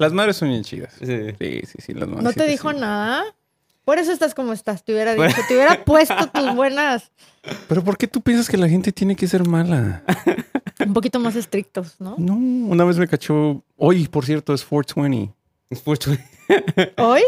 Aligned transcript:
Las 0.00 0.14
madres 0.14 0.36
son 0.38 0.48
bien 0.48 0.64
chidas. 0.64 0.94
Sí. 0.98 1.06
Sí, 1.38 1.60
sí, 1.66 1.78
sí, 1.78 1.92
las 1.92 2.08
madres. 2.08 2.24
¿No 2.24 2.32
te 2.32 2.46
dijo 2.46 2.70
sí. 2.72 2.78
nada? 2.78 3.22
Por 3.84 3.98
eso 3.98 4.12
estás 4.12 4.34
como 4.34 4.54
estás. 4.54 4.82
Te 4.82 4.94
hubiera 4.94 5.12
dicho, 5.14 5.42
te 5.46 5.54
hubiera 5.54 5.84
puesto 5.84 6.26
tus 6.32 6.54
buenas, 6.54 7.12
Pero 7.68 7.84
¿por 7.84 7.98
qué 7.98 8.06
tú 8.06 8.22
piensas 8.22 8.48
que 8.48 8.56
la 8.56 8.66
gente 8.66 8.92
tiene 8.92 9.14
que 9.14 9.28
ser 9.28 9.46
mala? 9.46 10.02
un 10.86 10.94
poquito 10.94 11.20
más 11.20 11.36
estrictos, 11.36 11.96
¿no? 11.98 12.14
No, 12.16 12.32
una 12.32 12.82
vez 12.86 12.96
me 12.96 13.06
cachó. 13.06 13.62
Hoy, 13.76 14.08
por 14.08 14.24
cierto, 14.24 14.54
es 14.54 14.64
420. 14.64 15.34
Es 15.68 15.82
fuerte. 15.82 16.18
¿Hoy? 16.96 17.20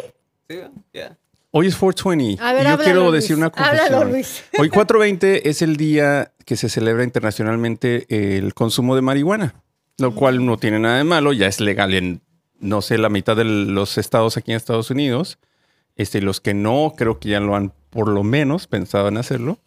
Sí, 0.48 0.57
ya. 0.95 1.18
Hoy 1.50 1.66
es 1.66 1.77
420. 1.77 2.43
A 2.43 2.54
ver, 2.54 2.62
y 2.62 2.64
yo 2.64 2.70
háblalo, 2.70 2.84
quiero 2.84 3.11
Luis. 3.11 3.23
decir 3.23 3.36
una 3.36 3.50
confesión. 3.50 3.84
Háblalo, 3.84 4.11
Luis. 4.11 4.45
Hoy 4.59 4.70
420 4.70 5.50
es 5.50 5.61
el 5.61 5.77
día 5.77 6.32
que 6.46 6.57
se 6.57 6.70
celebra 6.70 7.04
internacionalmente 7.04 8.07
el 8.39 8.54
consumo 8.54 8.96
de 8.96 9.02
marihuana, 9.02 9.57
lo 9.98 10.14
cual 10.14 10.46
no 10.46 10.57
tiene 10.57 10.79
nada 10.79 10.96
de 10.96 11.04
malo, 11.04 11.34
ya 11.34 11.48
es 11.48 11.61
legal 11.61 11.93
en, 11.93 12.23
no 12.63 12.81
sé, 12.81 12.97
la 12.97 13.11
mitad 13.11 13.37
de 13.37 13.45
los 13.45 13.99
estados 13.99 14.37
aquí 14.37 14.52
en 14.52 14.57
Estados 14.57 14.91
Unidos. 14.91 15.39
Este, 15.97 16.23
los 16.23 16.41
que 16.41 16.55
no, 16.55 16.95
creo 16.97 17.19
que 17.19 17.29
ya 17.29 17.41
lo 17.41 17.55
han 17.55 17.73
por 17.91 18.09
lo 18.09 18.23
menos 18.23 18.66
pensado 18.66 19.09
en 19.09 19.19
hacerlo. 19.19 19.59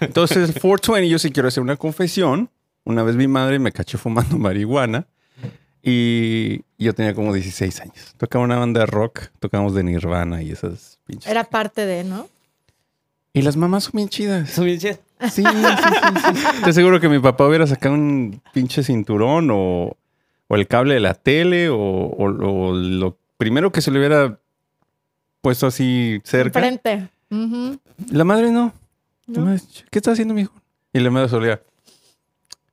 Entonces, 0.00 0.36
el 0.54 0.60
420, 0.60 1.08
yo 1.08 1.18
sí 1.18 1.30
quiero 1.30 1.48
hacer 1.48 1.62
una 1.62 1.76
confesión. 1.76 2.48
Una 2.84 3.02
vez 3.02 3.16
mi 3.16 3.28
madre 3.28 3.58
me 3.58 3.72
cachó 3.72 3.98
fumando 3.98 4.38
marihuana 4.38 5.06
y 5.82 6.62
yo 6.78 6.94
tenía 6.94 7.12
como 7.14 7.34
16 7.34 7.80
años. 7.80 8.14
Tocaba 8.16 8.44
una 8.44 8.56
banda 8.56 8.80
de 8.80 8.86
rock, 8.86 9.26
tocábamos 9.40 9.74
de 9.74 9.82
Nirvana 9.82 10.40
y 10.42 10.52
esas 10.52 10.98
pinches. 11.06 11.30
Era 11.30 11.44
parte 11.44 11.84
de, 11.84 12.04
¿no? 12.04 12.28
Y 13.32 13.42
las 13.42 13.56
mamás 13.56 13.84
son 13.84 13.92
bien 13.94 14.08
chidas. 14.08 14.50
Son 14.50 14.64
bien 14.64 14.78
chidas. 14.78 15.00
Sí, 15.30 15.42
sí, 15.42 15.42
sí, 15.42 15.44
sí. 15.44 16.46
Te 16.64 16.70
aseguro 16.70 17.00
que 17.00 17.08
mi 17.08 17.18
papá 17.18 17.46
hubiera 17.46 17.66
sacado 17.66 17.94
un 17.94 18.40
pinche 18.52 18.82
cinturón 18.82 19.50
o, 19.52 19.96
o 20.48 20.56
el 20.56 20.66
cable 20.66 20.94
de 20.94 21.00
la 21.00 21.14
tele 21.14 21.68
o, 21.68 21.76
o- 21.78 22.24
o 22.24 22.72
lo 22.72 23.16
primero 23.36 23.70
que 23.72 23.80
se 23.80 23.90
le 23.90 23.98
hubiera 23.98 24.38
puesto 25.40 25.66
así 25.66 26.20
cerca. 26.24 26.58
Enfrente. 26.58 27.08
Ujú. 27.30 27.78
La 28.10 28.24
madre 28.24 28.50
no. 28.50 28.72
La 29.26 29.40
¿No? 29.40 29.46
madre, 29.46 29.60
¿Qué 29.90 29.98
está 29.98 30.12
haciendo 30.12 30.34
mi 30.34 30.42
hijo? 30.42 30.54
Y 30.92 31.00
la 31.00 31.10
madre 31.10 31.28
solía, 31.28 31.60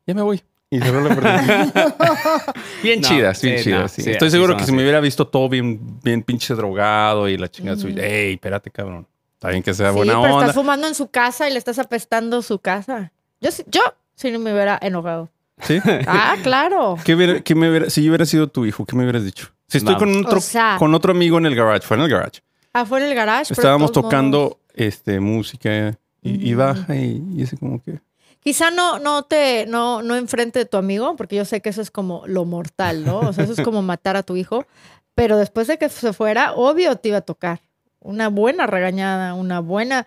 ya 0.07 0.13
me 0.13 0.21
voy. 0.21 0.41
Y 0.69 0.79
cerró 0.79 1.01
la 1.07 1.13
puerta. 1.13 2.53
bien 2.83 3.01
No, 3.01 3.07
chidas, 3.07 3.41
bien 3.41 3.57
sí, 3.59 3.63
chidas. 3.65 3.81
no, 3.81 3.87
sí. 3.87 4.01
sí, 4.01 4.09
Estoy 4.11 4.31
seguro 4.31 4.57
que 4.57 4.63
si 4.63 4.71
me 4.71 4.81
hubiera 4.81 4.99
visto 4.99 5.27
todo 5.27 5.47
bien, 5.47 5.99
bien 6.01 6.23
pinche 6.23 6.53
drogado 6.55 7.29
y 7.29 7.37
la 7.37 7.49
chingada 7.49 7.77
suya, 7.77 8.03
ey, 8.05 8.33
espérate, 8.33 8.71
cabrón. 8.71 9.07
Está 9.33 9.49
bien 9.49 9.61
que 9.61 9.73
sea 9.73 9.89
Sí, 9.91 9.95
buena 9.97 10.13
pero 10.13 10.33
onda. 10.33 10.45
estás 10.47 10.55
fumando 10.55 10.87
en 10.87 10.95
su 10.95 11.09
casa 11.11 11.47
y 11.49 11.51
le 11.53 11.59
estás 11.59 11.77
apestando 11.77 12.41
su 12.41 12.59
casa. 12.59 13.11
Yo, 13.41 13.51
sí- 13.51 13.63
yo 13.67 13.81
sí 14.15 14.31
no 14.31 14.39
me 14.39 14.53
hubiera 14.53 14.79
enojado. 14.81 15.29
¿Sí? 15.61 15.79
Ah, 16.07 16.35
claro. 16.43 16.97
¿Qué 17.03 17.15
hubiera- 17.15 17.41
qué 17.41 17.55
me 17.55 17.69
hubiera- 17.69 17.89
si 17.89 18.03
yo 18.03 18.09
hubiera 18.11 18.25
sido 18.25 18.47
tu 18.47 18.65
hijo, 18.65 18.85
¿qué 18.85 18.95
me 18.95 19.03
hubieras 19.03 19.23
dicho? 19.23 19.47
Si 19.67 19.77
estoy 19.77 19.95
con 19.95 20.15
otro, 20.25 20.37
O 20.37 20.41
sea- 20.41 20.75
con 20.77 20.93
otro 20.93 21.11
amigo 21.11 21.37
en 21.37 21.45
el 21.45 21.55
garage, 21.55 21.87
fue 21.87 21.97
en 21.97 22.03
el 22.03 22.09
garage. 22.09 22.41
Afuera 22.73 23.05
del 23.05 23.15
garage. 23.15 23.45
pero 23.49 23.55
de 23.55 23.61
Estábamos 23.61 23.91
tocando 23.91 24.37
modos- 24.39 24.57
este, 24.73 25.19
música 25.19 25.97
y, 26.21 26.49
y 26.49 26.53
baja 26.55 26.95
y, 26.95 27.23
y 27.35 27.41
ese 27.43 27.57
como 27.57 27.81
que... 27.81 27.99
Quizá 28.41 28.69
no, 28.69 28.99
no 28.99 29.23
te, 29.23 29.65
no, 29.65 30.03
no 30.03 30.15
enfrente 30.15 30.59
de 30.59 30.65
tu 30.65 30.77
amigo, 30.77 31.15
porque 31.15 31.35
yo 31.37 31.45
sé 31.45 31.61
que 31.61 31.69
eso 31.69 31.81
es 31.81 31.89
como 31.89 32.23
lo 32.27 32.45
mortal, 32.45 33.03
¿no? 33.05 33.19
O 33.21 33.33
sea, 33.33 33.43
eso 33.45 33.53
es 33.53 33.61
como 33.61 33.81
matar 33.81 34.17
a 34.17 34.23
tu 34.23 34.35
hijo. 34.35 34.67
Pero 35.15 35.37
después 35.37 35.65
de 35.67 35.79
que 35.79 35.89
se 35.89 36.13
fuera, 36.13 36.53
obvio 36.53 36.95
te 36.97 37.07
iba 37.09 37.17
a 37.19 37.21
tocar. 37.21 37.61
Una 38.01 38.27
buena 38.27 38.67
regañada, 38.67 39.33
una 39.33 39.61
buena. 39.61 40.05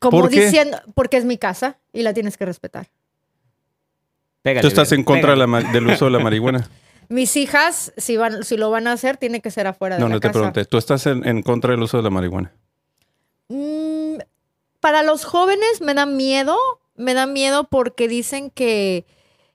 Como 0.00 0.22
¿Por 0.22 0.30
qué? 0.30 0.46
diciendo, 0.46 0.78
porque 0.94 1.18
es 1.18 1.24
mi 1.24 1.38
casa 1.38 1.78
y 1.92 2.02
la 2.02 2.12
tienes 2.14 2.36
que 2.36 2.46
respetar. 2.46 2.88
Pégale, 4.42 4.62
Tú 4.62 4.68
estás 4.68 4.92
en 4.92 5.04
contra 5.04 5.36
la 5.36 5.46
del 5.72 5.86
uso 5.86 6.06
de 6.06 6.10
la 6.10 6.18
marihuana. 6.18 6.68
Mis 7.08 7.36
hijas, 7.36 7.92
si, 7.96 8.16
van, 8.16 8.42
si 8.44 8.56
lo 8.56 8.70
van 8.70 8.86
a 8.86 8.92
hacer, 8.92 9.16
tiene 9.16 9.40
que 9.40 9.50
ser 9.50 9.66
afuera 9.66 9.96
de 9.96 10.00
No, 10.00 10.08
la 10.08 10.14
no 10.14 10.20
te 10.20 10.28
casa. 10.28 10.32
pregunté. 10.38 10.64
Tú 10.64 10.78
estás 10.78 11.06
en, 11.06 11.26
en 11.26 11.42
contra 11.42 11.72
del 11.72 11.82
uso 11.82 11.96
de 11.98 12.02
la 12.02 12.10
marihuana. 12.10 12.52
Mm, 13.48 14.16
para 14.80 15.02
los 15.02 15.24
jóvenes 15.24 15.80
me 15.80 15.94
da 15.94 16.06
miedo, 16.06 16.56
me 16.96 17.14
da 17.14 17.26
miedo 17.26 17.64
porque 17.64 18.08
dicen 18.08 18.50
que 18.50 19.04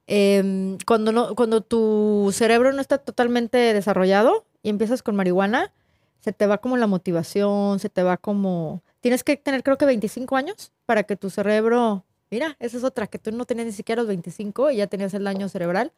em, 0.05 0.77
cuando, 0.85 1.11
no, 1.11 1.35
cuando 1.35 1.61
tu 1.61 2.29
cerebro 2.33 2.71
no 2.73 2.81
está 2.81 2.97
totalmente 2.99 3.57
desarrollado 3.57 4.45
y 4.63 4.69
empiezas 4.69 5.01
con 5.03 5.15
marihuana, 5.15 5.71
se 6.19 6.31
te 6.33 6.45
va 6.47 6.59
como 6.59 6.77
la 6.77 6.87
motivación, 6.87 7.79
se 7.79 7.89
te 7.89 8.03
va 8.03 8.17
como... 8.17 8.83
Tienes 9.01 9.23
que 9.23 9.35
tener 9.37 9.63
creo 9.63 9.77
que 9.77 9.85
25 9.85 10.35
años 10.35 10.71
para 10.85 11.03
que 11.03 11.15
tu 11.15 11.29
cerebro... 11.29 12.03
Mira, 12.29 12.55
esa 12.59 12.77
es 12.77 12.83
otra, 12.83 13.07
que 13.07 13.19
tú 13.19 13.31
no 13.31 13.45
tenías 13.45 13.67
ni 13.67 13.71
siquiera 13.73 14.01
los 14.01 14.07
25 14.07 14.71
y 14.71 14.77
ya 14.77 14.87
tenías 14.87 15.13
el 15.13 15.23
daño 15.23 15.47
cerebral. 15.49 15.91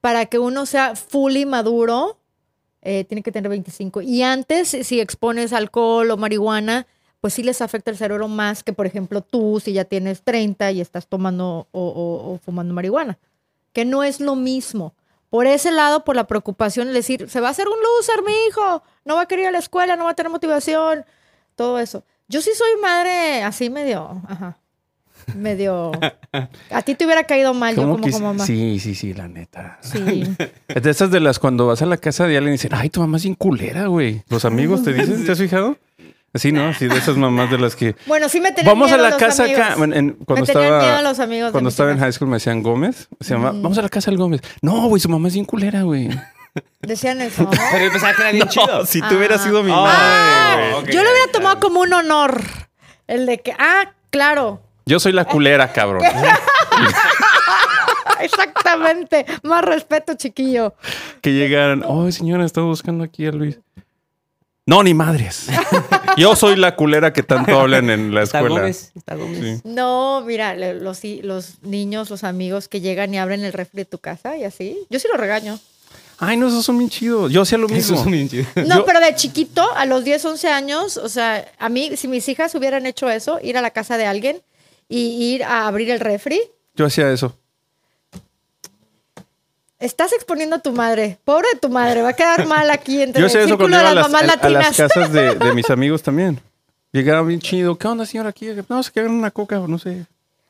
Para 0.00 0.26
que 0.26 0.38
uno 0.38 0.66
sea 0.66 0.94
fully 0.94 1.46
maduro, 1.46 2.18
eh, 2.82 3.04
tiene 3.04 3.22
que 3.22 3.32
tener 3.32 3.48
25. 3.48 4.02
Y 4.02 4.22
antes, 4.22 4.68
si 4.68 5.00
expones 5.00 5.52
alcohol 5.52 6.10
o 6.10 6.16
marihuana, 6.16 6.86
pues 7.20 7.34
sí 7.34 7.42
les 7.42 7.60
afecta 7.62 7.90
el 7.90 7.96
cerebro 7.96 8.28
más 8.28 8.62
que, 8.62 8.72
por 8.72 8.86
ejemplo, 8.86 9.22
tú, 9.22 9.60
si 9.64 9.72
ya 9.72 9.84
tienes 9.84 10.22
30 10.22 10.70
y 10.70 10.80
estás 10.80 11.08
tomando 11.08 11.66
o, 11.72 11.80
o- 11.88 12.32
o 12.34 12.38
fumando 12.38 12.72
marihuana. 12.74 13.18
Que 13.72 13.84
no 13.84 14.04
es 14.04 14.20
lo 14.20 14.36
mismo. 14.36 14.94
Por 15.30 15.46
ese 15.46 15.72
lado, 15.72 16.04
por 16.04 16.14
la 16.14 16.26
preocupación, 16.26 16.88
es 16.88 16.94
decir, 16.94 17.28
se 17.28 17.40
va 17.40 17.48
a 17.48 17.50
hacer 17.50 17.66
un 17.68 17.76
loser, 17.82 18.22
mi 18.24 18.32
hijo, 18.48 18.82
no 19.04 19.16
va 19.16 19.22
a 19.22 19.26
querer 19.26 19.42
ir 19.44 19.48
a 19.48 19.52
la 19.52 19.58
escuela, 19.58 19.96
no 19.96 20.04
va 20.04 20.10
a 20.10 20.14
tener 20.14 20.30
motivación, 20.30 21.04
todo 21.56 21.78
eso. 21.80 22.02
Yo 22.28 22.40
sí 22.40 22.50
soy 22.54 22.70
madre 22.80 23.42
así 23.42 23.68
medio, 23.68 24.22
ajá, 24.28 24.56
medio... 25.34 25.92
A 26.70 26.82
ti 26.82 26.94
te 26.94 27.04
hubiera 27.04 27.24
caído 27.24 27.54
mal 27.54 27.74
yo 27.76 27.82
¿Cómo 27.82 27.98
como, 27.98 28.20
mamá. 28.20 28.44
Sí, 28.44 28.78
sí, 28.80 28.94
sí, 28.94 29.14
la 29.14 29.28
neta. 29.28 29.78
Sí. 29.82 30.24
Es 30.68 30.82
de 30.82 30.90
esas 30.90 31.10
de 31.10 31.20
las 31.20 31.38
cuando 31.38 31.66
vas 31.66 31.82
a 31.82 31.86
la 31.86 31.96
casa 31.96 32.26
de 32.26 32.36
alguien 32.36 32.52
y 32.54 32.56
dicen, 32.56 32.70
ay, 32.74 32.90
tu 32.90 33.00
mamá 33.00 33.16
es 33.16 33.22
bien 33.24 33.34
culera, 33.34 33.86
güey. 33.86 34.22
Los 34.28 34.44
amigos 34.44 34.82
te 34.82 34.92
dicen, 34.92 35.24
¿te 35.24 35.32
has 35.32 35.38
fijado? 35.38 35.76
Así, 36.34 36.52
¿no? 36.52 36.68
Así 36.68 36.86
de 36.86 36.96
esas 36.98 37.16
mamás 37.16 37.50
de 37.50 37.56
las 37.58 37.74
que... 37.74 37.96
Bueno, 38.06 38.28
sí 38.28 38.38
me 38.40 38.52
tenían 38.52 38.66
Vamos 38.74 38.92
a 38.92 38.98
la 38.98 39.08
los 39.10 39.18
casa 39.18 39.44
amigos. 39.44 39.62
acá. 39.64 39.74
Bueno, 39.76 39.96
en- 39.96 40.10
cuando 40.26 40.44
me 40.44 40.52
estaba, 40.52 40.78
miedo 40.82 41.02
los 41.02 41.18
amigos 41.20 41.52
cuando 41.52 41.70
estaba 41.70 41.90
en 41.90 41.98
high 41.98 42.12
school 42.12 42.28
me 42.28 42.36
decían 42.36 42.62
Gómez. 42.62 43.08
Se 43.20 43.32
llama, 43.34 43.52
vamos 43.52 43.78
a 43.78 43.82
la 43.82 43.88
casa 43.88 44.10
del 44.10 44.18
Gómez. 44.18 44.42
No, 44.60 44.88
güey, 44.88 45.00
su 45.00 45.08
mamá 45.08 45.28
es 45.28 45.34
bien 45.34 45.46
culera, 45.46 45.82
güey. 45.82 46.10
Decían 46.82 47.20
eso. 47.22 47.44
¿no? 47.44 47.50
Pero 47.50 47.84
yo 47.86 47.90
pensaba 47.92 48.12
que 48.14 48.22
era 48.22 48.32
bien 48.32 48.46
chido. 48.48 48.84
si 48.84 49.00
tú 49.00 49.16
hubieras 49.16 49.42
sido 49.42 49.62
mi 49.62 49.72
Ah. 49.74 50.56
madre, 50.74 50.92
Yo 50.92 51.02
lo 51.02 51.10
hubiera 51.10 51.32
tomado 51.32 51.60
como 51.60 51.80
un 51.80 51.92
honor. 51.94 52.42
El 53.06 53.24
de 53.24 53.38
que, 53.40 53.52
ah, 53.58 53.92
claro. 54.10 54.60
Yo 54.88 54.98
soy 54.98 55.12
la 55.12 55.24
culera, 55.26 55.72
cabrón. 55.72 56.02
Exactamente. 58.20 59.26
Más 59.42 59.64
respeto, 59.64 60.14
chiquillo. 60.14 60.74
que 61.20 61.32
llegaran. 61.32 61.82
Oh, 61.86 62.10
señora, 62.10 62.44
estaba 62.44 62.66
buscando 62.66 63.04
aquí 63.04 63.26
a 63.26 63.32
Luis. 63.32 63.58
No, 64.66 64.82
ni 64.82 64.92
madres. 64.94 65.46
Yo 66.16 66.36
soy 66.36 66.56
la 66.56 66.76
culera 66.76 67.12
que 67.12 67.22
tanto 67.22 67.58
hablan 67.58 67.88
en 67.90 68.14
la 68.14 68.22
Está 68.22 68.38
escuela. 68.38 68.60
Gómez. 68.60 68.92
Está 68.94 69.14
Gómez. 69.14 69.60
Sí. 69.62 69.64
No, 69.64 70.22
mira, 70.26 70.54
los, 70.54 71.02
los 71.22 71.62
niños, 71.62 72.10
los 72.10 72.24
amigos 72.24 72.68
que 72.68 72.80
llegan 72.80 73.14
y 73.14 73.18
abren 73.18 73.44
el 73.44 73.52
refri 73.52 73.78
de 73.78 73.84
tu 73.84 73.98
casa 73.98 74.36
y 74.36 74.44
así. 74.44 74.78
Yo 74.90 74.98
sí 74.98 75.08
lo 75.10 75.16
regaño. 75.16 75.58
Ay, 76.18 76.36
no, 76.36 76.48
esos 76.48 76.64
son 76.64 76.76
bien 76.78 76.90
chidos. 76.90 77.30
Yo 77.32 77.42
hacía 77.42 77.58
lo 77.58 77.68
mismo. 77.68 78.02
bien. 78.04 78.28
No, 78.66 78.78
Yo- 78.78 78.84
pero 78.84 78.98
de 79.00 79.14
chiquito, 79.14 79.64
a 79.76 79.86
los 79.86 80.04
10, 80.04 80.24
11 80.24 80.48
años, 80.48 80.96
o 80.96 81.08
sea, 81.08 81.46
a 81.58 81.68
mí, 81.68 81.96
si 81.96 82.08
mis 82.08 82.28
hijas 82.28 82.54
hubieran 82.56 82.84
hecho 82.86 83.08
eso, 83.08 83.38
ir 83.42 83.56
a 83.56 83.62
la 83.62 83.70
casa 83.70 83.96
de 83.96 84.06
alguien 84.06 84.42
y 84.88 85.34
ir 85.34 85.44
a 85.44 85.66
abrir 85.66 85.90
el 85.90 86.00
refri, 86.00 86.40
Yo 86.74 86.86
hacía 86.86 87.10
eso. 87.12 87.36
estás 89.78 90.12
exponiendo 90.12 90.56
a 90.56 90.58
tu 90.60 90.72
madre. 90.72 91.18
Pobre 91.24 91.46
de 91.54 91.60
tu 91.60 91.68
madre, 91.68 92.02
va 92.02 92.10
a 92.10 92.12
quedar 92.14 92.46
mal 92.46 92.70
aquí 92.70 93.02
entre 93.02 93.20
Yo 93.20 93.26
el 93.26 93.30
hacía 93.30 93.40
eso 93.40 93.48
círculo 93.50 93.68
cuando 93.68 93.76
de 93.78 93.82
iba 93.84 93.90
a 93.90 93.94
las 93.94 94.02
las, 94.04 94.12
mamás 94.12 94.22
a- 94.22 94.46
a 94.46 94.50
las 94.50 94.62
latinas. 94.62 94.76
casas 94.92 95.12
de, 95.12 95.34
de 95.34 95.52
mis 95.54 95.70
amigos 95.70 96.02
también. 96.02 96.40
Llegaba 96.92 97.22
bien 97.26 97.40
chido. 97.40 97.76
¿Qué 97.76 97.86
onda, 97.86 98.06
señora? 98.06 98.30
Aquí, 98.30 98.48
no, 98.68 98.82
se 98.82 98.90
quedan 98.90 99.10
una 99.12 99.30
coca, 99.30 99.58
no 99.58 99.78
sé. 99.78 100.06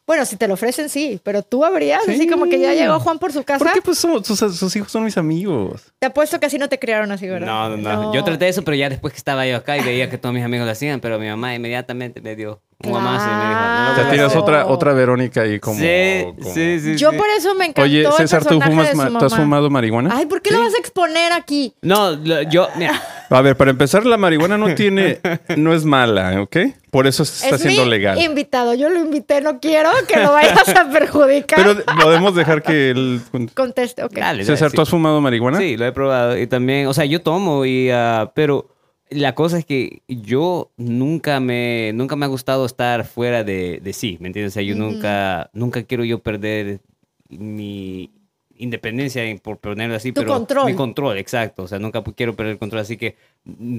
Bueno, 0.09 0.25
si 0.25 0.37
te 0.37 0.49
lo 0.49 0.55
ofrecen, 0.55 0.89
sí, 0.89 1.21
pero 1.23 1.43
tú 1.43 1.65
habrías, 1.67 2.03
Sí. 2.07 2.13
así 2.15 2.27
como 2.27 2.47
que 2.47 2.59
ya 2.59 2.73
llegó 2.73 2.99
Juan 2.99 3.19
por 3.19 3.31
su 3.31 3.45
casa. 3.45 3.63
¿Por 3.63 3.73
qué? 3.75 3.83
Pues 3.83 3.99
somos- 3.99 4.27
sus, 4.27 4.39
sus 4.39 4.75
hijos 4.75 4.91
son 4.91 5.05
mis 5.05 5.19
amigos. 5.19 5.83
Te 5.99 6.07
apuesto 6.07 6.41
que 6.41 6.47
así 6.47 6.57
no 6.59 6.67
te 6.69 6.79
criaron 6.79 7.13
así, 7.13 7.29
¿verdad? 7.29 7.47
No, 7.47 7.77
no, 7.77 8.03
no, 8.05 8.15
Yo 8.15 8.25
traté 8.25 8.49
eso, 8.49 8.63
pero 8.65 8.75
ya 8.75 8.89
después 8.89 9.13
que 9.13 9.19
estaba 9.19 9.47
yo 9.47 9.57
acá 9.57 9.77
y 9.77 9.83
veía 9.85 10.09
que 10.09 10.17
todos 10.17 10.35
mis 10.35 10.43
amigos 10.43 10.65
lo 10.67 10.73
hacían, 10.73 11.01
pero 11.01 11.19
mi 11.19 11.29
mamá 11.29 11.55
inmediatamente 11.55 12.23
me 12.23 12.35
dio 12.35 12.63
un 12.83 12.93
mamazo 12.93 13.27
y 13.27 13.35
me 13.35 13.49
dijo, 13.49 13.61
no 13.61 13.85
lo 13.87 13.93
O 13.93 13.95
sea, 13.95 14.27
hacer. 14.27 14.39
otra, 14.39 14.67
otra 14.67 14.93
Verónica 14.95 15.43
ahí 15.43 15.61
como... 15.61 15.79
Sí, 15.79 16.25
como- 16.39 16.55
sí, 16.55 16.81
sí. 16.81 16.97
Yo 16.97 17.11
sí. 17.11 17.17
por 17.19 17.29
eso 17.29 17.55
me 17.55 17.67
encantó 17.67 17.83
Oye, 17.83 18.01
el 18.07 18.13
César, 18.13 18.45
¿tú, 18.47 18.59
fumas 18.63 18.87
de 18.87 18.93
su 18.93 18.97
ma- 19.11 19.19
¿tú 19.19 19.27
has 19.27 19.37
fumado 19.37 19.69
marihuana? 19.69 20.11
Ay, 20.17 20.25
¿por 20.25 20.41
qué 20.41 20.53
lo 20.53 20.61
vas 20.61 20.75
a 20.75 20.79
exponer 20.79 21.33
aquí? 21.33 21.75
No, 21.83 22.13
lo- 22.13 22.43
yo, 22.43 22.69
mira, 22.77 22.93
A 23.31 23.41
ver, 23.43 23.57
para 23.57 23.71
empezar, 23.71 24.07
la 24.07 24.17
marihuana 24.17 24.57
no 24.59 24.75
tiene... 24.75 25.21
no 25.57 25.75
es 25.75 25.85
mala, 25.85 26.41
¿ok? 26.43 26.57
Por 26.91 27.07
eso 27.07 27.25
se 27.25 27.45
está 27.45 27.57
es 27.57 27.63
siendo 27.63 27.85
mi 27.85 27.91
legal. 27.91 28.19
invitado. 28.21 28.75
Yo 28.75 28.89
lo 28.89 28.99
invité, 28.99 29.41
no 29.41 29.61
quiero 29.61 29.91
que 30.07 30.19
lo 30.19 30.33
vayas 30.33 30.69
a 30.71 30.91
perjudicar. 30.91 31.59
Pero 31.63 31.85
podemos 32.03 32.35
dejar 32.35 32.63
que 32.63 32.91
él... 32.91 33.21
Conteste, 33.55 34.03
ok. 34.05 34.13
dale, 34.13 34.27
dale, 34.27 34.45
César, 34.45 34.71
sí. 34.71 34.77
¿tú 34.77 34.83
has 34.83 34.89
fumado 34.89 35.21
marihuana? 35.21 35.59
Sí, 35.59 35.77
lo 35.77 35.87
he 35.87 35.93
probado. 35.93 36.39
Y 36.39 36.47
también, 36.47 36.87
o 36.87 36.95
sea, 36.95 37.05
yo 37.05 37.21
tomo, 37.21 37.65
y, 37.67 37.91
ah, 37.91 38.33
pero 38.35 38.69
la 39.11 39.35
cosa 39.35 39.59
es 39.59 39.65
que 39.65 40.03
yo 40.09 40.71
nunca 40.77 41.41
me, 41.41 41.93
nunca 41.95 42.17
me 42.17 42.25
ha 42.25 42.29
gustado 42.29 42.65
estar 42.67 43.05
fuera 43.05 43.45
de, 43.45 43.81
de 43.83 43.93
sí, 43.93 44.17
¿me 44.21 44.29
entiendes? 44.29 44.53
O 44.53 44.55
sea, 44.55 44.63
yo 44.63 44.75
nunca, 44.75 45.51
nunca 45.53 45.83
quiero 45.83 46.05
yo 46.05 46.19
perder 46.21 46.81
mi 47.29 48.11
independencia, 48.59 49.25
en- 49.25 49.39
por 49.39 49.59
ponerlo 49.59 49.97
así, 49.97 50.13
Tu 50.13 50.21
pero 50.21 50.35
control. 50.35 50.67
mi 50.67 50.75
control, 50.75 51.19
exacto. 51.19 51.63
O 51.65 51.69
sea, 51.69 51.79
nunca 51.79 52.03
quiero 52.17 52.35
perder 52.37 52.53
el 52.53 52.59
control. 52.59 52.81
Así 52.83 52.97
que 52.97 53.17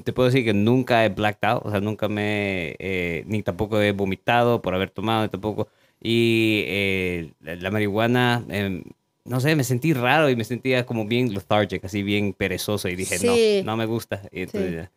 te 0.03 0.13
puedo 0.13 0.27
decir 0.29 0.43
que 0.45 0.53
nunca 0.53 1.05
he 1.05 1.09
blacked 1.09 1.47
out. 1.47 1.61
O 1.65 1.71
sea, 1.71 1.79
nunca 1.81 2.07
me, 2.07 2.75
eh, 2.79 3.23
ni 3.27 3.43
tampoco 3.43 3.81
he 3.81 3.91
vomitado 3.91 4.61
por 4.61 4.73
haber 4.75 4.89
tomado, 4.89 5.23
ni 5.23 5.29
tampoco. 5.29 5.67
Y 6.01 6.63
eh, 6.67 7.31
la, 7.41 7.55
la 7.55 7.71
marihuana, 7.71 8.43
em, 8.49 8.83
no 9.25 9.39
sé, 9.39 9.55
me 9.55 9.63
sentí 9.63 9.93
raro 9.93 10.29
y 10.29 10.35
me 10.35 10.43
sentía 10.43 10.85
como 10.85 11.05
bien 11.05 11.33
lethargic, 11.33 11.83
así 11.85 12.01
bien 12.03 12.33
perezoso. 12.33 12.87
Y 12.89 12.95
dije, 12.95 13.17
Sí. 13.17 13.61
no, 13.65 13.71
no 13.73 13.77
me 13.77 13.85
gusta. 13.85 14.21
Y 14.31 14.41
entonces 14.43 14.83
Sí. 14.85 14.89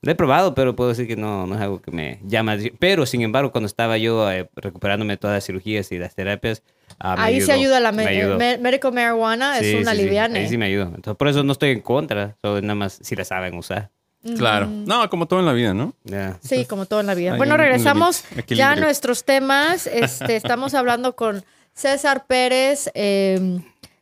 Lo 0.00 0.12
he 0.12 0.14
probado, 0.14 0.54
pero 0.54 0.76
puedo 0.76 0.90
decir 0.90 1.08
que 1.08 1.16
no, 1.16 1.44
no 1.48 1.56
es 1.56 1.60
algo 1.60 1.82
que 1.82 1.90
me 1.90 2.20
llama. 2.24 2.56
Pero, 2.78 3.04
sin 3.04 3.20
embargo, 3.22 3.50
cuando 3.50 3.66
estaba 3.66 3.98
yo 3.98 4.30
eh, 4.30 4.48
recuperándome 4.54 5.14
de 5.14 5.16
todas 5.16 5.34
las 5.38 5.44
cirugías 5.44 5.90
y 5.90 5.98
las 5.98 6.14
terapias, 6.14 6.62
ah, 7.00 7.14
Ahí 7.18 7.40
se 7.40 7.52
ayuda 7.52 7.80
la 7.80 7.92
me 7.92 8.04
me- 8.36 8.58
medical 8.58 8.92
marijuana, 8.92 9.58
Sí, 9.58 9.66
es 9.74 9.82
una 9.82 9.92
sí, 9.92 9.98
sí. 9.98 10.02
liviana. 10.04 10.38
Ahí 10.38 10.48
sí 10.48 10.58
me 10.58 10.66
ayudó. 10.66 10.84
Entonces, 10.86 11.16
por 11.16 11.28
eso 11.28 11.42
no 11.42 11.52
estoy 11.52 11.70
en 11.70 11.80
contra, 11.80 12.36
solo 12.42 12.60
nada 12.60 12.74
más 12.74 12.98
si 13.02 13.14
la 13.16 13.24
saben 13.24 13.56
usar. 13.56 13.90
Claro. 14.36 14.66
No, 14.66 15.08
como 15.08 15.26
todo 15.26 15.38
en 15.40 15.46
la 15.46 15.52
vida, 15.52 15.74
¿no? 15.74 15.94
Sí, 16.40 16.64
como 16.66 16.86
todo 16.86 17.00
en 17.00 17.06
la 17.06 17.14
vida. 17.14 17.32
Hay 17.32 17.38
Bueno, 17.38 17.56
regresamos 17.56 18.24
ya 18.48 18.72
a 18.72 18.76
nuestros 18.76 19.24
temas. 19.24 19.86
Este, 19.86 20.34
estamos 20.36 20.74
hablando 20.74 21.14
con 21.14 21.44
César 21.72 22.26
Pérez. 22.26 22.90
eh, 22.94 23.60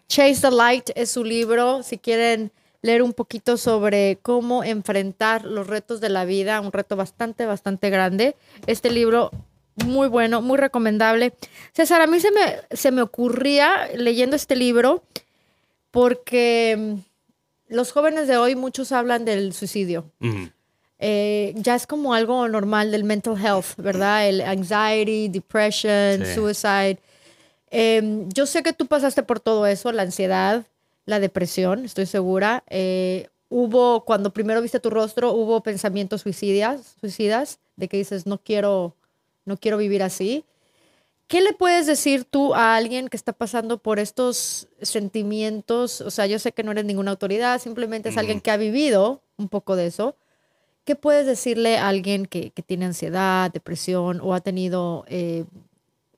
Chase 0.08 0.40
the 0.40 0.50
Light 0.50 0.90
es 0.94 1.10
su 1.10 1.22
libro. 1.22 1.82
Si 1.82 1.98
quieren 1.98 2.50
leer 2.80 3.02
un 3.02 3.12
poquito 3.12 3.56
sobre 3.58 4.18
cómo 4.22 4.64
enfrentar 4.64 5.44
los 5.44 5.66
retos 5.66 6.00
de 6.00 6.08
la 6.08 6.24
vida, 6.24 6.60
un 6.60 6.72
reto 6.72 6.96
bastante, 6.96 7.44
bastante 7.44 7.90
grande. 7.90 8.36
Este 8.66 8.90
libro 8.90 9.30
muy 9.84 10.08
bueno, 10.08 10.40
muy 10.42 10.58
recomendable. 10.58 11.34
César, 11.72 12.00
a 12.00 12.06
mí 12.06 12.18
se 12.20 12.30
me, 12.30 12.56
se 12.76 12.90
me 12.90 13.02
ocurría 13.02 13.88
leyendo 13.94 14.36
este 14.36 14.56
libro 14.56 15.02
porque 15.90 16.76
mm, 16.78 17.74
los 17.74 17.92
jóvenes 17.92 18.28
de 18.28 18.36
hoy 18.36 18.54
muchos 18.56 18.92
hablan 18.92 19.24
del 19.24 19.52
suicidio 19.52 20.10
eh, 20.98 21.52
ya 21.56 21.74
es 21.74 21.86
como 21.86 22.14
algo 22.14 22.48
normal 22.48 22.90
del 22.90 23.04
mental 23.04 23.36
health, 23.36 23.76
¿verdad? 23.76 24.26
El 24.28 24.40
anxiety, 24.40 25.28
depression, 25.28 26.24
Sí. 26.24 26.34
suicide. 26.34 26.98
Eh, 27.70 28.24
yo 28.32 28.46
sé 28.46 28.62
que 28.62 28.72
tú 28.72 28.86
pasaste 28.86 29.22
por 29.22 29.38
todo 29.40 29.66
eso, 29.66 29.92
la 29.92 30.02
ansiedad, 30.02 30.64
la 31.04 31.20
depresión, 31.20 31.84
estoy 31.84 32.06
segura. 32.06 32.64
Eh, 32.70 33.28
hubo, 33.50 34.04
cuando 34.06 34.32
primero 34.32 34.62
viste 34.62 34.80
tu 34.80 34.88
rostro, 34.88 35.32
hubo 35.32 35.62
pensamientos 35.62 36.22
suicidas, 36.22 36.94
suicidas, 36.98 37.58
de 37.76 37.88
que 37.88 37.98
dices, 37.98 38.24
no 38.24 38.38
quiero, 38.38 38.94
no 39.46 39.56
quiero 39.56 39.78
vivir 39.78 40.02
así. 40.02 40.44
¿Qué 41.28 41.40
le 41.40 41.54
puedes 41.54 41.86
decir 41.86 42.24
tú 42.24 42.54
a 42.54 42.76
alguien 42.76 43.08
que 43.08 43.16
está 43.16 43.32
pasando 43.32 43.78
por 43.78 43.98
estos 43.98 44.68
sentimientos? 44.80 46.00
O 46.00 46.10
sea, 46.10 46.26
yo 46.26 46.38
sé 46.38 46.52
que 46.52 46.62
no 46.62 46.70
eres 46.70 46.84
ninguna 46.84 47.10
autoridad, 47.10 47.60
simplemente 47.60 48.10
es 48.10 48.16
alguien 48.16 48.40
que 48.40 48.50
ha 48.50 48.56
vivido 48.56 49.22
un 49.36 49.48
poco 49.48 49.74
de 49.74 49.86
eso. 49.86 50.14
¿Qué 50.84 50.94
puedes 50.94 51.26
decirle 51.26 51.78
a 51.78 51.88
alguien 51.88 52.26
que, 52.26 52.50
que 52.50 52.62
tiene 52.62 52.84
ansiedad, 52.84 53.50
depresión 53.50 54.20
o 54.22 54.34
ha 54.34 54.40
tenido 54.40 55.04
eh, 55.08 55.44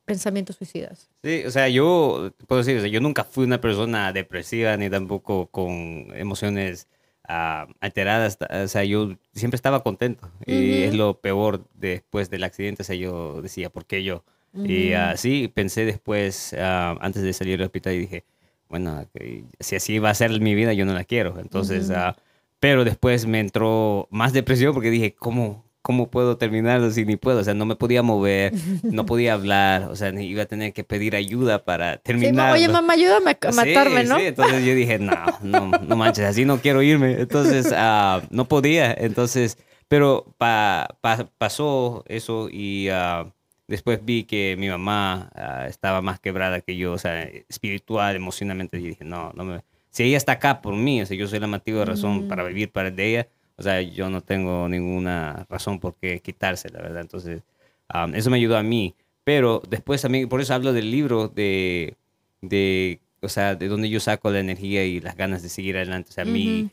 pensamientos 0.04 0.56
suicidas? 0.56 1.08
Sí, 1.22 1.42
o 1.46 1.50
sea, 1.50 1.70
yo 1.70 2.30
puedo 2.46 2.60
decir, 2.60 2.76
o 2.76 2.80
sea, 2.80 2.90
yo 2.90 3.00
nunca 3.00 3.24
fui 3.24 3.44
una 3.44 3.62
persona 3.62 4.12
depresiva 4.12 4.76
ni 4.76 4.90
tampoco 4.90 5.46
con 5.46 6.08
emociones 6.14 6.86
ah, 7.28 7.68
alteradas. 7.80 8.38
O 8.50 8.68
sea, 8.68 8.84
yo 8.84 9.16
siempre 9.34 9.56
estaba 9.56 9.82
contento. 9.82 10.30
Y 10.46 10.82
es 10.82 10.94
lo 10.94 11.20
peor 11.20 11.64
después 11.74 12.30
del 12.30 12.44
accidente. 12.44 12.82
O 12.82 12.84
sea, 12.84 12.96
yo 12.96 13.42
decía, 13.42 13.70
¿por 13.70 13.86
qué 13.86 14.02
yo? 14.02 14.24
Y 14.54 14.92
así 14.94 15.46
pensé 15.48 15.84
después, 15.84 16.54
ah, 16.58 16.96
antes 17.00 17.22
de 17.22 17.32
salir 17.32 17.58
del 17.58 17.66
hospital, 17.66 17.94
y 17.94 17.98
dije, 17.98 18.24
bueno, 18.68 19.06
si 19.60 19.76
así 19.76 19.98
va 19.98 20.10
a 20.10 20.14
ser 20.14 20.40
mi 20.40 20.54
vida, 20.54 20.72
yo 20.72 20.84
no 20.84 20.94
la 20.94 21.04
quiero. 21.04 21.38
Entonces, 21.38 21.90
ah, 21.90 22.16
pero 22.60 22.84
después 22.84 23.26
me 23.26 23.40
entró 23.40 24.08
más 24.10 24.32
depresión 24.32 24.74
porque 24.74 24.90
dije, 24.90 25.14
¿cómo, 25.14 25.64
¿cómo 25.88 26.10
puedo 26.10 26.36
terminarlo 26.36 26.90
si 26.90 27.06
ni 27.06 27.16
puedo? 27.16 27.38
O 27.40 27.44
sea, 27.44 27.54
no 27.54 27.64
me 27.64 27.74
podía 27.74 28.02
mover, 28.02 28.52
no 28.84 29.06
podía 29.06 29.32
hablar, 29.32 29.84
o 29.90 29.96
sea, 29.96 30.12
ni 30.12 30.26
iba 30.26 30.42
a 30.42 30.46
tener 30.46 30.74
que 30.74 30.84
pedir 30.84 31.16
ayuda 31.16 31.64
para 31.64 31.94
Sí, 31.94 32.00
terminar. 32.04 32.52
Oye, 32.52 32.68
mamá, 32.68 32.92
ayúdame 32.92 33.30
a 33.40 33.50
Sí, 33.50 33.56
matarme, 33.56 34.04
¿no? 34.04 34.18
sí, 34.18 34.26
entonces 34.26 34.66
yo 34.66 34.74
dije, 34.74 34.98
no, 34.98 35.14
no, 35.42 35.78
no 35.80 35.96
manches, 35.96 36.26
así 36.26 36.44
no 36.44 36.58
quiero 36.60 36.82
irme. 36.82 37.18
Entonces, 37.18 37.72
ah, 37.74 38.20
no 38.28 38.44
podía. 38.44 38.92
Entonces, 38.92 39.56
pero 39.88 40.26
pa- 40.36 40.88
pa- 41.00 41.30
pasó 41.38 42.04
eso 42.06 42.50
y 42.52 42.90
ah, 42.90 43.24
después 43.66 44.00
vi 44.04 44.24
que 44.24 44.56
mi 44.58 44.68
mamá 44.68 45.30
ah, 45.34 45.64
estaba 45.68 46.02
más 46.02 46.20
quebrada 46.20 46.60
que 46.60 46.76
yo, 46.76 46.92
o 46.92 46.98
sea, 46.98 47.22
espiritual, 47.48 48.14
emocionalmente. 48.14 48.78
Y 48.78 48.88
dije, 48.88 49.04
no, 49.06 49.32
no 49.34 49.44
me... 49.46 49.62
Si 49.88 50.02
ella 50.02 50.18
está 50.18 50.32
acá 50.32 50.60
por 50.60 50.74
mí, 50.74 51.00
o 51.00 51.06
sea, 51.06 51.16
yo 51.16 51.26
soy 51.26 51.38
la 51.40 51.46
motivo 51.46 51.78
de 51.78 51.86
razón 51.86 52.28
para 52.28 52.44
vivir 52.44 52.70
para 52.70 52.90
de 52.90 53.06
ella, 53.06 53.28
o 53.58 53.62
sea, 53.62 53.82
yo 53.82 54.08
no 54.08 54.20
tengo 54.22 54.68
ninguna 54.68 55.46
razón 55.50 55.80
por 55.80 55.96
qué 55.96 56.20
quitarse, 56.20 56.70
la 56.70 56.80
verdad. 56.80 57.00
Entonces, 57.00 57.42
ah, 57.88 58.08
eso 58.14 58.30
me 58.30 58.36
ayudó 58.36 58.56
a 58.56 58.62
mí. 58.62 58.94
Pero 59.24 59.62
después 59.68 60.00
también, 60.00 60.28
por 60.28 60.40
eso 60.40 60.54
hablo 60.54 60.72
del 60.72 60.90
libro 60.90 61.28
de, 61.28 61.96
de, 62.40 63.00
o 63.20 63.28
sea, 63.28 63.56
de 63.56 63.68
donde 63.68 63.90
yo 63.90 64.00
saco 64.00 64.30
la 64.30 64.40
energía 64.40 64.84
y 64.84 65.00
las 65.00 65.16
ganas 65.16 65.42
de 65.42 65.48
seguir 65.48 65.76
adelante. 65.76 66.10
O 66.10 66.12
sea, 66.12 66.24
mi, 66.24 66.70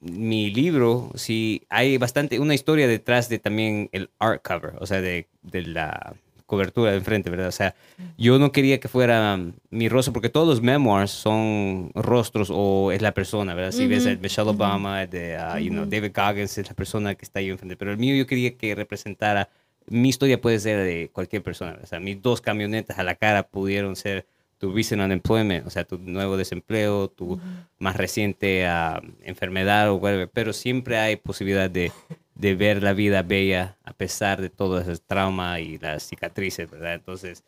mi 0.00 0.50
libro, 0.50 1.10
sí, 1.14 1.62
hay 1.68 1.98
bastante, 1.98 2.40
una 2.40 2.54
historia 2.54 2.88
detrás 2.88 3.28
de 3.28 3.38
también 3.38 3.90
el 3.92 4.10
art 4.18 4.42
cover, 4.42 4.74
o 4.80 4.86
sea, 4.86 5.00
de, 5.00 5.28
de 5.42 5.62
la 5.62 6.14
cobertura 6.46 6.90
de 6.90 6.98
enfrente, 6.98 7.30
¿verdad? 7.30 7.48
O 7.48 7.52
sea, 7.52 7.74
yo 8.18 8.38
no 8.38 8.52
quería 8.52 8.78
que 8.78 8.88
fuera 8.88 9.38
mi 9.70 9.88
rostro, 9.88 10.12
porque 10.12 10.28
todos 10.28 10.46
los 10.46 10.62
memoirs 10.62 11.10
son 11.10 11.90
rostros 11.94 12.48
o 12.52 12.92
es 12.92 13.00
la 13.02 13.12
persona, 13.12 13.54
¿verdad? 13.54 13.72
Si 13.72 13.86
ves 13.86 14.06
a 14.06 14.14
Michelle 14.16 14.50
Obama, 14.50 15.06
de, 15.06 15.36
ah, 15.36 15.58
you 15.58 15.70
know, 15.70 15.86
David 15.86 16.12
Goggins 16.14 16.58
es 16.58 16.68
la 16.68 16.74
persona 16.74 17.14
que 17.14 17.24
está 17.24 17.38
ahí 17.40 17.48
enfrente, 17.48 17.76
pero 17.76 17.92
el 17.92 17.98
mío 17.98 18.14
yo 18.14 18.26
quería 18.26 18.56
que 18.56 18.74
representara, 18.74 19.48
mi 19.86 20.10
historia 20.10 20.40
puede 20.40 20.58
ser 20.58 20.84
de 20.84 21.10
cualquier 21.12 21.42
persona, 21.42 21.72
¿verdad? 21.72 21.84
o 21.84 21.88
sea, 21.88 22.00
mis 22.00 22.20
dos 22.20 22.40
camionetas 22.40 22.98
a 22.98 23.02
la 23.02 23.14
cara 23.14 23.42
pudieron 23.44 23.96
ser 23.96 24.26
tu 24.58 24.72
recent 24.72 25.02
unemployment, 25.02 25.66
o 25.66 25.70
sea, 25.70 25.84
tu 25.84 25.98
nuevo 25.98 26.36
desempleo, 26.36 27.08
tu 27.08 27.40
más 27.78 27.96
reciente 27.96 28.66
ah, 28.66 29.02
enfermedad 29.22 29.90
o 29.90 29.96
whatever, 29.96 30.28
pero 30.32 30.52
siempre 30.52 30.98
hay 30.98 31.16
posibilidad 31.16 31.70
de, 31.70 31.90
de 32.34 32.54
ver 32.54 32.82
la 32.82 32.92
vida 32.92 33.22
bella 33.22 33.76
a 33.84 33.92
pesar 33.92 34.40
de 34.40 34.50
todo 34.50 34.80
ese 34.80 34.96
trauma 34.98 35.60
y 35.60 35.78
las 35.78 36.02
cicatrices, 36.08 36.70
¿verdad? 36.70 36.94
Entonces, 36.94 37.44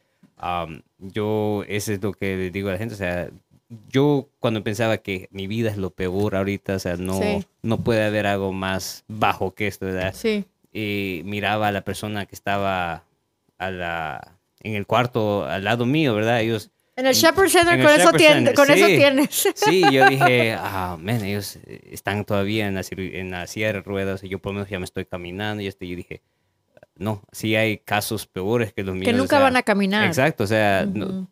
yo, 0.99 1.65
eso 1.69 1.93
es 1.93 2.03
lo 2.03 2.12
que 2.12 2.37
le 2.37 2.50
digo 2.50 2.69
a 2.69 2.73
la 2.73 2.79
gente, 2.79 2.94
o 2.94 2.99
sea, 2.99 3.29
yo 3.88 4.29
cuando 4.38 4.62
pensaba 4.62 4.99
que 4.99 5.29
mi 5.33 5.47
vida 5.47 5.71
es 5.71 5.77
lo 5.77 5.91
peor 5.91 6.37
ahorita, 6.37 6.77
o 6.77 6.79
sea, 6.79 6.97
no, 6.97 7.15
Sí. 7.21 7.44
no 7.62 7.79
puede 7.79 8.05
haber 8.05 8.27
algo 8.27 8.53
más 8.53 9.05
bajo 9.09 9.55
que 9.55 9.66
esto, 9.66 9.87
¿verdad? 9.87 10.14
Sí. 10.14 10.45
y 10.73 11.23
miraba 11.25 11.69
a 11.69 11.73
la 11.73 11.81
persona 11.81 12.26
que 12.26 12.35
estaba 12.35 13.02
a 13.57 13.71
la, 13.71 14.37
en 14.61 14.75
el 14.75 14.87
cuarto 14.87 15.47
al 15.47 15.64
lado 15.64 15.87
mío, 15.87 16.14
¿verdad? 16.14 16.40
Ellos... 16.43 16.71
En 16.97 17.07
el 17.07 17.15
Shepherd 17.15 17.49
Center, 17.50 17.75
en 17.75 17.81
el 17.81 17.87
con, 17.87 17.95
eso, 17.95 18.05
Shepherd 18.12 18.21
tien- 18.21 18.33
Center, 18.33 18.55
con 18.55 18.71
eso 18.71 18.87
sí. 18.87 18.97
tienes. 18.97 19.49
Sí, 19.55 19.83
yo 19.93 20.09
dije, 20.09 20.53
ah, 20.59 20.97
man, 21.00 21.23
ellos 21.23 21.59
están 21.91 22.25
todavía 22.25 22.67
en 22.69 22.75
la, 22.75 22.83
en 22.91 23.31
la 23.31 23.47
silla 23.47 23.73
de 23.73 23.81
ruedas 23.83 24.25
y 24.25 24.29
yo 24.31 24.38
por 24.38 24.53
lo 24.53 24.59
menos 24.61 24.71
ya 24.71 24.79
me 24.79 24.85
estoy 24.87 25.05
caminando 25.05 25.62
y 25.62 25.67
este, 25.67 25.87
yo 25.87 25.95
dije, 25.95 26.23
no, 26.97 27.23
sí 27.33 27.55
hay 27.55 27.76
casos 27.79 28.26
peores 28.26 28.73
que 28.73 28.83
los 28.83 28.95
míos. 28.95 29.05
que 29.05 29.15
o 29.15 29.19
nunca 29.19 29.37
sea, 29.37 29.41
van 29.41 29.57
a 29.57 29.62
caminar. 29.62 30.07
Exacto, 30.07 30.45
o 30.45 30.47
sea, 30.47 30.87
no- 30.87 31.29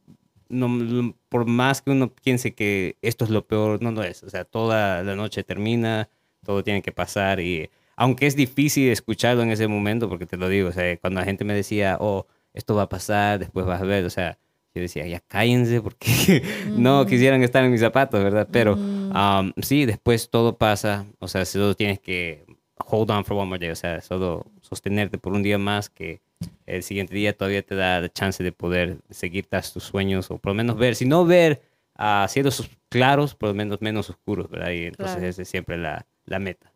no- 0.50 0.68
no- 0.68 1.16
por 1.30 1.46
más 1.46 1.80
que 1.80 1.90
uno 1.90 2.12
piense 2.14 2.54
que 2.54 2.98
esto 3.00 3.24
es 3.24 3.30
lo 3.30 3.46
peor, 3.46 3.82
no 3.82 3.90
lo 3.90 4.02
es. 4.02 4.22
O 4.22 4.28
sea, 4.30 4.44
toda 4.44 5.02
la 5.02 5.16
noche 5.16 5.42
termina, 5.44 6.10
todo 6.44 6.62
tiene 6.62 6.82
que 6.82 6.92
pasar 6.92 7.40
y 7.40 7.70
aunque 7.96 8.26
es 8.26 8.36
difícil 8.36 8.90
escucharlo 8.90 9.42
en 9.42 9.50
ese 9.50 9.66
momento, 9.68 10.08
porque 10.10 10.26
te 10.26 10.36
lo 10.36 10.48
digo, 10.50 10.68
o 10.68 10.72
sea, 10.72 10.96
cuando 10.98 11.20
la 11.20 11.24
gente 11.24 11.44
me 11.44 11.54
decía, 11.54 11.96
oh, 12.00 12.26
esto 12.52 12.74
va 12.74 12.82
a 12.82 12.88
pasar, 12.88 13.38
después 13.38 13.64
vas 13.64 13.80
a 13.80 13.84
ver, 13.84 14.04
o 14.04 14.10
sea, 14.10 14.36
yo 14.74 14.80
decía, 14.82 15.06
ya 15.06 15.20
cállense 15.20 15.80
porque 15.80 16.42
no 16.72 17.06
quisieran 17.06 17.42
estar 17.42 17.64
en 17.64 17.70
mis 17.70 17.80
zapatos, 17.80 18.22
¿verdad? 18.22 18.48
Pero 18.50 18.74
um, 18.74 19.52
sí, 19.62 19.86
después 19.86 20.30
todo 20.30 20.56
pasa, 20.56 21.06
o 21.20 21.28
sea, 21.28 21.44
solo 21.44 21.74
tienes 21.74 22.00
que 22.00 22.44
hold 22.86 23.10
on 23.10 23.24
for 23.24 23.36
one 23.36 23.46
more 23.48 23.58
day, 23.58 23.70
o 23.70 23.76
sea, 23.76 24.00
solo 24.00 24.46
sostenerte 24.60 25.16
por 25.18 25.32
un 25.32 25.42
día 25.42 25.58
más 25.58 25.88
que 25.88 26.20
el 26.66 26.82
siguiente 26.82 27.14
día 27.14 27.36
todavía 27.36 27.62
te 27.62 27.74
da 27.74 28.00
la 28.00 28.08
chance 28.08 28.42
de 28.42 28.52
poder 28.52 28.98
seguir 29.10 29.46
tras 29.46 29.72
tus 29.72 29.84
sueños 29.84 30.30
o 30.30 30.38
por 30.38 30.50
lo 30.50 30.54
menos 30.54 30.76
ver, 30.76 30.96
si 30.96 31.06
no 31.06 31.24
ver 31.24 31.62
a 31.94 32.26
cielos 32.28 32.68
claros, 32.88 33.34
por 33.34 33.50
lo 33.50 33.54
menos 33.54 33.80
menos 33.80 34.10
oscuros, 34.10 34.50
¿verdad? 34.50 34.70
Y 34.72 34.86
entonces 34.86 35.16
Claro. 35.16 35.28
esa 35.28 35.42
es 35.42 35.48
siempre 35.48 35.78
la, 35.78 36.06
la 36.26 36.38
meta. 36.40 36.72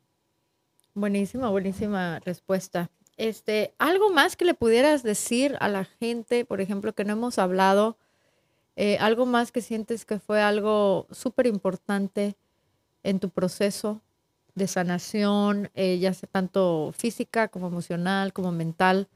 Buenísima, 0.94 1.48
buenísima 1.48 2.20
respuesta. 2.20 2.90
Este, 3.18 3.74
algo 3.78 4.10
más 4.10 4.36
que 4.36 4.44
le 4.44 4.54
pudieras 4.54 5.02
decir 5.02 5.56
a 5.60 5.68
la 5.68 5.84
gente, 5.84 6.44
por 6.44 6.60
ejemplo, 6.60 6.94
que 6.94 7.04
no 7.04 7.12
hemos 7.14 7.38
hablado, 7.38 7.98
eh, 8.76 8.96
algo 9.00 9.26
más 9.26 9.50
que 9.50 9.60
sientes 9.60 10.04
que 10.04 10.20
fue 10.20 10.40
algo 10.40 11.06
súper 11.10 11.46
importante 11.48 12.36
en 13.02 13.18
tu 13.18 13.28
proceso 13.28 14.00
de 14.54 14.68
sanación, 14.68 15.68
eh, 15.74 15.98
ya 15.98 16.14
sea 16.14 16.28
tanto 16.30 16.94
física 16.96 17.48
como 17.48 17.66
emocional, 17.66 18.32
como 18.32 18.52
mental, 18.52 19.08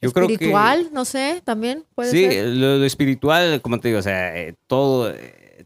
Yo 0.00 0.10
creo 0.12 0.26
que- 0.26 0.32
espiritual, 0.34 0.88
no 0.92 1.04
sé, 1.04 1.42
también 1.44 1.84
puede 1.94 2.10
Sí, 2.10 2.30
ser. 2.30 2.46
lo, 2.48 2.78
lo 2.78 2.84
espiritual, 2.86 3.60
como 3.60 3.78
te 3.78 3.88
digo, 3.88 4.00
o 4.00 4.02
sea, 4.02 4.34
eh, 4.38 4.54
todo, 4.66 5.12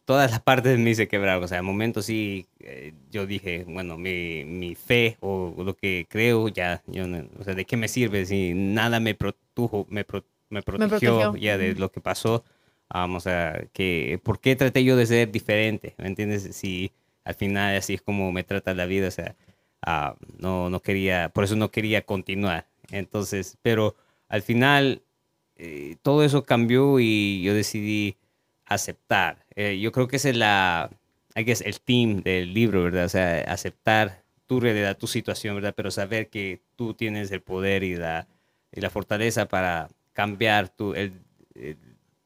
todas 0.05 0.31
las 0.31 0.41
partes 0.41 0.73
de 0.73 0.79
mí 0.79 0.95
se 0.95 1.09
quebraron. 1.09 1.45
O 1.45 1.49
sea, 1.49 1.59
en 1.59 1.65
momentos 1.65 2.07
sí, 2.07 2.47
eh, 2.61 2.93
yo 3.11 3.27
dije, 3.27 3.65
bueno, 3.67 3.97
mi, 3.97 4.45
mi, 4.45 4.75
fe 4.75 5.17
o 5.21 5.55
lo 5.59 5.75
que 5.75 6.07
creo, 6.09 6.49
ya, 6.49 6.83
yo, 6.87 7.05
o 7.39 7.45
sea, 7.45 7.55
¿de 7.55 7.65
qué 7.65 7.77
me 7.77 7.89
sirve 7.89 8.27
si 8.27 8.55
nada 8.55 9.01
me 9.01 9.15
protujo, 9.15 9.87
me, 9.91 10.05
me, 10.51 10.63
protegió, 10.63 11.37
ya 11.37 11.59
de 11.59 11.75
lo 11.75 11.91
que 11.91 12.01
pasó? 12.01 12.45
Vamos 12.89 13.27
a 13.27 13.61
que, 13.73 14.21
¿por 14.23 14.41
qué 14.41 14.57
traté 14.57 14.85
yo 14.85 14.97
de 14.97 15.07
ser 15.07 15.33
diferente? 15.33 15.95
¿Me 15.99 16.07
entiendes? 16.07 16.55
Si 16.55 16.93
al 17.25 17.35
final 17.35 17.77
así 17.77 17.95
es 17.95 18.03
como 18.03 18.31
me 18.31 18.45
trata 18.45 18.75
la 18.75 18.87
vida, 18.87 19.09
o 19.09 19.11
sea, 19.11 19.35
uh, 19.87 20.15
no, 20.39 20.71
no 20.71 20.81
quería, 20.81 21.31
por 21.31 21.45
eso 21.45 21.57
no 21.57 21.71
quería 21.71 22.03
continuar. 22.03 22.67
Entonces, 22.91 23.57
pero 23.63 23.97
al 24.29 24.43
final 24.43 25.03
eh, 25.57 25.97
todo 26.03 26.25
eso 26.25 26.45
cambió 26.45 27.01
y 27.01 27.43
yo 27.43 27.55
decidí 27.55 28.17
aceptar. 28.67 29.45
Eh, 29.55 29.79
yo 29.81 29.93
creo 29.93 30.09
que 30.09 30.17
ese 30.17 30.31
es 30.31 30.37
la, 30.37 30.91
que 31.35 31.53
es 31.53 31.61
el 31.61 31.81
team 31.81 32.23
del 32.23 32.55
libro, 32.55 32.85
¿verdad? 32.85 33.05
O 33.07 33.09
sea, 33.09 33.41
aceptar 33.43 34.25
tu 34.47 34.61
realidad, 34.61 34.97
tu 34.97 35.07
situación, 35.07 35.55
¿verdad? 35.57 35.75
Pero 35.77 35.91
saber 35.91 36.29
que 36.29 36.63
tú 36.77 36.95
tienes 36.95 37.31
el 37.31 37.41
poder 37.43 37.83
y 37.83 37.97
la, 37.97 38.29
y 38.73 38.81
la 38.81 38.91
fortaleza 38.91 39.47
para 39.47 39.89
cambiar 40.13 40.69
tu, 40.69 40.95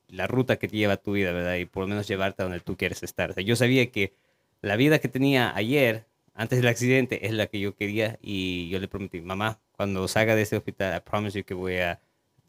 la 0.08 0.26
ruta 0.26 0.56
que 0.58 0.68
te 0.68 0.76
lleva 0.76 0.96
tu 0.96 1.12
vida, 1.12 1.32
¿verdad? 1.32 1.56
Y 1.56 1.66
por 1.66 1.82
lo 1.82 1.88
menos 1.88 2.08
llevarte 2.08 2.42
a 2.42 2.46
donde 2.46 2.60
tú 2.60 2.76
quieres 2.76 3.02
estar. 3.02 3.30
O 3.30 3.34
sea, 3.34 3.42
yo 3.42 3.56
sabía 3.56 3.90
que 3.90 4.14
la 4.62 4.76
vida 4.76 4.98
que 4.98 5.08
tenía 5.08 5.54
ayer, 5.54 6.06
antes 6.34 6.58
del 6.58 6.68
accidente, 6.68 7.26
es 7.26 7.32
la 7.32 7.46
que 7.46 7.60
yo 7.60 7.76
quería 7.76 8.18
y 8.22 8.68
yo 8.70 8.80
le 8.80 8.88
prometí, 8.88 9.20
mamá, 9.20 9.60
cuando 9.72 10.08
salga 10.08 10.34
de 10.34 10.42
ese 10.42 10.56
hospital, 10.56 10.96
I 10.96 11.00
promise 11.00 11.38
you 11.38 11.44
que 11.44 11.54
voy 11.54 11.78
a, 11.78 12.00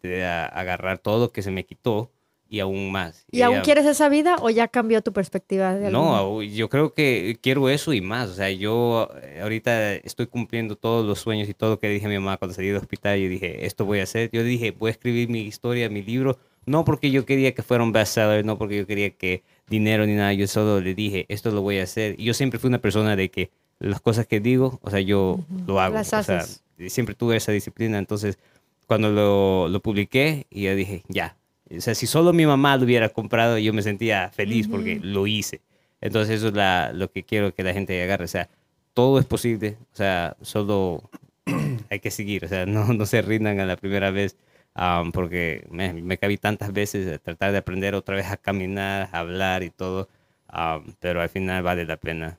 a 0.04 0.46
agarrar 0.48 1.00
todo 1.00 1.32
que 1.32 1.42
se 1.42 1.52
me 1.52 1.66
quitó 1.66 2.12
y 2.50 2.60
aún 2.60 2.92
más. 2.92 3.26
¿Y, 3.32 3.44
aún 3.44 3.62
quieres 3.62 3.86
esa 3.86 4.10
vida 4.10 4.38
o 4.42 4.50
ya 4.50 4.68
cambió 4.68 5.02
tu 5.02 5.14
perspectiva? 5.14 5.76
De 5.76 5.92
no, 5.92 6.42
yo 6.42 6.68
creo 6.68 6.94
que 6.94 7.38
quiero 7.42 7.70
eso 7.70 7.94
y 7.94 8.02
más. 8.02 8.30
O 8.30 8.34
sea, 8.34 8.50
yo 8.50 9.10
eh, 9.22 9.40
ahorita 9.42 9.94
estoy 9.94 10.26
cumpliendo 10.28 10.76
todos 10.76 11.06
los 11.06 11.20
sueños 11.20 11.48
y 11.48 11.54
todo 11.54 11.72
lo 11.72 11.80
que 11.80 11.88
dije 11.90 12.08
a 12.08 12.10
mi 12.10 12.16
mamá 12.16 12.38
cuando 12.38 12.56
salí 12.56 12.68
del 12.68 12.78
hospital. 12.78 13.20
Yo 13.20 13.30
dije, 13.30 13.66
esto 13.66 13.86
voy 13.86 14.00
a 14.00 14.04
hacer. 14.04 14.32
Yo 14.32 14.44
dije, 14.44 14.72
voy 14.72 14.90
a 14.90 14.92
escribir 14.92 15.30
mi 15.30 15.42
historia, 15.42 15.90
mi 15.90 16.02
libro. 16.02 16.40
No 16.66 16.84
porque 16.84 17.12
yo 17.12 17.26
quería 17.26 17.54
que 17.54 17.62
fuera 17.62 17.84
un 17.84 17.92
bestseller, 17.92 18.44
no 18.44 18.58
porque 18.58 18.78
yo 18.78 18.88
quería 18.88 19.12
que 19.12 19.44
dinero 19.68 20.06
ni 20.08 20.16
nada. 20.16 20.34
Yo 20.34 20.48
solo 20.48 20.82
le 20.82 20.96
dije, 20.96 21.26
esto 21.30 21.52
lo 21.52 21.62
voy 21.62 21.78
a 21.80 21.84
hacer. 21.84 22.16
Y 22.20 22.26
yo 22.26 22.34
siempre 22.34 22.60
fui 22.60 22.68
una 22.68 22.80
persona 22.80 23.16
de 23.16 23.30
que 23.30 23.52
las 23.78 24.02
cosas 24.02 24.26
que 24.26 24.40
digo, 24.40 24.80
o 24.82 24.90
sea, 24.90 25.00
yo 25.00 25.40
lo 25.68 25.80
hago. 25.80 25.94
Las 25.94 26.14
haces. 26.14 26.64
O 26.78 26.80
sea, 26.80 26.90
siempre 26.90 27.14
tuve 27.14 27.38
esa 27.38 27.52
disciplina. 27.52 28.00
Entonces, 28.00 28.40
cuando 28.88 29.12
lo, 29.12 29.68
lo 29.70 29.80
publiqué, 29.82 30.48
y 30.50 30.64
yo 30.64 30.76
dije, 30.76 31.04
ya, 31.08 31.38
o 31.78 31.82
sea, 31.82 31.94
si 31.96 32.08
solo 32.08 32.34
mi 32.34 32.46
mamá 32.46 32.78
lo 32.78 32.86
hubiera 32.86 33.10
comprado, 33.10 33.58
yo 33.58 33.74
me 33.74 33.82
sentía 33.82 34.30
feliz 34.30 34.68
porque 34.68 35.00
lo 35.02 35.28
hice. 35.28 35.62
Entonces 36.02 36.38
eso 36.38 36.48
es 36.48 36.54
la, 36.54 36.92
lo 36.94 37.12
que 37.12 37.24
quiero 37.24 37.54
que 37.54 37.64
la 37.64 37.74
gente 37.74 38.02
agarre. 38.02 38.26
O 38.26 38.30
sea, 38.30 38.50
todo 38.94 39.20
es 39.20 39.26
posible. 39.26 39.78
O 39.94 39.96
sea, 39.96 40.36
solo 40.42 41.10
hay 41.90 42.00
que 42.00 42.12
seguir. 42.12 42.46
O 42.46 42.48
sea, 42.48 42.66
no, 42.66 42.94
no 42.94 43.06
se 43.06 43.22
rindan 43.22 43.60
a 43.60 43.66
la 43.66 43.76
primera 43.76 44.12
vez. 44.12 44.36
Um, 44.76 45.12
porque 45.12 45.68
me, 45.70 45.94
me 45.94 46.18
cabí 46.18 46.38
tantas 46.38 46.72
veces 46.72 47.14
a 47.14 47.18
tratar 47.18 47.52
de 47.52 47.58
aprender 47.58 47.96
otra 47.96 48.16
vez 48.16 48.28
a 48.28 48.38
caminar, 48.38 49.10
a 49.12 49.20
hablar 49.20 49.64
y 49.64 49.70
todo. 49.70 50.08
Um, 50.52 50.94
pero 51.00 51.22
al 51.22 51.30
final 51.30 51.62
vale 51.64 51.86
la 51.86 51.98
pena. 51.98 52.38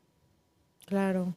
Claro. 0.87 1.35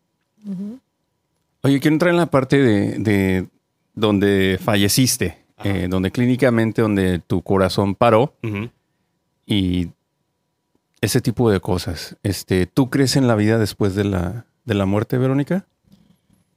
Oye, 1.62 1.80
quiero 1.80 1.96
entrar 1.96 2.12
en 2.12 2.18
la 2.18 2.26
parte 2.26 2.58
de, 2.58 2.98
de 3.00 3.48
donde 3.94 4.60
falleciste. 4.62 5.43
Eh, 5.64 5.88
donde 5.90 6.12
clínicamente, 6.12 6.82
donde 6.82 7.20
tu 7.20 7.42
corazón 7.42 7.96
paró 7.96 8.34
y 9.46 9.90
ese 11.02 11.22
tipo 11.22 11.50
de 11.52 11.60
cosas. 11.60 12.18
Este, 12.24 12.66
¿Tú 12.66 12.90
crees 12.90 13.16
en 13.16 13.28
la 13.28 13.36
vida 13.36 13.58
después 13.58 13.96
de 13.96 14.04
la, 14.04 14.46
de 14.66 14.74
la 14.74 14.86
muerte, 14.86 15.18
Verónica? 15.18 15.66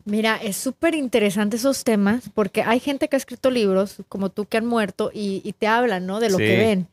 Mira, 0.05 0.37
es 0.37 0.57
súper 0.57 0.95
interesante 0.95 1.57
esos 1.57 1.83
temas 1.83 2.31
porque 2.33 2.63
hay 2.63 2.79
gente 2.79 3.09
que 3.09 3.17
ha 3.17 3.19
escrito 3.19 3.51
libros 3.51 3.97
como 4.09 4.31
tú 4.31 4.47
que 4.47 4.57
han 4.57 4.67
muerto 4.67 5.11
y, 5.13 5.53
te 5.59 5.67
hablan, 5.67 6.07
¿no? 6.07 6.21
De 6.21 6.31
lo 6.31 6.39
que 6.39 6.57
ven. 6.57 6.87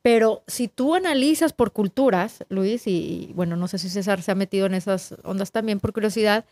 Pero 0.00 0.42
si 0.46 0.68
tú 0.68 0.94
analizas 0.94 1.52
por 1.52 1.72
culturas, 1.72 2.44
Luis, 2.48 2.86
y, 2.86 3.32
bueno, 3.34 3.56
no 3.56 3.68
sé 3.68 3.78
si 3.78 3.90
César 3.90 4.22
se 4.22 4.30
ha 4.30 4.34
metido 4.34 4.64
en 4.64 4.72
esas 4.72 5.14
ondas 5.24 5.52
también 5.52 5.80
por 5.80 5.92
curiosidad, 5.92 6.46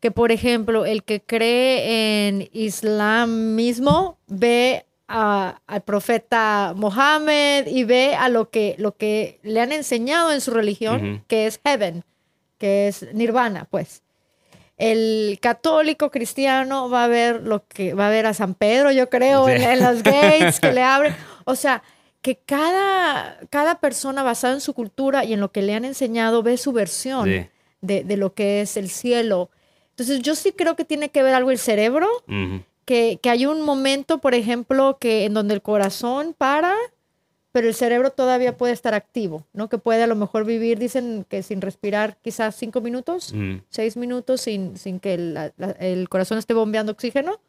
que, 0.00 0.10
por 0.10 0.32
ejemplo, 0.32 0.86
el 0.86 1.02
que 1.02 1.20
cree 1.20 2.28
en 2.28 2.48
islamismo 2.52 4.18
ve 4.26 4.86
al 5.08 5.82
profeta 5.84 6.74
Mohammed 6.76 7.66
y 7.66 7.84
ve 7.84 8.14
a 8.14 8.28
lo 8.28 8.50
que, 8.50 8.74
lo 8.78 8.96
que 8.96 9.40
le 9.42 9.60
han 9.60 9.72
enseñado 9.72 10.32
en 10.32 10.40
su 10.40 10.50
religión, 10.50 11.24
que 11.26 11.46
es 11.46 11.58
heaven, 11.64 12.04
que 12.58 12.88
es 12.88 13.06
nirvana, 13.14 13.66
pues. 13.70 14.02
El 14.76 15.38
católico 15.40 16.10
cristiano 16.10 16.88
va 16.88 17.04
a 17.04 17.08
ver 17.08 17.42
lo 17.42 17.66
que 17.66 17.94
va 17.94 18.06
a 18.06 18.10
ver 18.10 18.26
a 18.26 18.34
San 18.34 18.54
Pedro, 18.54 18.92
yo 18.92 19.08
creo, 19.08 19.48
en, 19.48 19.82
los 19.82 20.04
gates 20.04 20.60
que 20.60 20.72
le 20.72 20.82
abren. 20.84 21.16
O 21.46 21.56
sea, 21.56 21.82
que 22.22 22.36
cada, 22.36 23.40
cada 23.50 23.80
persona 23.80 24.22
basada 24.22 24.54
en 24.54 24.60
su 24.60 24.74
cultura 24.74 25.24
y 25.24 25.32
en 25.32 25.40
lo 25.40 25.50
que 25.50 25.62
le 25.62 25.74
han 25.74 25.84
enseñado 25.84 26.44
ve 26.44 26.58
su 26.58 26.72
versión 26.72 27.48
de, 27.80 28.04
de, 28.04 28.16
lo 28.16 28.34
que 28.34 28.60
es 28.60 28.76
el 28.76 28.88
cielo 28.88 29.50
entonces 29.98 30.22
yo 30.22 30.36
sí 30.36 30.52
creo 30.52 30.76
que 30.76 30.84
tiene 30.84 31.08
que 31.08 31.24
ver 31.24 31.34
algo 31.34 31.50
el 31.50 31.58
cerebro, 31.58 32.06
que, 32.84 33.18
hay 33.24 33.46
un 33.46 33.62
momento, 33.62 34.18
por 34.18 34.32
ejemplo, 34.32 34.96
que 35.00 35.24
en 35.24 35.34
donde 35.34 35.54
el 35.54 35.60
corazón 35.60 36.36
para, 36.38 36.72
pero 37.50 37.66
el 37.66 37.74
cerebro 37.74 38.10
todavía 38.10 38.56
puede 38.56 38.72
estar 38.74 38.94
activo, 38.94 39.44
¿no? 39.52 39.68
Que 39.68 39.76
puede 39.76 40.04
a 40.04 40.06
lo 40.06 40.14
mejor 40.14 40.44
vivir, 40.44 40.78
dicen 40.78 41.26
que 41.28 41.42
sin 41.42 41.60
respirar 41.60 42.16
quizás 42.22 42.54
cinco 42.54 42.80
minutos, 42.80 43.34
seis 43.70 43.96
minutos 43.96 44.42
sin, 44.42 44.78
sin 44.78 45.00
que 45.00 45.14
el, 45.14 46.08
corazón 46.08 46.38
esté 46.38 46.54
bombeando 46.54 46.92
oxígeno. 46.92 47.40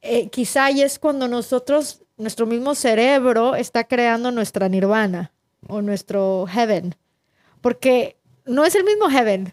Eh, 0.00 0.30
quizá 0.30 0.64
ahí 0.64 0.80
es 0.80 0.98
cuando 0.98 1.28
nosotros, 1.28 2.04
nuestro 2.16 2.46
mismo 2.46 2.74
cerebro 2.74 3.54
está 3.54 3.84
creando 3.84 4.30
nuestra 4.30 4.70
nirvana 4.70 5.30
o 5.68 5.82
nuestro 5.82 6.46
heaven, 6.46 6.94
porque 7.60 8.16
no 8.46 8.64
es 8.64 8.74
el 8.74 8.84
mismo 8.84 9.10
heaven, 9.10 9.52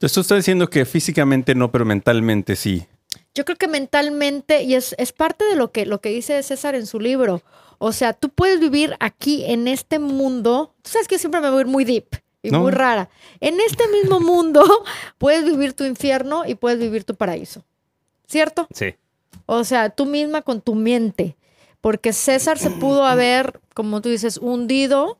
entonces 0.00 0.14
tú 0.14 0.20
estás 0.22 0.38
diciendo 0.38 0.70
que 0.70 0.86
físicamente 0.86 1.54
no, 1.54 1.70
pero 1.70 1.84
mentalmente 1.84 2.56
sí. 2.56 2.86
Yo 3.34 3.44
creo 3.44 3.58
que 3.58 3.68
mentalmente, 3.68 4.62
y 4.62 4.74
es, 4.74 4.94
es 4.96 5.12
parte 5.12 5.44
de 5.44 5.56
lo 5.56 5.72
que, 5.72 5.84
lo 5.84 6.00
que 6.00 6.08
dice 6.08 6.42
César 6.42 6.74
en 6.74 6.86
su 6.86 7.00
libro. 7.00 7.42
O 7.76 7.92
sea, 7.92 8.14
tú 8.14 8.30
puedes 8.30 8.60
vivir 8.60 8.96
aquí 8.98 9.44
en 9.44 9.68
este 9.68 9.98
mundo. 9.98 10.72
Tú 10.80 10.92
sabes 10.92 11.06
que 11.06 11.18
siempre 11.18 11.42
me 11.42 11.50
voy 11.50 11.58
a 11.58 11.60
ir 11.60 11.66
muy 11.66 11.84
deep 11.84 12.06
y 12.42 12.50
muy 12.50 12.72
rara. 12.72 13.10
En 13.40 13.60
este 13.60 13.88
mismo 13.88 14.20
mundo 14.26 14.64
puedes 15.18 15.44
vivir 15.44 15.74
tu 15.74 15.84
infierno 15.84 16.44
y 16.46 16.54
puedes 16.54 16.78
vivir 16.78 17.04
tu 17.04 17.14
paraíso. 17.14 17.62
¿Cierto? 18.26 18.68
Sí. 18.72 18.94
O 19.44 19.64
sea, 19.64 19.90
tú 19.90 20.06
misma 20.06 20.40
con 20.40 20.62
tu 20.62 20.74
mente. 20.76 21.36
Porque 21.82 22.14
César 22.14 22.58
se 22.58 22.70
pudo 22.70 23.04
haber, 23.04 23.60
como 23.74 24.00
tú 24.00 24.08
dices, 24.08 24.38
hundido 24.38 25.18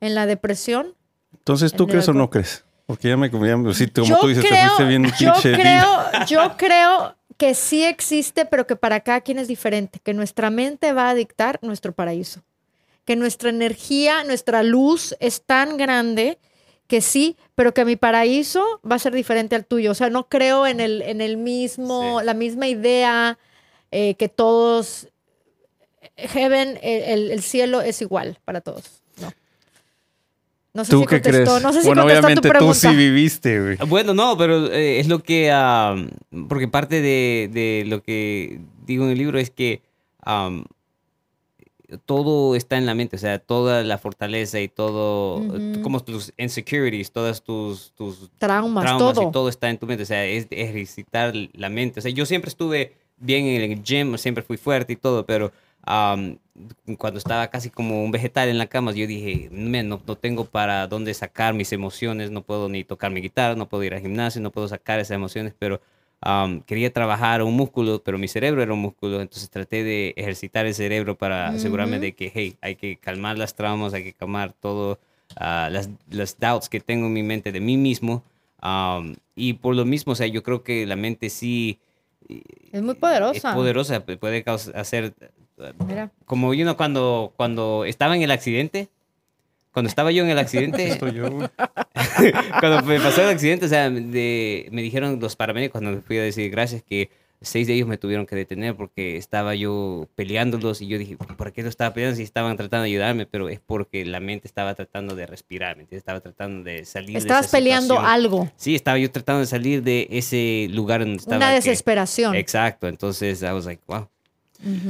en 0.00 0.16
la 0.16 0.26
depresión. 0.26 0.96
Entonces, 1.32 1.72
¿tú 1.72 1.86
crees 1.86 2.08
o 2.08 2.12
no 2.12 2.28
crees? 2.28 2.64
Porque 2.90 3.06
ya 3.06 3.16
me, 3.16 3.30
comía, 3.30 3.52
como 3.52 3.70
tú 3.72 4.26
dices, 4.26 4.44
creo, 4.44 4.76
te 4.76 4.84
bien 4.84 5.04
yo 5.20 5.32
creo, 5.40 6.24
yo 6.26 6.56
creo 6.56 7.14
que 7.36 7.54
sí 7.54 7.84
existe, 7.84 8.46
pero 8.46 8.66
que 8.66 8.74
para 8.74 8.98
cada 8.98 9.20
quien 9.20 9.38
es 9.38 9.46
diferente, 9.46 10.00
que 10.02 10.12
nuestra 10.12 10.50
mente 10.50 10.92
va 10.92 11.08
a 11.08 11.14
dictar 11.14 11.60
nuestro 11.62 11.92
paraíso, 11.92 12.42
que 13.04 13.14
nuestra 13.14 13.50
energía, 13.50 14.24
nuestra 14.24 14.64
luz 14.64 15.14
es 15.20 15.42
tan 15.42 15.76
grande 15.76 16.40
que 16.88 17.00
sí, 17.00 17.36
pero 17.54 17.72
que 17.72 17.84
mi 17.84 17.94
paraíso 17.94 18.80
va 18.84 18.96
a 18.96 18.98
ser 18.98 19.14
diferente 19.14 19.54
al 19.54 19.66
tuyo. 19.66 19.92
O 19.92 19.94
sea, 19.94 20.10
no 20.10 20.28
creo 20.28 20.66
en 20.66 20.80
el, 20.80 21.00
en 21.02 21.20
el 21.20 21.36
mismo, 21.36 22.22
la 22.22 22.34
misma 22.34 22.66
idea 22.66 23.38
eh, 23.92 24.16
que 24.16 24.28
todos, 24.28 25.06
heaven, 26.16 26.76
el 26.82 27.40
cielo 27.42 27.82
es 27.82 28.02
igual 28.02 28.40
para 28.44 28.60
todos. 28.60 28.99
No 30.72 30.84
sé 30.84 30.92
¿Tú 30.92 31.00
si 31.00 31.06
qué 31.06 31.20
crees? 31.20 31.48
No 31.62 31.72
sé 31.72 31.80
si 31.80 31.86
bueno, 31.86 32.04
obviamente 32.04 32.50
tú 32.58 32.74
sí 32.74 32.88
viviste, 32.88 33.60
güey. 33.60 33.76
Bueno, 33.88 34.14
no, 34.14 34.36
pero 34.36 34.70
eh, 34.72 35.00
es 35.00 35.08
lo 35.08 35.22
que. 35.22 35.50
porque 36.48 36.68
parte 36.68 37.00
de, 37.00 37.84
lo 37.86 38.02
que 38.02 38.60
digo 38.86 39.04
en 39.04 39.10
el 39.10 39.18
libro 39.18 39.38
es 39.38 39.50
que 39.50 39.82
todo 42.06 42.54
está 42.54 42.76
en 42.76 42.86
la 42.86 42.94
mente, 42.94 43.16
o 43.16 43.18
sea, 43.18 43.40
toda 43.40 43.82
la 43.82 43.98
fortaleza 43.98 44.60
y 44.60 44.68
todo, 44.68 45.42
como 45.82 46.00
tus 46.00 46.32
insecurities, 46.36 47.10
todas 47.10 47.42
tus, 47.42 47.92
tus 47.96 48.30
traumas, 48.38 48.96
todo. 48.96 49.28
y 49.28 49.32
todo 49.32 49.48
está 49.48 49.70
en 49.70 49.78
tu 49.78 49.86
mente, 49.86 50.04
o 50.04 50.06
sea, 50.06 50.24
es 50.24 50.46
ejercitar 50.50 51.34
la 51.54 51.68
mente. 51.68 51.98
O 51.98 52.02
sea, 52.02 52.12
yo 52.12 52.26
siempre 52.26 52.48
estuve 52.48 52.94
bien 53.18 53.46
en 53.46 53.72
el 53.72 53.82
gym, 53.82 54.16
siempre 54.18 54.44
fui 54.44 54.56
fuerte 54.56 54.92
y 54.92 54.96
todo, 54.96 55.26
pero 55.26 55.52
cuando 56.98 57.18
estaba 57.18 57.48
casi 57.48 57.70
como 57.70 58.04
un 58.04 58.10
vegetal 58.10 58.48
en 58.48 58.58
la 58.58 58.66
cama, 58.66 58.92
yo 58.92 59.06
dije, 59.06 59.48
no, 59.52 60.00
no 60.06 60.16
tengo 60.16 60.44
para 60.44 60.86
dónde 60.86 61.14
sacar 61.14 61.54
mis 61.54 61.72
emociones, 61.72 62.30
no 62.30 62.42
puedo 62.42 62.68
ni 62.68 62.84
tocar 62.84 63.10
mi 63.10 63.20
guitarra, 63.20 63.54
no 63.56 63.68
puedo 63.68 63.84
ir 63.84 63.94
al 63.94 64.00
gimnasio, 64.00 64.40
no 64.42 64.50
puedo 64.50 64.68
sacar 64.68 65.00
esas 65.00 65.14
emociones, 65.14 65.54
pero 65.58 65.80
quería 66.66 66.92
trabajar 66.92 67.42
un 67.42 67.54
músculo, 67.54 68.02
pero 68.02 68.18
mi 68.18 68.28
cerebro 68.28 68.62
era 68.62 68.72
un 68.74 68.80
músculo, 68.80 69.20
entonces 69.22 69.48
traté 69.48 69.82
de 69.84 70.12
ejercitar 70.16 70.66
el 70.66 70.74
cerebro 70.74 71.16
para 71.16 71.48
asegurarme 71.48 71.98
de 71.98 72.14
que, 72.14 72.30
hey, 72.34 72.56
hay 72.60 72.76
que 72.76 72.96
calmar 72.98 73.38
las 73.38 73.54
traumas, 73.54 73.94
hay 73.94 74.04
que 74.04 74.12
calmar 74.12 74.52
todo 74.52 74.98
ah, 75.36 75.68
las, 75.72 75.88
las 76.10 76.38
doubts 76.38 76.68
que 76.68 76.80
tengo 76.80 77.06
en 77.06 77.12
mi 77.14 77.22
mente 77.22 77.52
de 77.52 77.60
mí 77.60 77.76
mismo. 77.76 78.22
um, 78.62 79.14
y 79.34 79.54
por 79.54 79.74
lo 79.74 79.86
mismo, 79.86 80.12
o 80.12 80.16
sea, 80.16 80.26
yo 80.26 80.42
creo 80.42 80.62
que 80.62 80.84
la 80.84 80.96
mente 80.96 81.30
sí 81.30 81.78
Es 82.72 82.82
muy 82.82 82.94
es 82.94 83.00
poderosa. 83.00 83.54
poderosa, 83.54 84.04
pu- 84.06 84.18
puede 84.18 84.44
hacer, 84.74 85.14
Mira. 85.86 86.10
como 86.24 86.54
yo, 86.54 86.76
cuando, 86.76 87.32
cuando 87.36 87.84
estaba 87.84 88.16
en 88.16 88.22
el 88.22 88.30
accidente, 88.30 88.88
cuando 89.72 89.88
estaba 89.88 90.10
yo 90.12 90.24
en 90.24 90.30
el 90.30 90.38
accidente, 90.38 90.98
cuando 92.60 92.82
me 92.84 93.00
pasó 93.00 93.22
el 93.22 93.28
accidente, 93.28 93.66
o 93.66 93.68
sea, 93.68 93.88
de- 93.90 94.68
me 94.72 94.82
dijeron 94.82 95.18
los 95.20 95.36
paramédicos 95.36 95.80
cuando 95.80 95.92
me 95.96 96.02
fui 96.02 96.18
a 96.18 96.22
decir 96.22 96.50
gracias 96.50 96.82
que 96.82 97.10
seis 97.42 97.66
de 97.66 97.72
ellos 97.74 97.88
me 97.88 97.96
tuvieron 97.96 98.26
que 98.26 98.36
detener 98.36 98.74
porque 98.76 99.16
estaba 99.16 99.54
yo 99.54 100.06
peleándolos 100.14 100.82
y 100.82 100.88
yo 100.88 100.98
dije, 100.98 101.16
¿por 101.16 101.52
qué 101.52 101.62
lo 101.62 101.70
estaba 101.70 101.94
peleando 101.94 102.16
si 102.16 102.22
estaban 102.22 102.54
tratando 102.58 102.82
de 102.82 102.90
ayudarme? 102.90 103.24
Pero 103.24 103.48
es 103.48 103.60
porque 103.60 104.04
la 104.04 104.20
mente 104.20 104.46
estaba 104.46 104.74
tratando 104.74 105.14
de 105.14 105.24
respirar, 105.26 105.76
¿me 105.76 105.84
entiendes? 105.84 106.02
Estaba 106.02 106.20
tratando 106.20 106.64
de 106.64 106.84
salir 106.84 107.12
de 107.12 107.18
Estabas 107.18 107.46
esa 107.46 107.56
peleando 107.56 107.94
situación. 107.94 108.12
algo. 108.12 108.50
Sí, 108.56 108.74
estaba 108.74 108.98
yo 108.98 109.10
tratando 109.10 109.40
de 109.40 109.46
salir 109.46 109.82
de 109.82 110.06
ese 110.10 110.68
lugar 110.70 111.00
donde 111.00 111.16
estaba. 111.16 111.36
Una 111.38 111.48
que- 111.48 111.54
desesperación. 111.54 112.34
Exacto, 112.34 112.88
entonces 112.88 113.40
I 113.42 113.46
was 113.52 113.64
like, 113.64 113.82
wow. 113.86 114.06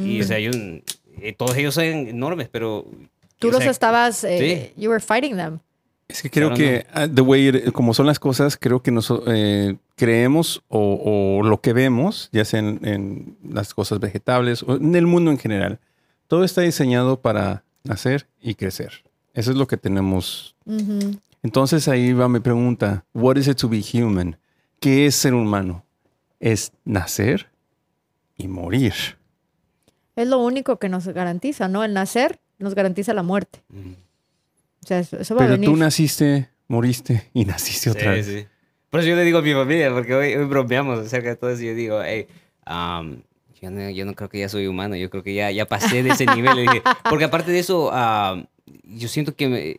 Y 0.05 0.21
o 0.21 0.25
sea, 0.25 0.39
yo, 0.39 0.50
eh, 0.53 1.33
todos 1.37 1.57
ellos 1.57 1.75
son 1.75 1.85
enormes, 1.85 2.49
pero... 2.50 2.87
Tú 3.39 3.50
los 3.50 3.62
sea, 3.62 3.71
estabas, 3.71 4.23
eh, 4.25 4.73
you 4.77 4.91
were 4.91 5.00
fighting 5.00 5.37
them. 5.37 5.61
Es 6.09 6.21
que 6.23 6.29
creo 6.31 6.49
Claro, 6.49 6.59
que 6.59 6.87
ah, 6.93 7.07
the 7.09 7.21
way 7.23 7.49
it- 7.49 7.73
como 7.73 7.95
son 7.95 8.07
las 8.07 8.19
cosas, 8.19 8.57
creo 8.57 8.83
que 8.83 8.91
nos 8.91 9.11
eh, 9.29 9.77
creemos 9.97 10.62
o, 10.69 11.39
o 11.41 11.43
lo 11.47 11.61
que 11.61 11.73
vemos, 11.73 12.29
ya 12.33 12.45
sea 12.45 12.59
en, 12.61 12.81
en 12.85 13.37
las 13.49 13.73
cosas 13.73 14.00
vegetales 14.00 14.62
o 14.65 14.75
en 14.77 14.95
el 14.97 15.07
mundo 15.07 15.31
en 15.31 15.39
general, 15.39 15.79
todo 16.27 16.45
está 16.45 16.61
diseñado 16.62 17.21
para 17.21 17.62
nacer 17.85 18.27
y 18.43 18.57
crecer. 18.57 19.05
Eso 19.35 19.53
es 19.53 19.57
lo 19.57 19.67
que 19.69 19.77
tenemos. 19.77 20.55
Entonces 21.43 21.89
ahí 21.89 22.12
va 22.12 22.29
mi 22.29 22.41
pregunta, 22.41 23.05
what 23.15 23.37
is 23.37 23.47
it 23.49 23.57
to 23.59 23.69
be 23.69 23.81
human? 23.81 24.37
¿Qué 24.81 25.07
es 25.07 25.15
ser 25.15 25.33
humano? 25.35 25.85
Es 26.41 26.73
nacer 26.85 27.47
y 28.37 28.49
morir. 28.49 28.93
Es 30.21 30.29
lo 30.29 30.39
único 30.39 30.79
que 30.79 30.89
nos 30.89 31.07
garantiza, 31.09 31.69
¿no? 31.69 31.83
El 31.85 31.95
nacer 31.95 32.41
nos 32.59 32.75
garantiza 32.75 33.15
la 33.15 33.23
muerte. 33.23 33.61
mm, 33.69 33.93
O 34.83 34.87
sea, 34.87 34.99
eso, 34.99 35.19
eso 35.19 35.35
va 35.35 35.43
a 35.43 35.45
Pero 35.45 35.53
venir. 35.55 35.69
tú 35.71 35.77
naciste, 35.77 36.49
moriste 36.69 37.29
y 37.33 37.45
naciste 37.45 37.91
otra 37.91 38.03
sí, 38.03 38.09
vez. 38.09 38.27
sí. 38.27 38.47
Por 38.91 39.00
eso 39.00 39.09
yo 39.09 39.17
le 39.17 39.25
digo 39.25 39.39
a 39.39 39.43
mi 39.43 39.53
familia, 39.53 39.93
porque 39.93 40.15
hoy, 40.15 40.35
hoy 40.35 40.45
bromeamos 40.47 40.99
acerca 40.99 41.29
de 41.31 41.37
todo 41.37 41.50
eso. 41.50 41.62
Yo 41.62 41.75
digo, 41.75 42.03
hey, 42.03 42.27
um, 42.67 43.23
yo, 43.61 43.71
no, 43.71 43.89
yo 43.91 44.05
no 44.05 44.15
creo 44.15 44.29
que 44.29 44.41
ya 44.41 44.49
soy 44.49 44.67
humano, 44.67 44.97
yo 44.97 45.09
creo 45.11 45.23
que 45.23 45.33
ya, 45.35 45.50
ya 45.50 45.65
pasé 45.67 46.03
de 46.03 46.11
ese 46.11 46.27
nivel. 46.27 46.57
Le 46.57 46.62
dije, 46.62 46.83
porque 47.09 47.25
aparte 47.25 47.53
de 47.53 47.59
eso, 47.61 47.91
um, 47.91 48.45
yo 48.85 49.09
siento 49.09 49.35
que 49.37 49.49
me- 49.49 49.77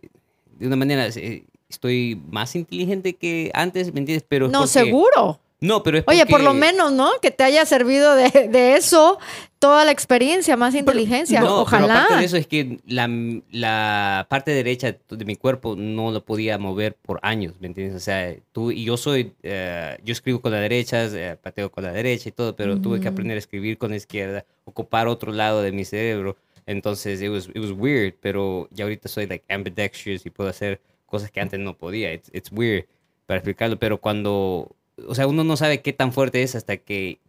de 0.59 0.67
una 0.67 0.75
manera 0.75 1.07
eh, 1.07 1.43
estoy 1.69 2.21
más 2.31 2.55
inteligente 2.55 3.15
que 3.15 3.51
antes, 3.53 3.93
¿me 3.93 3.99
entiendes? 3.99 4.25
Pero 4.27 4.47
no, 4.47 4.59
porque- 4.59 4.69
seguro. 4.69 5.39
No, 5.61 5.83
pero 5.83 5.99
es 5.99 6.03
Oye, 6.07 6.25
por 6.25 6.41
lo 6.41 6.55
menos, 6.55 6.91
¿no? 6.91 7.11
Que 7.21 7.29
te 7.29 7.43
haya 7.43 7.65
servido 7.65 8.15
de, 8.15 8.49
de 8.49 8.75
eso 8.75 9.19
toda 9.59 9.85
la 9.85 9.91
experiencia, 9.91 10.57
más 10.57 10.73
inteligencia. 10.73 11.39
No, 11.39 11.45
pero 11.45 11.61
Ojalá. 11.61 11.99
aparte 11.99 12.15
de 12.15 12.25
eso 12.25 12.37
es 12.37 12.47
que 12.47 12.79
la, 12.87 13.07
la 13.51 14.25
parte 14.27 14.49
derecha 14.49 14.97
de 15.07 15.23
mi 15.23 15.35
cuerpo 15.35 15.75
no 15.75 16.09
lo 16.09 16.25
podía 16.25 16.57
mover 16.57 16.95
por 16.95 17.19
años, 17.21 17.53
¿me 17.59 17.67
entiendes? 17.67 17.95
O 17.95 17.99
sea, 17.99 18.35
tú 18.51 18.71
y 18.71 18.85
yo 18.85 18.97
soy, 18.97 19.35
eh, 19.43 19.99
yo 20.03 20.13
escribo 20.13 20.41
con 20.41 20.51
la 20.51 20.59
derecha, 20.59 21.05
eh, 21.05 21.37
pateo 21.39 21.71
con 21.71 21.83
la 21.83 21.91
derecha 21.91 22.29
y 22.29 22.31
todo, 22.31 22.55
pero 22.55 22.81
tuve 22.81 22.99
que 22.99 23.07
aprender 23.07 23.35
a 23.35 23.39
escribir 23.39 23.77
con 23.77 23.91
la 23.91 23.97
izquierda, 23.97 24.45
ocupar 24.65 25.07
otro 25.07 25.31
lado 25.31 25.61
de 25.61 25.71
mi 25.71 25.85
cerebro. 25.85 26.37
Entonces, 26.65 27.21
it 27.21 27.29
was, 27.29 27.49
it 27.49 27.59
was 27.59 27.71
weird, 27.71 28.15
pero 28.19 28.67
ya 28.71 28.85
ahorita 28.85 29.09
soy 29.09 29.27
like 29.27 29.45
ambidextrous 29.47 30.25
y 30.25 30.31
puedo 30.31 30.49
hacer 30.49 30.81
cosas 31.05 31.29
que 31.29 31.39
antes 31.39 31.59
no 31.59 31.77
podía. 31.77 32.11
It's, 32.11 32.31
it's 32.33 32.51
weird 32.51 32.85
para 33.27 33.37
explicarlo, 33.37 33.77
pero 33.77 33.99
cuando, 34.01 34.75
o 35.07 35.15
sea, 35.15 35.27
uno 35.27 35.43
no 35.43 35.57
sabe 35.57 35.81
qué 35.81 35.93
tan 35.93 36.11
fuerte 36.13 36.43
es 36.43 36.55
hasta 36.55 36.77
que, 36.77 37.19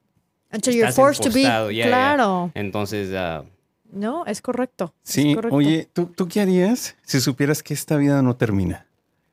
Until 0.53 0.75
you're 0.75 0.89
estás 0.89 0.97
forced 0.97 1.25
to 1.25 1.31
be. 1.33 1.41
encostado, 1.41 1.71
ya, 1.71 1.85
ya. 1.85 1.89
claro. 1.89 2.51
entonces, 2.55 3.11
ah, 3.15 3.45
No, 3.91 4.25
es 4.27 4.41
correcto. 4.43 4.95
es 5.05 5.11
Sí, 5.13 5.35
correcto. 5.35 5.57
oye, 5.57 5.89
¿tú, 5.93 6.07
¿tú 6.07 6.29
qué 6.29 6.41
harías 6.41 6.97
si 7.03 7.21
supieras 7.21 7.63
que 7.63 7.75
esta 7.75 7.97
vida 7.97 8.21
no 8.23 8.37
termina? 8.37 8.87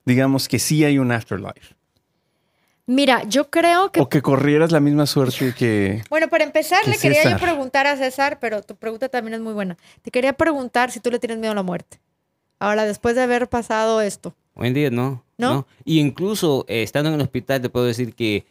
Digamos 0.05 0.47
que 0.47 0.59
sí 0.59 0.83
hay 0.83 0.97
un 0.97 1.11
afterlife. 1.11 1.75
Mira, 2.85 3.23
yo 3.25 3.51
creo 3.51 3.91
que 3.91 3.99
O 4.01 4.09
que 4.09 4.23
corrieras 4.23 4.71
la 4.71 4.79
misma 4.79 5.05
suerte 5.05 5.53
que... 5.53 6.01
Bueno, 6.09 6.27
para 6.27 6.43
empezar, 6.43 6.79
¿Qué 6.85 6.89
le 6.91 6.97
quería 6.97 7.21
César? 7.21 7.39
yo 7.39 7.45
preguntar 7.45 7.85
a 7.85 7.95
César, 7.95 8.39
pero 8.39 8.63
tu 8.63 8.75
pregunta 8.75 9.09
también 9.09 9.35
es 9.35 9.41
muy 9.41 9.53
buena. 9.53 9.77
Te 10.01 10.09
quería 10.09 10.33
preguntar 10.33 10.89
si 10.89 10.99
tú 10.99 11.11
le 11.11 11.19
tienes 11.19 11.37
miedo 11.37 11.51
a 11.51 11.55
la 11.55 11.61
muerte. 11.61 11.99
Ahora, 12.57 12.85
después 12.85 13.15
de 13.15 13.21
haber 13.21 13.47
pasado 13.47 14.01
esto. 14.01 14.33
Hoy 14.55 14.69
en 14.69 14.73
día 14.73 14.89
no. 14.89 15.23
¿No? 15.47 15.67
Y 15.85 15.99
incluso 15.99 16.65
eh, 16.67 16.83
estando 16.83 17.09
en 17.09 17.15
el 17.15 17.21
hospital 17.21 17.61
te 17.61 17.69
puedo 17.69 17.85
decir 17.85 18.13
que, 18.13 18.45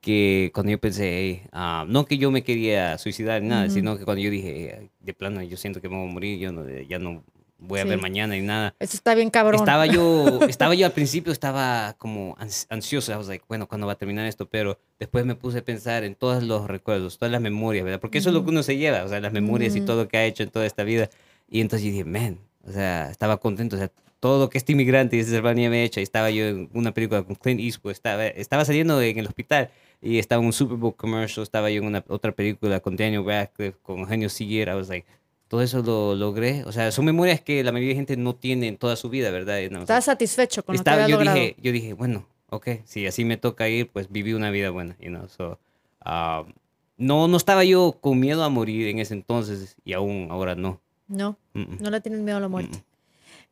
que 0.00 0.50
cuando 0.54 0.70
yo 0.72 0.78
pensé, 0.80 1.04
"Hey, 1.18 1.42
ah, 1.52 1.84
no 1.88 2.04
que 2.06 2.16
yo 2.18 2.30
me 2.30 2.42
quería 2.42 2.98
suicidar 2.98 3.42
ni 3.42 3.48
nada, 3.48 3.64
Ujú. 3.66 3.74
sino 3.74 3.98
que 3.98 4.04
cuando 4.04 4.22
yo 4.22 4.30
dije, 4.30 4.76
"Ay, 4.80 4.90
de 5.00 5.14
plano, 5.14 5.42
yo 5.42 5.56
siento 5.56 5.80
que 5.80 5.88
me 5.88 5.96
voy 5.96 6.08
a 6.08 6.12
morir, 6.12 6.38
yo 6.38 6.52
no, 6.52 6.68
ya 6.88 6.98
no 6.98 7.22
voy 7.58 7.78
a 7.80 7.84
ver 7.84 8.00
mañana 8.00 8.34
ni 8.34 8.40
nada. 8.40 8.74
Eso 8.80 8.96
está 8.96 9.14
bien 9.14 9.30
cabrón. 9.30 9.60
Estaba 9.60 9.86
yo, 9.86 10.40
estaba 10.48 10.74
yo 10.74 10.84
al 10.86 10.92
principio, 10.92 11.32
estaba 11.32 11.94
como 11.98 12.34
ans- 12.36 12.66
ansioso. 12.70 13.12
I 13.12 13.16
was 13.16 13.28
like, 13.28 13.44
bueno, 13.48 13.68
¿cuándo 13.68 13.86
va 13.86 13.92
a 13.92 13.96
terminar 13.98 14.26
esto? 14.26 14.48
Pero 14.48 14.78
después 14.98 15.24
me 15.24 15.34
puse 15.36 15.58
a 15.58 15.64
pensar 15.64 16.02
en 16.02 16.14
todos 16.16 16.42
los 16.42 16.66
recuerdos, 16.66 17.18
todas 17.18 17.30
las 17.30 17.40
memorias, 17.40 17.84
¿verdad? 17.84 18.00
Porque 18.00 18.18
eso 18.18 18.30
es 18.30 18.34
lo 18.34 18.42
que 18.44 18.50
uno 18.50 18.62
se 18.64 18.76
lleva, 18.78 19.04
o 19.04 19.08
sea, 19.08 19.20
las 19.20 19.32
memorias 19.32 19.76
y 19.76 19.80
todo 19.80 20.02
lo 20.04 20.08
que 20.08 20.16
ha 20.16 20.24
hecho 20.24 20.42
en 20.42 20.50
toda 20.50 20.66
esta 20.66 20.82
vida. 20.82 21.08
Y 21.48 21.60
entonces 21.60 21.86
yo 21.86 21.92
dije, 21.92 22.04
man, 22.04 22.38
o 22.66 22.72
sea, 22.72 23.10
estaba 23.10 23.36
contento, 23.38 23.76
o 23.76 23.78
sea, 23.78 23.90
todo 24.22 24.38
lo 24.38 24.48
que 24.48 24.56
este 24.58 24.70
inmigrante 24.70 25.16
y 25.16 25.20
ese 25.20 25.34
hermano 25.36 25.56
me 25.68 25.80
ha 25.80 25.82
hecho. 25.82 25.98
Estaba 25.98 26.30
yo 26.30 26.44
en 26.46 26.70
una 26.74 26.94
película 26.94 27.24
con 27.24 27.34
Clint 27.34 27.60
Eastwood, 27.60 27.90
estaba, 27.90 28.24
estaba 28.28 28.64
saliendo 28.64 29.02
en 29.02 29.18
el 29.18 29.26
hospital 29.26 29.68
y 30.00 30.18
estaba 30.20 30.40
en 30.40 30.46
un 30.46 30.52
Super 30.52 30.76
Bowl 30.76 30.94
commercial, 30.94 31.42
estaba 31.42 31.68
yo 31.70 31.80
en 31.82 31.86
una 31.88 32.04
otra 32.06 32.30
película 32.30 32.78
con 32.78 32.94
Daniel 32.96 33.24
Radcliffe, 33.26 33.76
con 33.82 33.98
Eugenio 33.98 34.28
Siguier. 34.28 34.68
I 34.68 34.74
was 34.74 34.88
like, 34.88 35.04
todo 35.48 35.60
eso 35.60 35.82
lo 35.82 36.14
logré. 36.14 36.62
O 36.66 36.70
sea, 36.70 36.92
son 36.92 37.04
memorias 37.04 37.40
que 37.40 37.64
la 37.64 37.72
mayoría 37.72 37.94
de 37.94 37.96
gente 37.96 38.16
no 38.16 38.36
tiene 38.36 38.68
en 38.68 38.76
toda 38.76 38.94
su 38.94 39.08
vida, 39.10 39.32
¿verdad? 39.32 39.58
No, 39.72 39.82
o 39.82 39.86
sea, 39.86 40.00
satisfecho 40.00 40.62
con 40.64 40.74
lo 40.74 40.78
que 40.78 40.80
estaba- 40.82 41.02
habías 41.04 41.10
yo 41.10 41.16
logrado. 41.16 41.38
dije, 41.40 41.56
yo 41.60 41.72
dije, 41.72 41.92
bueno, 41.94 42.24
ok, 42.50 42.68
si 42.84 43.06
así 43.08 43.24
me 43.24 43.36
toca 43.38 43.68
ir, 43.68 43.88
pues 43.90 44.08
viví 44.08 44.34
una 44.34 44.52
vida 44.52 44.70
buena, 44.70 44.96
you 45.00 45.08
know, 45.08 45.26
so, 45.28 45.58
um, 46.06 46.52
no, 46.96 47.26
no 47.26 47.36
estaba 47.36 47.64
yo 47.64 47.98
con 48.00 48.20
miedo 48.20 48.44
a 48.44 48.48
morir 48.48 48.86
en 48.86 49.00
ese 49.00 49.14
entonces 49.14 49.74
y 49.84 49.94
aún 49.94 50.28
ahora 50.30 50.54
no. 50.54 50.80
No, 51.08 51.36
Mm, 51.54 51.60
mm, 51.62 51.76
no 51.80 51.90
le 51.90 52.00
tienes 52.00 52.20
miedo 52.20 52.36
a 52.36 52.40
la 52.40 52.48
muerte. 52.48 52.78
mm. 52.78 52.91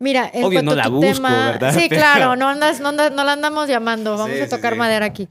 Mira, 0.00 0.28
en 0.32 0.44
Obvio, 0.44 0.62
no 0.62 0.74
la 0.74 0.84
tu 0.84 0.92
busco, 0.92 1.12
tema, 1.12 1.50
¿verdad? 1.52 1.74
Sí, 1.74 1.86
Pero- 1.88 2.00
claro, 2.00 2.34
no, 2.36 2.48
andas, 2.48 2.80
no, 2.80 2.88
andas- 2.88 3.12
no 3.12 3.22
la 3.22 3.34
andamos 3.34 3.68
llamando. 3.68 4.16
Vamos 4.16 4.34
Sí, 4.34 4.40
a 4.42 4.44
sí, 4.46 4.50
tocar 4.50 4.72
sí. 4.72 4.78
madera 4.78 5.06
aquí. 5.06 5.28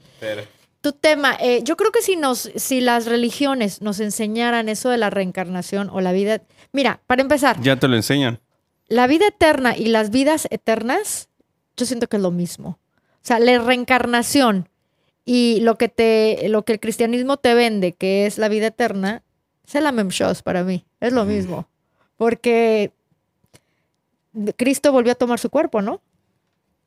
Tu 0.82 0.94
tema, 0.94 1.36
eh, 1.42 1.62
yo 1.66 1.76
creo 1.76 1.92
que 1.92 2.02
si 2.02 2.16
nos, 2.16 2.52
si 2.56 2.80
las 2.80 3.06
religiones 3.06 3.82
nos 3.82 4.00
enseñaran 4.00 4.70
eso 4.70 4.90
de 4.90 4.98
la 4.98 5.10
reencarnación 5.10 5.90
o 5.92 6.00
la 6.00 6.14
vida, 6.14 6.42
mira, 6.72 7.02
para 7.06 7.22
empezar, 7.22 7.60
Ya 7.62 7.76
te 7.76 7.90
lo 7.90 7.98
enseñan. 7.98 8.40
la 8.88 9.06
vida 9.08 9.28
eterna 9.28 9.76
y 9.76 9.88
las 9.88 10.10
vidas 10.12 10.48
eternas, 10.52 11.28
yo 11.76 11.86
siento 11.86 12.08
que 12.08 12.16
es 12.16 12.22
lo 12.24 12.32
mismo. 12.32 12.80
O 13.16 13.24
sea, 13.24 13.40
la 13.40 13.58
reencarnación 13.60 14.70
y 15.26 15.60
lo 15.62 15.78
que 15.78 15.90
te, 15.90 16.48
lo 16.48 16.64
que 16.64 16.74
el 16.74 16.80
cristianismo 16.80 17.36
te 17.38 17.54
vende, 17.56 17.92
que 17.94 18.26
es 18.26 18.38
la 18.38 18.48
vida 18.48 18.68
eterna, 18.68 19.24
es 19.68 19.76
el 19.76 19.86
Amem 19.86 20.08
Shows 20.10 20.42
para 20.44 20.64
mí. 20.64 20.86
Es 21.02 21.12
lo 21.12 21.26
mismo. 21.26 21.68
Porque 22.16 22.92
Cristo 24.58 24.92
volvió 24.92 25.12
a 25.12 25.16
tomar 25.16 25.40
su 25.40 25.50
cuerpo, 25.50 25.82
¿no? 25.82 26.02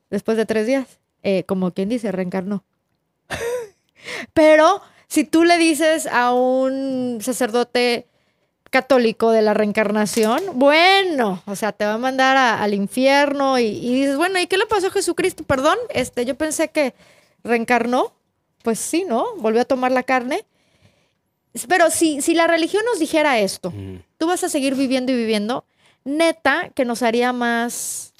Después 0.09 0.37
de 0.37 0.45
tres 0.45 0.67
días. 0.67 0.99
Eh, 1.23 1.43
como 1.45 1.71
quien 1.71 1.89
dice, 1.89 2.11
reencarnó. 2.11 2.63
Pero 4.33 4.81
si 5.07 5.23
tú 5.23 5.43
le 5.43 5.57
dices 5.57 6.07
a 6.07 6.33
un 6.33 7.19
sacerdote 7.21 8.07
católico 8.69 9.31
de 9.31 9.41
la 9.43 9.53
reencarnación, 9.53 10.41
bueno, 10.55 11.43
o 11.45 11.55
sea, 11.55 11.71
te 11.73 11.85
va 11.85 11.93
a 11.93 11.97
mandar 11.99 12.35
a- 12.37 12.61
al 12.63 12.73
infierno 12.73 13.59
y, 13.59 13.65
y 13.65 13.93
dices, 14.01 14.17
bueno, 14.17 14.39
¿y 14.39 14.47
qué 14.47 14.57
le 14.57 14.65
pasó 14.65 14.87
a 14.87 14.91
Jesucristo? 14.91 15.43
Perdón, 15.43 15.77
este, 15.89 16.25
yo 16.25 16.35
pensé 16.35 16.69
que 16.69 16.93
reencarnó. 17.43 18.13
Pues 18.63 18.79
sí, 18.79 19.03
¿no? 19.07 19.35
Volvió 19.37 19.61
a 19.61 19.65
tomar 19.65 19.91
la 19.91 20.03
carne. 20.03 20.45
Pero 21.67 21.89
si, 21.91 22.21
si 22.21 22.33
la 22.33 22.47
religión 22.47 22.83
nos 22.85 22.97
dijera 22.99 23.37
esto, 23.39 23.71
Mm. 23.71 23.97
tú 24.17 24.25
vas 24.27 24.43
a 24.43 24.49
seguir 24.49 24.73
viviendo 24.75 25.11
y 25.11 25.15
viviendo, 25.15 25.65
neta, 26.05 26.69
que 26.75 26.85
nos 26.85 27.01
haría 27.03 27.33
más 27.33 28.13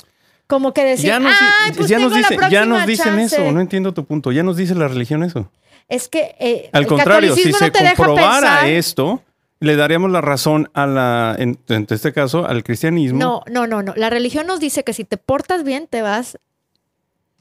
como 0.48 0.74
que 0.74 0.84
decir, 0.84 1.08
ya 1.08 1.20
nos, 1.20 1.34
"Ay, 1.34 1.72
pues 1.76 1.90
ya 1.90 1.98
nos 2.00 2.12
la 2.12 2.50
ya 2.50 2.66
nos 2.66 2.86
dicen 2.86 3.06
chance". 3.18 3.36
eso. 3.42 3.52
No 3.52 3.60
entiendo 3.62 3.94
tu 3.94 4.06
punto. 4.06 4.32
Ya 4.32 4.44
nos 4.44 4.58
dice 4.58 4.76
la 4.76 4.88
religión 4.88 5.24
eso. 5.24 5.50
Es 5.90 6.08
que 6.08 6.36
eh, 6.40 6.70
Al 6.74 6.84
el 6.84 6.88
contrario, 6.88 7.36
si 7.36 7.52
se 7.54 7.72
comprobara 7.72 8.40
pensar- 8.62 8.68
esto, 8.70 9.22
le 9.60 9.76
daríamos 9.76 10.12
la 10.12 10.22
razón 10.22 10.70
a 10.74 10.86
la, 10.86 11.36
en, 11.40 11.58
en 11.70 11.88
este 11.90 12.14
caso, 12.14 12.46
al 12.46 12.64
cristianismo. 12.64 13.20
No, 13.20 13.44
no, 13.50 13.68
no, 13.68 13.82
no. 13.82 13.94
La 13.96 14.10
religión 14.10 14.46
nos 14.48 14.60
dice 14.60 14.84
que 14.84 14.94
si 14.94 15.04
te 15.06 15.18
portas 15.18 15.64
bien, 15.64 15.88
te 15.88 16.02
vas 16.02 16.38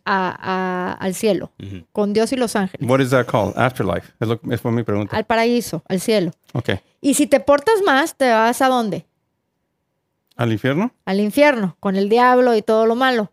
a- 0.04 0.36
a- 0.40 0.92
al 0.94 1.14
cielo, 1.14 1.52
con 1.92 2.12
Dios 2.12 2.32
y 2.32 2.36
los 2.36 2.56
ángeles, 2.56 2.88
What 2.88 3.00
is 3.00 3.10
that 3.10 3.26
called? 3.26 3.56
Afterlife. 3.56 4.12
Es 4.20 4.26
lo, 4.28 4.40
es 4.50 4.60
fue 4.60 4.72
mi 4.72 4.82
pregunta. 4.82 5.16
al 5.16 5.24
paraíso, 5.24 5.82
al 5.88 6.00
cielo. 6.00 6.32
Ok. 6.54 6.70
Y 7.00 7.14
si 7.14 7.26
te 7.26 7.38
portas 7.40 7.74
más, 7.86 8.16
te 8.16 8.30
vas 8.30 8.60
a 8.62 8.68
dónde? 8.68 9.04
¿Al 10.36 10.52
infierno? 10.52 10.92
Al 11.04 11.20
infierno, 11.20 11.76
con 11.80 11.96
el 11.96 12.08
diablo 12.08 12.54
y 12.56 12.62
todo 12.62 12.86
lo 12.86 12.94
malo. 12.94 13.30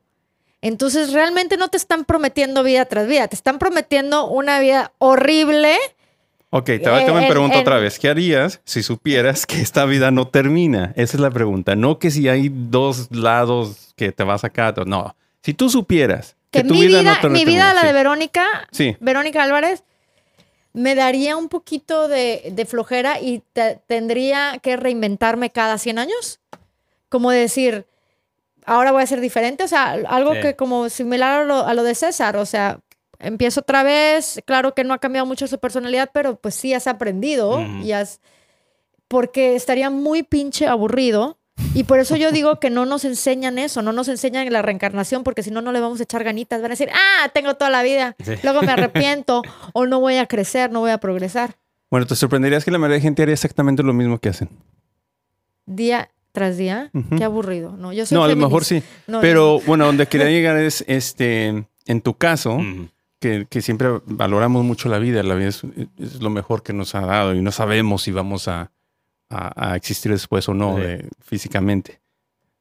Entonces 0.62 1.14
realmente 1.14 1.56
no 1.58 1.70
te 1.70 1.78
están 1.78 2.04
prometiendo 2.06 2.64
vida 2.64 2.86
tras 2.86 3.08
vida, 3.08 3.28
te 3.28 3.36
están 3.36 3.60
prometiendo 3.60 4.28
una 4.28 4.60
vida 4.60 4.92
horrible. 4.98 5.76
Ok, 6.50 6.66
te, 6.66 6.80
te 6.80 6.90
me 7.14 7.22
En- 7.24 7.30
pregunto 7.30 7.56
en- 7.56 7.62
otra 7.62 7.78
vez, 7.78 8.00
¿qué 8.00 8.10
harías 8.10 8.60
si 8.66 8.84
supieras 8.84 9.46
que 9.46 9.62
esta 9.62 9.86
vida 9.86 10.12
no 10.12 10.28
termina? 10.28 10.92
Esa 10.98 11.16
es 11.16 11.22
la 11.22 11.30
pregunta. 11.32 11.76
No 11.76 12.00
que 12.00 12.12
si 12.12 12.28
hay 12.28 12.50
dos 12.52 13.10
lados 13.12 13.94
que 13.96 14.12
te 14.12 14.24
vas 14.24 14.44
acá, 14.44 14.74
no. 14.86 15.16
Si 15.44 15.54
tú 15.54 15.70
supieras 15.70 16.36
que, 16.52 16.64
Que 16.64 16.68
tu 16.68 16.74
mi 16.74 16.88
vida, 16.88 17.00
vida, 17.02 17.14
no 17.14 17.22
termina. 17.22 17.46
mi 17.46 17.52
vida, 17.52 17.74
la 17.74 17.82
sí. 17.82 17.88
de 17.88 17.94
Verónica, 17.94 18.46
Sí. 18.72 18.98
Verónica 19.00 19.44
Álvarez, 19.44 19.84
me 20.74 20.96
daría 20.96 21.38
un 21.38 21.48
poquito 21.50 22.08
de, 22.08 22.50
de 22.52 22.66
flojera 22.66 23.20
y 23.22 23.44
te- 23.54 23.80
tendría 23.88 24.60
que 24.62 24.76
reinventarme 24.76 25.52
cada 25.52 25.78
100 25.78 26.00
años. 26.00 26.40
Como 27.10 27.32
decir, 27.32 27.86
ahora 28.66 28.92
voy 28.92 29.04
a 29.04 29.08
ser 29.08 29.20
diferente. 29.22 29.64
O 29.64 29.68
sea, 29.68 29.92
algo 30.08 30.34
Sí. 30.36 30.42
que 30.42 30.56
como 30.56 30.90
similar 30.90 31.42
a 31.42 31.46
lo, 31.46 31.66
a 31.66 31.74
lo 31.74 31.84
de 31.84 31.96
César. 31.96 32.38
O 32.38 32.46
sea, 32.46 32.80
empiezo 33.20 33.62
otra 33.62 33.84
vez. 33.84 34.42
Claro 34.46 34.74
que 34.76 34.84
no 34.84 34.94
ha 34.94 35.00
cambiado 35.00 35.26
mucho 35.26 35.48
su 35.48 35.60
personalidad, 35.60 36.10
pero 36.14 36.36
pues 36.38 36.56
sí 36.56 36.74
has 36.74 36.88
aprendido 36.88 37.60
y 37.84 37.92
has... 37.92 38.22
Porque 39.08 39.56
estaría 39.56 39.90
muy 39.90 40.22
pinche 40.24 40.68
aburrido. 40.68 41.38
Y 41.74 41.84
por 41.84 42.00
eso 42.00 42.16
yo 42.16 42.32
digo 42.32 42.60
que 42.60 42.70
no 42.70 42.86
nos 42.86 43.04
enseñan 43.06 43.58
eso, 43.60 43.82
no 43.82 43.92
nos 43.92 44.08
enseñan 44.08 44.52
la 44.54 44.62
reencarnación, 44.62 45.24
porque 45.24 45.42
si 45.44 45.50
no, 45.52 45.62
no 45.62 45.72
le 45.72 45.80
vamos 45.80 46.00
a 46.00 46.04
echar 46.04 46.24
ganitas. 46.24 46.62
Van 46.62 46.72
a 46.72 46.74
decir, 46.76 46.90
ah, 46.94 47.28
tengo 47.34 47.56
toda 47.56 47.70
la 47.72 47.82
vida, 47.84 48.16
Sí. 48.24 48.34
luego 48.44 48.62
me 48.62 48.72
arrepiento, 48.72 49.42
o 49.74 49.86
no 49.88 50.00
voy 50.00 50.18
a 50.18 50.28
crecer, 50.28 50.72
no 50.72 50.80
voy 50.82 50.92
a 50.92 51.00
progresar. 51.00 51.56
Bueno, 51.90 52.06
te 52.06 52.16
sorprenderías 52.16 52.64
que 52.64 52.70
la 52.72 52.78
mayoría 52.78 52.98
de 52.98 53.02
gente 53.02 53.24
haría 53.24 53.34
exactamente 53.34 53.82
lo 53.82 53.94
mismo 53.94 54.20
que 54.20 54.30
hacen. 54.30 54.48
Día 55.66 56.10
tras 56.40 56.58
día, 56.58 56.90
qué 57.18 57.24
aburrido. 57.26 57.76
No, 57.78 57.92
yo 57.92 58.06
soy 58.06 58.16
No, 58.18 58.24
a 58.24 58.28
lo 58.30 58.36
mejor 58.38 58.64
sí. 58.64 58.82
No, 59.08 59.20
Pero 59.20 59.60
bueno, 59.68 59.86
donde 59.86 60.08
quería 60.08 60.30
llegar 60.32 60.56
es, 60.58 60.84
este, 60.88 61.66
en 61.86 62.02
tu 62.02 62.14
caso, 62.14 62.60
que, 63.20 63.46
que 63.50 63.62
siempre 63.62 63.90
valoramos 64.06 64.64
mucho 64.64 64.88
la 64.88 65.00
vida. 65.00 65.22
La 65.24 65.36
vida 65.36 65.50
es, 65.50 65.62
es 65.98 66.22
lo 66.22 66.30
mejor 66.30 66.64
que 66.64 66.72
nos 66.72 66.96
ha 66.96 67.02
dado 67.02 67.36
y 67.36 67.42
no 67.42 67.52
sabemos 67.52 68.04
si 68.04 68.12
vamos 68.12 68.48
a, 68.48 68.72
a- 69.30 69.72
a 69.72 69.76
existir 69.76 70.12
después 70.12 70.48
o 70.48 70.54
no 70.54 70.76
Sí. 70.78 70.82
de- 70.84 71.10
físicamente. 71.20 72.00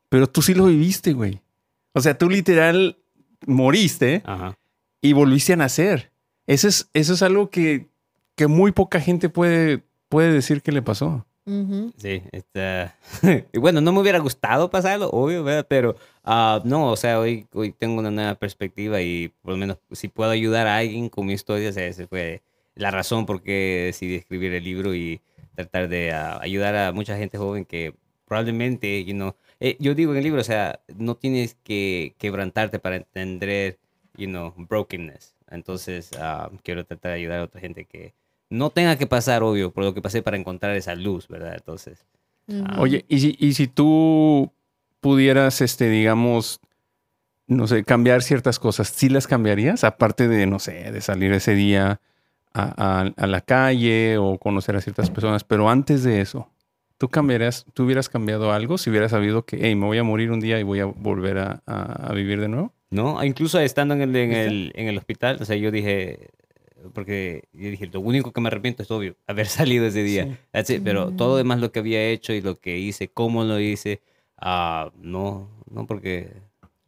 Pero 0.09 0.27
tú 0.27 0.43
sí 0.43 0.55
lo 0.55 0.67
viviste, 0.67 1.13
güey. 1.13 1.41
O 1.95 2.01
sea, 2.01 2.19
tú 2.19 2.29
literal 2.29 2.97
moriste 3.47 4.23
Ajá. 4.25 4.59
y 5.01 5.13
volviste 5.13 5.53
a 5.53 5.57
nacer. 5.57 6.11
Eso 6.47 6.67
es, 6.67 6.89
eso 6.95 7.15
es 7.15 7.23
algo 7.23 7.51
que, 7.51 7.87
que 8.35 8.47
muy 8.49 8.73
poca 8.73 9.01
gente 9.01 9.29
puede, 9.29 9.83
puede 10.09 10.33
decir 10.33 10.63
que 10.63 10.73
le 10.73 10.83
pasó. 10.83 11.25
Ujú. 11.49 11.93
Sí, 11.97 12.23
está... 12.31 12.95
y 13.53 13.59
bueno, 13.59 13.81
no 13.81 13.91
me 13.93 14.01
hubiera 14.01 14.19
gustado 14.19 14.69
pasarlo, 14.71 15.09
obvio, 15.09 15.43
¿verdad? 15.43 15.67
Pero 15.67 15.97
ah, 16.23 16.61
no, 16.65 16.93
o 16.93 16.97
sea, 16.97 17.19
hoy, 17.19 17.47
hoy 17.55 17.73
tengo 17.73 17.99
una 18.01 18.11
nueva 18.11 18.35
perspectiva 18.35 19.01
y 19.01 19.29
por 19.41 19.53
lo 19.53 19.57
menos 19.57 19.79
si 19.93 20.09
puedo 20.09 20.31
ayudar 20.31 20.67
a 20.67 20.77
alguien 20.77 21.09
con 21.09 21.25
mi 21.25 21.33
historia, 21.33 21.71
esa 21.71 22.07
fue 22.07 22.43
la 22.75 22.91
razón 22.91 23.25
por 23.25 23.43
qué 23.43 23.85
decidí 23.87 24.17
escribir 24.17 24.53
el 24.53 24.63
libro 24.63 24.95
y 24.95 25.23
tratar 25.55 25.89
de 25.89 26.13
ah, 26.13 26.39
ayudar 26.43 26.77
a 26.77 26.93
mucha 26.93 27.17
gente 27.17 27.39
joven 27.39 27.65
que 27.65 27.95
probablemente, 28.27 29.03
you 29.05 29.15
know, 29.15 29.35
eh, 29.59 29.77
yo 29.81 29.95
digo 29.95 30.13
en 30.13 30.19
el 30.19 30.25
libro, 30.25 30.43
o 30.43 30.45
sea, 30.45 30.81
no 30.97 31.17
tienes 31.17 31.55
que 31.65 32.15
quebrantarte 32.19 32.79
para 32.79 32.97
entender, 32.97 33.79
you 34.19 34.27
know, 34.27 34.53
brokenness. 34.57 35.35
Entonces, 35.51 36.11
ah, 36.19 36.51
quiero 36.63 36.85
tratar 36.85 37.13
de 37.13 37.17
ayudar 37.19 37.41
a 37.41 37.45
otra 37.45 37.61
gente 37.63 37.87
que 37.87 38.13
no 38.51 38.71
tenga 38.71 38.97
que 38.97 39.07
pasar, 39.07 39.43
obvio, 39.43 39.71
por 39.73 39.85
lo 39.85 39.95
que 39.95 40.03
pasé 40.03 40.23
para 40.23 40.37
encontrar 40.37 40.75
esa 40.77 40.95
luz, 40.95 41.29
¿verdad? 41.29 41.55
Entonces. 41.57 42.05
Ah. 42.51 42.77
Oye, 42.81 43.05
y 43.09 43.21
si, 43.21 43.37
y 43.39 43.53
si 43.55 43.67
tú 43.67 44.51
pudieras, 45.01 45.61
este, 45.61 45.89
digamos, 45.91 46.61
no 47.47 47.67
sé, 47.67 47.85
cambiar 47.85 48.23
ciertas 48.23 48.59
cosas, 48.59 48.89
¿sí 48.89 49.09
las 49.09 49.27
cambiarías? 49.27 49.85
Aparte 49.85 50.29
de, 50.29 50.47
no 50.47 50.59
sé, 50.59 50.91
de 50.93 51.01
salir 51.01 51.33
ese 51.33 51.55
día 51.55 52.01
a, 52.55 53.03
a- 53.03 53.13
a 53.17 53.27
la 53.27 53.41
calle 53.43 54.17
o 54.19 54.39
conocer 54.39 54.77
a 54.77 54.81
ciertas 54.81 55.11
personas, 55.11 55.45
pero 55.45 55.69
antes 55.71 56.03
de 56.03 56.21
eso, 56.21 56.51
¿tú 56.97 57.09
cambiarías, 57.09 57.65
tú 57.75 57.85
hubieras 57.85 58.09
cambiado 58.09 58.53
algo 58.53 58.77
si 58.79 58.91
hubieras 58.91 59.11
sabido 59.13 59.45
que, 59.45 59.59
hey, 59.61 59.75
me 59.77 59.87
voy 59.87 59.99
a 59.99 60.03
morir 60.05 60.31
un 60.33 60.41
día 60.41 60.59
y 60.59 60.63
voy 60.63 60.81
a 60.81 60.87
volver 60.87 61.39
a, 61.39 61.63
a- 61.67 62.09
a 62.11 62.13
vivir 62.15 62.41
de 62.41 62.49
nuevo? 62.49 62.73
¿no? 62.91 63.23
Incluso 63.23 63.61
estando 63.61 63.93
en 63.95 64.01
el, 64.01 64.17
en, 64.17 64.33
el, 64.33 64.73
en 64.75 64.89
el 64.89 64.97
hospital, 64.97 65.37
o 65.41 65.45
sea, 65.45 65.57
yo 65.57 65.71
dije, 65.71 66.31
porque 66.93 67.45
yo 67.53 67.71
dije, 67.71 67.87
lo 67.93 68.01
único 68.01 68.33
que 68.33 68.41
me 68.41 68.49
arrepiento 68.49 68.83
es 68.83 68.91
obvio, 68.91 69.17
haber 69.27 69.47
salido 69.47 69.87
ese 69.87 70.03
día. 70.03 70.25
Sí. 70.25 70.37
That's 70.53 70.71
it, 70.71 70.83
Pero 70.85 71.13
todo 71.13 71.31
lo 71.31 71.37
demás 71.37 71.61
lo 71.61 71.73
que 71.73 71.79
había 71.81 72.05
hecho 72.09 72.33
y 72.33 72.41
lo 72.41 72.59
que 72.61 72.79
hice, 72.79 73.09
cómo 73.09 73.45
lo 73.45 73.59
hice, 73.61 74.01
ah, 74.37 74.91
no, 75.01 75.49
no, 75.71 75.87
porque 75.87 76.33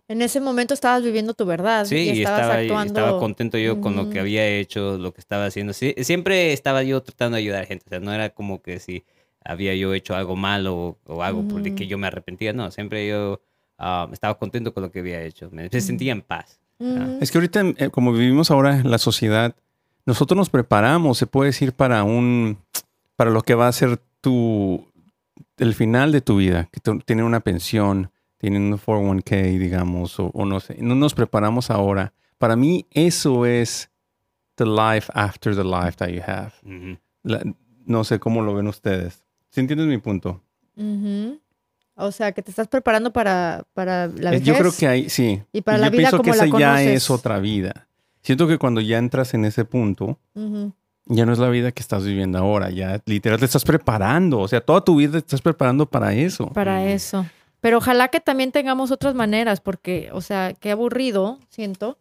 En 0.09 0.22
ese 0.22 0.40
momento 0.40 0.74
estabas 0.74 1.03
viviendo 1.03 1.35
tu 1.35 1.44
verdad 1.46 1.85
sí, 1.85 1.96
y 1.96 2.22
estabas 2.22 2.40
estaba, 2.40 2.55
actuando. 2.61 2.87
estaba 2.87 3.18
contento 3.18 3.59
yo 3.59 3.81
con 3.81 3.96
lo 3.96 4.11
que 4.11 4.20
había 4.20 4.46
hecho, 4.46 4.98
lo 4.98 5.12
que 5.12 5.20
estaba 5.20 5.46
haciendo. 5.46 5.72
Sí, 5.72 5.94
siempre 6.03 6.53
estaba 6.53 6.83
yo 6.83 7.03
tratando 7.03 7.37
de 7.37 7.42
ayudar 7.42 7.62
a 7.62 7.66
gente, 7.66 7.85
o 7.87 7.90
sea, 7.90 8.00
no 8.00 8.12
era 8.12 8.31
como 8.31 8.62
que 8.62 8.79
si 8.81 9.05
había 9.44 9.74
yo 9.74 9.94
hecho 9.94 10.14
algo 10.14 10.37
malo 10.37 10.74
o, 10.76 10.98
o 11.14 11.22
algo 11.22 11.46
por 11.48 11.66
el 11.66 11.74
que 11.74 11.87
yo 11.87 11.96
me 11.98 12.07
arrepentía, 12.07 12.53
no, 12.53 12.70
siempre 12.70 13.09
yo 13.09 13.40
ah, 13.79 14.09
estaba 14.12 14.38
contento 14.38 14.72
con 14.74 14.83
lo 14.83 14.90
que 14.90 15.00
había 15.00 15.22
hecho, 15.22 15.48
me, 15.50 15.68
me 15.72 15.81
sentía 15.81 16.12
en 16.12 16.22
paz. 16.22 16.61
Ujú. 16.79 17.18
Es 17.20 17.31
que 17.31 17.38
ahorita, 17.38 17.62
eh, 17.76 17.90
como 17.90 18.12
vivimos 18.12 18.50
ahora 18.50 18.79
en 18.79 18.90
la 18.90 18.98
sociedad, 18.98 19.55
nosotros 20.07 20.37
nos 20.37 20.51
preparamos, 20.51 21.19
se 21.19 21.27
puede 21.27 21.49
decir, 21.51 21.73
para 21.73 22.05
un, 22.05 22.59
para 23.17 23.31
lo 23.31 23.43
que 23.43 23.55
va 23.55 23.69
a 23.69 23.73
ser 23.73 24.01
tu, 24.21 24.87
el 25.57 25.75
final 25.75 26.13
de 26.13 26.21
tu 26.21 26.37
vida, 26.37 26.69
que 26.73 26.81
tú- 26.81 26.99
tienen 27.01 27.25
una 27.25 27.41
pensión, 27.41 28.11
tienen 28.39 28.63
un 28.73 28.79
401k, 28.79 29.59
digamos, 29.59 30.19
o, 30.19 30.27
o 30.35 30.45
no 30.47 30.61
sé. 30.61 30.77
No 30.81 30.95
nos 30.95 31.15
preparamos 31.15 31.71
ahora. 31.71 32.13
Para 32.39 32.57
mí, 32.57 32.87
eso 32.91 33.45
es 33.47 33.91
the 34.57 34.65
life 34.65 35.11
after 35.15 35.55
the 35.55 35.65
life 35.65 35.93
that 35.99 36.09
you 36.09 36.23
have. 36.27 36.53
La- 37.23 37.43
no 37.85 38.05
sé 38.05 38.19
cómo 38.19 38.41
lo 38.43 38.55
ven 38.55 38.67
ustedes. 38.67 39.23
¿Sí 39.51 39.61
entiendes 39.61 39.87
mi 39.89 39.99
punto? 39.99 40.41
O 41.97 42.13
sea, 42.13 42.33
que 42.33 42.41
te 42.43 42.51
estás 42.51 42.69
preparando 42.69 43.13
para, 43.13 43.67
para 43.75 44.07
la 44.07 44.31
Eh, 44.31 44.33
vejez. 44.33 44.45
Yo 44.47 44.57
creo 44.57 44.73
que 44.73 44.87
hay, 44.89 45.09
sí. 45.11 45.43
Y 45.53 45.61
para 45.61 45.77
yo 45.79 45.85
la 45.85 45.91
vida 45.91 45.99
pienso 45.99 46.17
que 46.19 46.31
como 46.31 46.35
esa 46.35 46.45
ya 46.47 46.51
conoces. 46.51 46.87
es 46.89 47.11
otra 47.11 47.39
vida. 47.41 47.89
Siento 48.22 48.46
que 48.46 48.59
cuando 48.59 48.80
ya 48.80 48.98
entras 48.98 49.35
en 49.35 49.44
ese 49.44 49.64
punto, 49.64 50.18
ya 51.06 51.26
no 51.26 51.33
es 51.33 51.38
la 51.38 51.48
vida 51.48 51.72
que 51.72 51.80
estás 51.80 52.04
viviendo 52.04 52.38
ahora, 52.38 52.70
ya 52.70 53.00
literal 53.06 53.38
te 53.38 53.46
estás 53.46 53.64
preparando, 53.64 54.38
o 54.40 54.48
sea, 54.48 54.61
toda 54.61 54.83
tu 54.85 54.96
vida 54.96 55.12
te 55.12 55.18
estás 55.18 55.40
preparando 55.42 55.87
para 55.87 56.12
eso. 56.14 56.46
Para 56.48 56.80
Mm. 56.80 56.88
eso. 56.88 57.26
Pero 57.61 57.78
ojalá 57.78 58.09
que 58.09 58.20
también 58.20 58.52
tengamos 58.52 58.90
otras 58.90 59.14
maneras, 59.14 59.61
porque, 59.61 60.11
o 60.12 60.20
sea, 60.20 60.54
qué 60.59 60.70
aburrido, 60.70 61.38
siento, 61.48 61.98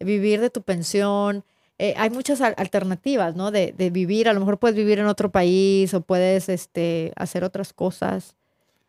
vivir 0.00 0.40
de 0.40 0.50
tu 0.50 0.62
pensión. 0.62 1.44
Eh, 1.78 1.94
hay 1.96 2.10
muchas 2.10 2.40
al- 2.40 2.54
alternativas, 2.58 3.36
¿no? 3.36 3.50
De, 3.50 3.72
de 3.76 3.90
vivir, 3.90 4.28
a 4.28 4.32
lo 4.32 4.40
mejor 4.40 4.58
puedes 4.58 4.76
vivir 4.76 4.98
en 4.98 5.06
otro 5.06 5.30
país 5.30 5.94
o 5.94 6.00
puedes 6.00 6.48
este, 6.48 7.12
hacer 7.16 7.44
otras 7.44 7.72
cosas. 7.72 8.34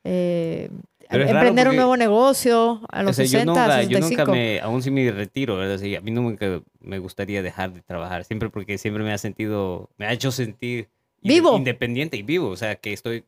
Eh, 0.04 0.70
Pero 1.10 1.28
emprender 1.28 1.68
un 1.68 1.76
nuevo 1.76 1.98
negocio 1.98 2.82
a 2.90 3.02
los 3.02 3.12
O 3.12 3.14
sea, 3.14 3.26
60, 3.26 3.44
yo 3.44 3.46
nunca, 3.46 3.82
yo 3.82 3.98
65. 3.98 4.20
nunca 4.22 4.32
me, 4.32 4.60
aún 4.60 4.84
si 4.84 4.92
me 4.92 5.12
retiro, 5.12 5.58
¿verdad? 5.58 5.84
A 5.98 6.02
mí 6.02 6.12
nunca 6.12 6.62
me 6.82 7.00
gustaría 7.00 7.42
dejar 7.42 7.74
de 7.74 7.82
trabajar, 7.82 8.26
siempre 8.26 8.50
porque 8.50 8.78
siempre 8.78 9.04
me 9.04 9.12
ha 9.12 9.18
sentido, 9.18 9.90
me 9.98 10.06
ha 10.06 10.14
hecho 10.14 10.32
sentir 10.32 10.88
Vivo. 11.22 11.58
independiente 11.58 12.16
y 12.16 12.22
vivo, 12.22 12.50
o 12.50 12.56
sea, 12.56 12.76
que 12.76 12.94
estoy, 12.94 13.26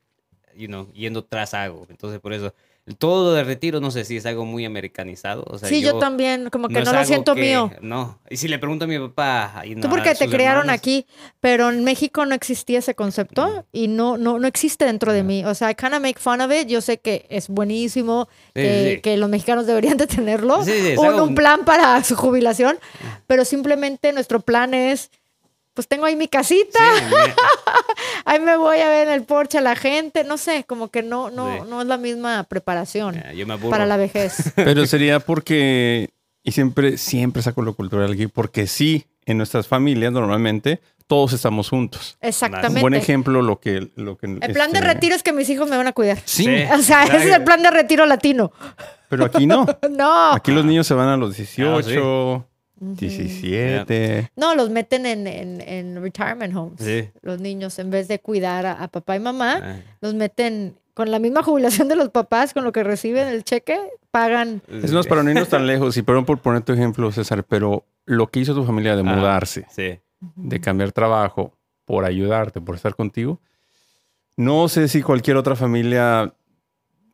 you 0.55 0.67
know, 0.67 0.91
yendo 0.93 1.23
tras 1.23 1.55
algo. 1.55 1.87
Entonces, 1.89 2.19
por 2.19 2.33
eso, 2.33 2.53
todo 2.97 3.25
lo 3.29 3.33
de 3.33 3.43
retiro, 3.43 3.79
no 3.79 3.91
sé 3.91 4.05
si 4.05 4.17
es 4.17 4.25
algo 4.25 4.43
muy 4.43 4.65
americanizado. 4.65 5.43
O 5.47 5.57
sea, 5.59 5.69
sí, 5.69 5.81
yo, 5.81 5.99
también, 5.99 6.49
como 6.49 6.67
que 6.67 6.81
no, 6.81 6.91
lo 6.91 7.05
siento 7.05 7.35
que- 7.35 7.41
mío. 7.41 7.71
No, 7.81 8.19
y 8.29 8.37
si 8.37 8.47
le 8.47 8.57
pregunto 8.57 8.85
a 8.85 8.87
mi 8.87 8.97
papá, 8.97 9.61
Tú 9.81 9.87
porque 9.89 10.15
te 10.15 10.25
hermanos, 10.25 10.65
aquí, 10.69 11.05
pero 11.39 11.69
en 11.69 11.83
México 11.83 12.25
no 12.25 12.33
existía 12.33 12.79
ese 12.79 12.95
concepto 12.95 13.65
y 13.71 13.87
no, 13.87 14.17
no, 14.17 14.39
no 14.39 14.47
existe 14.47 14.85
dentro 14.85 15.13
de 15.13 15.21
mí. 15.23 15.45
O 15.45 15.53
sea, 15.53 15.69
I 15.71 15.75
kind 15.75 15.93
of 15.93 16.01
make 16.01 16.19
fun 16.19 16.41
of 16.41 16.51
it. 16.51 16.67
Yo 16.67 16.81
sé 16.81 16.99
que 16.99 17.25
es 17.29 17.49
buenísimo, 17.49 18.27
Sí, 18.47 18.61
que, 18.61 18.83
sí, 18.89 18.95
sí. 18.95 19.01
que 19.01 19.17
los 19.17 19.29
mexicanos 19.29 19.67
deberían 19.67 19.97
de 19.97 20.07
tenerlo. 20.07 20.63
Sí, 20.65 20.71
un, 20.97 21.19
un 21.19 21.35
plan 21.35 21.63
para 21.65 22.03
su 22.03 22.15
jubilación, 22.15 22.79
pero 23.27 23.45
simplemente 23.45 24.11
nuestro 24.11 24.39
plan 24.41 24.73
es, 24.73 25.11
pues 25.73 25.87
tengo 25.87 26.05
ahí 26.05 26.15
mi 26.15 26.27
casita, 26.27 26.79
Sí, 26.97 27.15
ahí 28.25 28.39
me 28.39 28.57
voy 28.57 28.79
a 28.79 28.89
ver 28.89 29.07
en 29.07 29.13
el 29.13 29.23
porche 29.23 29.57
a 29.57 29.61
la 29.61 29.75
gente. 29.75 30.23
No 30.23 30.37
sé, 30.37 30.63
como 30.65 30.89
que 30.89 31.03
no, 31.03 31.29
no, 31.29 31.51
Sí. 31.51 31.59
no 31.69 31.81
es 31.81 31.87
la 31.87 31.97
misma 31.97 32.43
preparación 32.43 33.21
yo 33.35 33.47
me 33.47 33.57
para 33.57 33.85
la 33.85 33.97
vejez. 33.97 34.51
Pero 34.55 34.85
sería 34.85 35.19
porque, 35.19 36.09
y 36.43 36.51
siempre, 36.51 36.97
siempre 36.97 37.41
saco 37.41 37.61
lo 37.61 37.73
cultural 37.75 38.11
aquí, 38.11 38.27
porque 38.27 38.67
sí, 38.67 39.05
en 39.25 39.37
nuestras 39.37 39.67
familias 39.67 40.11
normalmente 40.11 40.81
todos 41.07 41.33
estamos 41.33 41.69
juntos. 41.69 42.17
Exactamente. 42.21 42.79
Buen 42.79 42.93
ejemplo 42.93 43.41
lo 43.41 43.59
que... 43.59 43.89
Lo 43.97 44.15
que 44.17 44.27
El 44.27 44.53
plan 44.53 44.71
de 44.71 44.79
este, 44.79 44.93
retiro 44.93 45.13
es 45.13 45.23
que 45.23 45.33
mis 45.33 45.49
hijos 45.49 45.69
me 45.69 45.75
van 45.75 45.87
a 45.87 45.91
cuidar. 45.91 46.17
Sí, 46.23 46.45
Sí. 46.45 46.63
O 46.73 46.81
sea, 46.81 47.03
ese 47.03 47.17
es 47.29 47.35
el 47.35 47.43
plan 47.43 47.61
de 47.61 47.69
retiro 47.69 48.05
latino. 48.05 48.53
pero 49.09 49.25
aquí 49.25 49.45
no. 49.45 49.65
No. 49.89 50.31
Aquí 50.31 50.51
los 50.53 50.63
niños 50.63 50.87
se 50.87 50.93
van 50.93 51.09
a 51.09 51.17
los 51.17 51.35
18, 51.35 52.35
Ah, 52.35 52.45
Ujú. 52.81 52.95
17. 52.95 54.31
No, 54.35 54.55
los 54.55 54.69
meten 54.71 55.05
en, 55.05 55.27
en, 55.27 55.61
en 55.61 56.01
retirement 56.01 56.55
homes. 56.55 56.79
Sí. 56.79 57.09
Los 57.21 57.39
niños, 57.39 57.77
en 57.79 57.91
vez 57.91 58.07
de 58.07 58.19
cuidar 58.19 58.65
a, 58.65 58.73
a 58.83 58.87
papá 58.87 59.15
y 59.15 59.19
mamá, 59.19 59.59
Ah, 59.63 59.79
los 60.01 60.13
meten 60.15 60.75
con 60.93 61.11
la 61.11 61.19
misma 61.19 61.43
jubilación 61.43 61.87
de 61.87 61.95
los 61.95 62.09
papás, 62.09 62.53
con 62.53 62.63
lo 62.63 62.71
que 62.71 62.83
reciben 62.83 63.27
el 63.27 63.43
cheque, 63.43 63.79
pagan. 64.11 64.61
Es 64.67 64.91
más, 64.91 65.07
para 65.07 65.23
no 65.23 65.29
irnos 65.31 65.47
tan 65.47 65.65
lejos, 65.67 65.95
y 65.95 66.01
perdón 66.01 66.25
por 66.25 66.39
poner 66.41 66.63
tu 66.63 66.73
ejemplo, 66.73 67.11
César, 67.11 67.43
pero 67.45 67.85
lo 68.05 68.27
que 68.27 68.39
hizo 68.41 68.53
tu 68.55 68.65
familia 68.65 68.95
de 68.95 69.01
Ah. 69.01 69.15
mudarse, 69.15 69.65
Sí. 69.69 69.99
de 70.35 70.59
cambiar 70.59 70.91
trabajo, 70.91 71.53
por 71.85 72.03
ayudarte, 72.05 72.59
por 72.61 72.75
estar 72.75 72.95
contigo, 72.95 73.39
no 74.37 74.67
sé 74.69 74.87
si 74.87 75.01
cualquier 75.01 75.37
otra 75.37 75.55
familia 75.55 76.33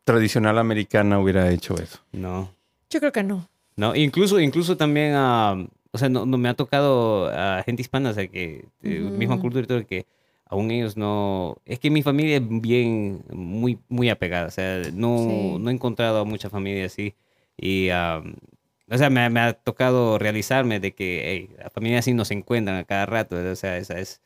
tradicional 0.04 0.58
americana 0.58 1.18
hubiera 1.18 1.50
hecho 1.50 1.74
eso. 1.76 1.98
No. 2.12 2.50
Yo 2.90 3.00
creo 3.00 3.12
que 3.12 3.22
no. 3.22 3.48
No, 3.78 3.94
incluso, 3.94 4.40
incluso 4.40 4.76
también, 4.76 5.12
ah, 5.14 5.56
o 5.92 5.98
sea, 5.98 6.08
no, 6.08 6.26
no 6.26 6.36
me 6.36 6.48
ha 6.48 6.54
tocado 6.54 7.28
a 7.32 7.62
gente 7.62 7.80
hispana, 7.82 8.10
o 8.10 8.12
sea, 8.12 8.26
que 8.26 8.66
eh, 8.82 9.02
Ujú. 9.06 9.16
misma 9.16 9.38
cultura 9.38 9.62
y 9.64 9.68
todo, 9.68 9.86
que 9.86 10.04
aún 10.46 10.70
ellos 10.72 10.96
no... 10.96 11.56
Es 11.64 11.78
que 11.78 11.88
mi 11.88 12.02
familia 12.02 12.38
es 12.38 12.42
bien, 12.48 13.22
muy, 13.30 13.78
muy 13.88 14.08
apegada, 14.10 14.48
o 14.48 14.50
sea, 14.50 14.78
no, 14.92 15.18
Sí. 15.18 15.62
no 15.62 15.70
he 15.70 15.72
encontrado 15.72 16.18
a 16.18 16.24
mucha 16.24 16.50
familia 16.50 16.86
así. 16.86 17.14
Y, 17.56 17.90
o 17.90 18.96
sea, 18.98 19.10
me, 19.10 19.30
me 19.30 19.40
ha 19.40 19.52
tocado 19.52 20.18
realizarme 20.18 20.80
de 20.80 20.92
que 20.92 21.22
hey, 21.24 21.56
la 21.62 21.70
familia 21.70 22.00
así 22.00 22.14
nos 22.14 22.30
encuentran 22.32 22.78
a 22.78 22.84
cada 22.84 23.06
rato, 23.06 23.36
o 23.36 23.56
sea, 23.56 23.78
esa 23.78 23.98
es... 24.00 24.20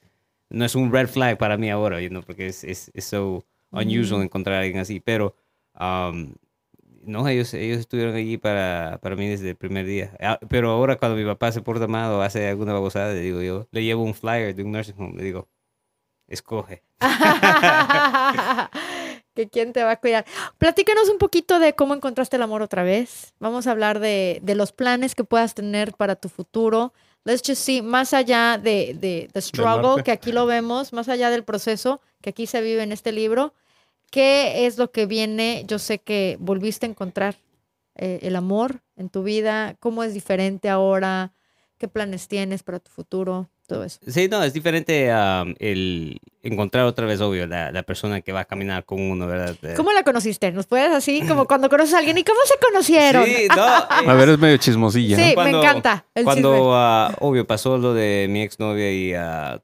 No 0.48 0.64
es 0.64 0.74
un 0.74 0.92
red 0.92 1.08
flag 1.08 1.36
para 1.38 1.56
mí 1.58 1.68
ahora, 1.70 2.00
you 2.00 2.08
know, 2.08 2.22
porque 2.22 2.46
es, 2.46 2.64
es, 2.64 2.90
es 2.94 3.04
so 3.04 3.44
unusual 3.70 4.22
encontrar 4.22 4.56
a 4.56 4.60
alguien 4.60 4.78
así, 4.80 4.98
pero... 5.00 5.34
um, 5.78 6.32
no, 7.02 7.26
ellos, 7.28 7.52
ellos 7.54 7.78
estuvieron 7.78 8.14
allí 8.14 8.38
para, 8.38 8.98
para 9.02 9.16
mí 9.16 9.28
desde 9.28 9.50
el 9.50 9.56
primer 9.56 9.86
día. 9.86 10.16
Ah, 10.20 10.38
Pero 10.48 10.70
ahora 10.70 10.96
cuando 10.96 11.16
mi 11.16 11.24
papá 11.24 11.52
se 11.52 11.60
porta 11.60 11.86
mal 11.86 12.12
o 12.12 12.22
hace 12.22 12.48
alguna 12.48 12.72
babosada, 12.72 13.12
le 13.12 13.20
digo 13.20 13.42
yo, 13.42 13.68
le 13.70 13.84
llevo 13.84 14.02
un 14.02 14.14
flyer 14.14 14.54
de 14.54 14.62
un 14.62 14.72
nursing 14.72 14.94
home, 14.98 15.16
le 15.16 15.24
digo, 15.24 15.48
escoge. 16.28 16.82
que 19.34 19.48
quién 19.48 19.72
te 19.72 19.82
va 19.82 19.92
a 19.92 20.00
cuidar. 20.00 20.24
Platícanos 20.58 21.08
un 21.08 21.18
poquito 21.18 21.58
de 21.58 21.74
cómo 21.74 21.94
encontraste 21.94 22.36
el 22.36 22.42
amor 22.42 22.62
otra 22.62 22.82
vez. 22.82 23.34
Vamos 23.38 23.66
a 23.66 23.72
hablar 23.72 24.00
de, 24.00 24.40
de 24.42 24.54
los 24.54 24.72
planes 24.72 25.14
que 25.14 25.24
puedas 25.24 25.54
tener 25.54 25.92
para 25.92 26.16
tu 26.16 26.28
futuro. 26.28 26.92
Let's 27.24 27.42
just 27.46 27.62
see, 27.62 27.82
más 27.82 28.14
allá 28.14 28.58
de, 28.58 28.96
de 28.98 29.28
the 29.32 29.40
struggle, 29.40 30.02
que 30.02 30.10
aquí 30.10 30.32
lo 30.32 30.46
vemos, 30.46 30.92
más 30.92 31.08
allá 31.08 31.30
del 31.30 31.44
proceso 31.44 32.00
que 32.20 32.30
aquí 32.30 32.46
se 32.46 32.60
vive 32.60 32.82
en 32.82 32.92
este 32.92 33.12
libro, 33.12 33.54
¿qué 34.12 34.66
es 34.66 34.78
lo 34.78 34.92
que 34.92 35.06
viene? 35.06 35.64
Yo 35.66 35.78
sé 35.80 35.98
que 35.98 36.36
volviste 36.38 36.86
a 36.86 36.90
encontrar 36.90 37.36
eh, 37.96 38.20
el 38.22 38.36
amor 38.36 38.82
en 38.94 39.08
tu 39.08 39.22
vida, 39.22 39.74
cómo 39.80 40.04
es 40.04 40.12
diferente 40.12 40.68
ahora, 40.68 41.32
qué 41.78 41.88
planes 41.88 42.28
tienes 42.28 42.62
para 42.62 42.78
tu 42.78 42.90
futuro, 42.90 43.48
todo 43.72 43.84
eso. 43.84 43.98
Sí, 44.06 44.28
no, 44.28 44.42
es 44.42 44.52
diferente 44.52 45.10
a 45.10 45.44
el 45.58 46.20
encontrar 46.42 46.84
otra 46.86 47.06
vez, 47.06 47.20
obvio, 47.20 47.46
la, 47.46 47.70
la 47.70 47.82
persona 47.84 48.20
que 48.20 48.32
va 48.32 48.40
a 48.40 48.44
caminar 48.44 48.84
con 48.84 49.00
uno, 49.00 49.26
¿verdad? 49.26 49.56
Eh, 49.62 49.74
¿Cómo 49.76 49.92
la 49.92 50.02
conociste? 50.02 50.50
¿Nos 50.52 50.66
puedes 50.66 50.90
así, 50.90 51.22
como 51.26 51.46
cuando 51.46 51.68
conoces 51.68 51.94
a 51.94 51.98
alguien? 51.98 52.18
¿Y 52.18 52.24
cómo 52.24 52.40
se 52.44 52.54
conocieron? 52.64 53.24
Sí, 53.24 53.46
no. 53.56 53.62
A 53.64 54.14
ver, 54.14 54.28
es 54.30 54.38
medio 54.38 54.56
chismosilla. 54.56 55.16
Sí, 55.16 55.22
¿no? 55.22 55.28
me 55.28 55.34
Cuando- 55.34 55.60
encanta 55.62 56.04
el. 56.14 56.24
Cuando, 56.24 56.74
ah, 56.74 57.14
obvio, 57.20 57.46
pasó 57.46 57.78
lo 57.78 57.94
de 57.94 58.26
mi 58.28 58.42
exnovia 58.42 58.90
y 58.92 59.14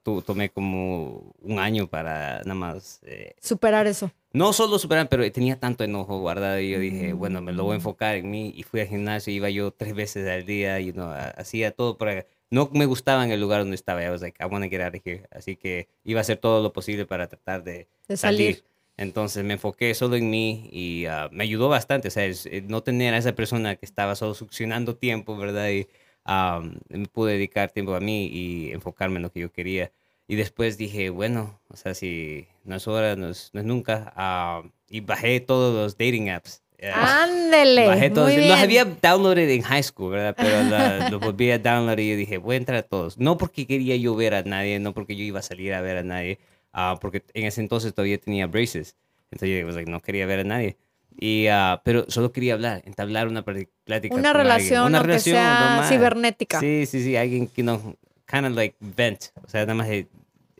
tu- 0.03 0.21
tomé 0.21 0.49
como 0.49 1.33
un 1.41 1.59
año 1.59 1.87
para 1.87 2.39
nada 2.43 2.55
más 2.55 3.01
eh, 3.05 3.35
Superar 3.41 3.85
eso. 3.87 4.11
No 4.31 4.53
solo 4.53 4.77
superar, 4.77 5.09
pero 5.09 5.29
tenía 5.31 5.59
tanto 5.59 5.83
enojo 5.83 6.19
guardado 6.19 6.59
y 6.59 6.69
yo 6.69 6.79
dije, 6.79 7.13
bueno, 7.13 7.41
me 7.41 7.51
lo 7.51 7.63
Mm. 7.63 7.65
voy 7.65 7.73
a 7.73 7.75
enfocar 7.77 8.15
en 8.15 8.29
mí 8.29 8.53
y 8.55 8.61
fui 8.63 8.79
al 8.79 8.87
gimnasio, 8.87 9.33
iba 9.33 9.49
yo 9.49 9.71
tres 9.71 9.95
veces 9.95 10.29
al 10.29 10.45
día 10.45 10.79
y 10.79 10.93
no 10.93 11.11
hacía 11.35 11.71
todo 11.71 11.97
para... 11.97 12.25
No 12.51 12.69
me 12.73 12.85
gustaba 12.85 13.23
en 13.23 13.31
el 13.31 13.39
lugar 13.39 13.61
donde 13.61 13.75
estaba, 13.75 14.03
I 14.03 14.09
was 14.09 14.21
like, 14.21 14.41
I 14.43 14.47
want 14.47 14.63
to 14.63 14.69
get 14.69 14.81
out 14.81 14.95
of 14.95 15.01
here. 15.05 15.27
Así 15.31 15.55
que 15.55 15.87
iba 16.03 16.19
a 16.19 16.21
hacer 16.21 16.37
todo 16.37 16.63
lo 16.63 16.73
posible 16.73 17.05
para 17.05 17.27
tratar 17.27 17.63
de, 17.63 17.87
De 18.07 18.17
salir. 18.17 18.55
salir. 18.55 18.63
Entonces 18.97 19.43
me 19.45 19.53
enfoqué 19.53 19.93
solo 19.93 20.15
en 20.17 20.29
mí 20.29 20.67
y 20.73 21.05
ah, 21.05 21.29
me 21.31 21.43
ayudó 21.45 21.69
bastante, 21.69 22.09
o 22.09 22.11
sea, 22.11 22.25
es- 22.25 22.45
eh, 22.47 22.61
no 22.67 22.83
tener 22.83 23.13
a 23.13 23.17
esa 23.17 23.33
persona 23.33 23.75
que 23.77 23.85
estaba 23.85 24.15
solo 24.15 24.33
succionando 24.33 24.95
tiempo, 24.97 25.37
¿verdad? 25.37 25.69
Y 25.69 25.87
ah, 26.25 26.61
me 26.89 27.05
pude 27.07 27.33
dedicar 27.33 27.71
tiempo 27.71 27.93
a 27.95 27.99
mí 28.01 28.27
y 28.27 28.71
enfocarme 28.71 29.17
en 29.17 29.23
lo 29.23 29.31
que 29.31 29.39
yo 29.41 29.51
quería. 29.51 29.91
Y 30.27 30.35
después 30.35 30.77
dije, 30.77 31.09
bueno, 31.11 31.59
o 31.69 31.77
sea, 31.77 31.93
si 31.93 32.47
no 32.65 32.75
es 32.75 32.87
hora, 32.87 33.15
no 33.15 33.29
es, 33.29 33.49
no 33.53 33.61
es 33.61 33.65
nunca. 33.65 34.11
ah, 34.15 34.63
y 34.89 34.99
bajé 35.01 35.39
todos 35.39 35.73
los 35.73 35.97
dating 35.97 36.29
apps. 36.29 36.61
Eh, 36.81 36.91
Ándele. 36.93 37.87
Bajé 37.87 38.09
todos. 38.09 38.27
Muy 38.27 38.37
Los 38.37 38.45
bien. 38.45 38.57
había 38.59 38.85
downloaded 38.85 39.49
en 39.49 39.61
high 39.61 39.83
school, 39.83 40.11
¿verdad? 40.11 40.35
Pero 40.37 40.63
la- 40.69 41.09
los 41.09 41.19
volví 41.19 41.51
a 41.51 41.59
download 41.59 41.99
y 41.99 42.09
yo 42.11 42.15
dije, 42.15 42.37
voy 42.37 42.55
a 42.55 42.57
entrar 42.57 42.77
a 42.79 42.83
todos. 42.83 43.17
No 43.17 43.37
porque 43.37 43.65
quería 43.67 43.95
yo 43.97 44.15
ver 44.15 44.33
a 44.35 44.43
nadie, 44.43 44.79
no 44.79 44.93
porque 44.93 45.15
yo 45.15 45.23
iba 45.23 45.39
a 45.39 45.43
salir 45.43 45.73
a 45.73 45.81
ver 45.81 45.97
a 45.97 46.03
nadie, 46.03 46.39
ah, 46.73 46.97
porque 47.01 47.23
en 47.33 47.45
ese 47.45 47.61
entonces 47.61 47.93
todavía 47.93 48.17
tenía 48.17 48.47
braces. 48.47 48.95
Entonces 49.31 49.59
yo 49.59 49.65
was 49.65 49.75
like, 49.75 49.91
no 49.91 49.99
quería 49.99 50.25
ver 50.25 50.39
a 50.39 50.43
nadie. 50.43 50.77
Y, 51.21 51.47
ah, 51.47 51.81
pero 51.83 52.05
solo 52.09 52.31
quería 52.31 52.53
hablar, 52.53 52.81
entablar 52.85 53.27
una 53.27 53.43
pl- 53.43 53.67
plática. 53.83 54.15
Una 54.15 54.31
con 54.31 54.41
alguien. 54.41 54.45
relación, 54.55 54.85
Una 54.85 54.99
relación 55.03 55.35
sea 55.35 55.59
normal. 55.71 55.89
cibernética. 55.89 56.59
Sí, 56.61 56.85
sí, 56.85 57.03
sí, 57.03 57.15
alguien 57.17 57.47
que 57.47 57.61
no, 57.61 57.95
kind 58.25 58.45
of 58.45 58.53
like 58.55 58.75
vent, 58.79 59.25
o 59.43 59.49
sea, 59.49 59.61
nada 59.61 59.73
más 59.73 59.89
de 59.89 60.07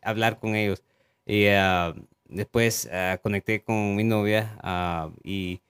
hablar 0.04 0.38
con 0.40 0.56
ellos. 0.56 0.84
Y 1.26 1.46
ah, 1.48 1.94
después 2.28 2.90
conecté 3.22 3.62
con 3.62 3.96
mi 3.96 4.04
novia 4.04 4.58
y, 5.24 5.62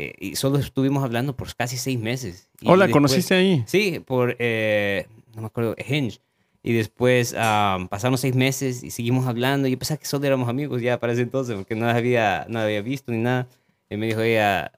eh, 0.00 0.12
y 0.20 0.36
solo 0.36 0.58
estuvimos 0.58 1.02
hablando 1.02 1.34
por 1.36 1.52
casi 1.56 1.76
seis 1.76 1.98
meses. 1.98 2.48
Y 2.60 2.68
Oh, 2.68 2.76
¿la 2.76 2.86
después- 2.86 2.92
conociste 2.92 3.34
ahí? 3.34 3.64
Sí, 3.66 3.98
por, 3.98 4.36
eh, 4.38 5.06
no 5.34 5.40
me 5.42 5.46
acuerdo, 5.48 5.74
Hinge. 5.76 6.20
Y 6.62 6.72
después 6.72 7.34
ah, 7.36 7.78
pasaron 7.90 8.16
seis 8.16 8.36
meses 8.36 8.84
y 8.84 8.90
seguimos 8.92 9.26
hablando. 9.26 9.66
Y 9.66 9.72
yo 9.72 9.78
pensaba 9.78 9.98
que 9.98 10.06
solo 10.06 10.24
éramos 10.24 10.48
amigos 10.48 10.82
ya 10.82 11.00
para 11.00 11.14
ese 11.14 11.22
entonces, 11.22 11.56
porque 11.56 11.74
no 11.74 11.88
había, 11.88 12.46
no 12.48 12.60
había 12.60 12.80
visto 12.80 13.10
ni 13.10 13.18
nada. 13.18 13.48
Y 13.90 13.96
me 13.96 14.06
dijo 14.06 14.20
ella, 14.20 14.70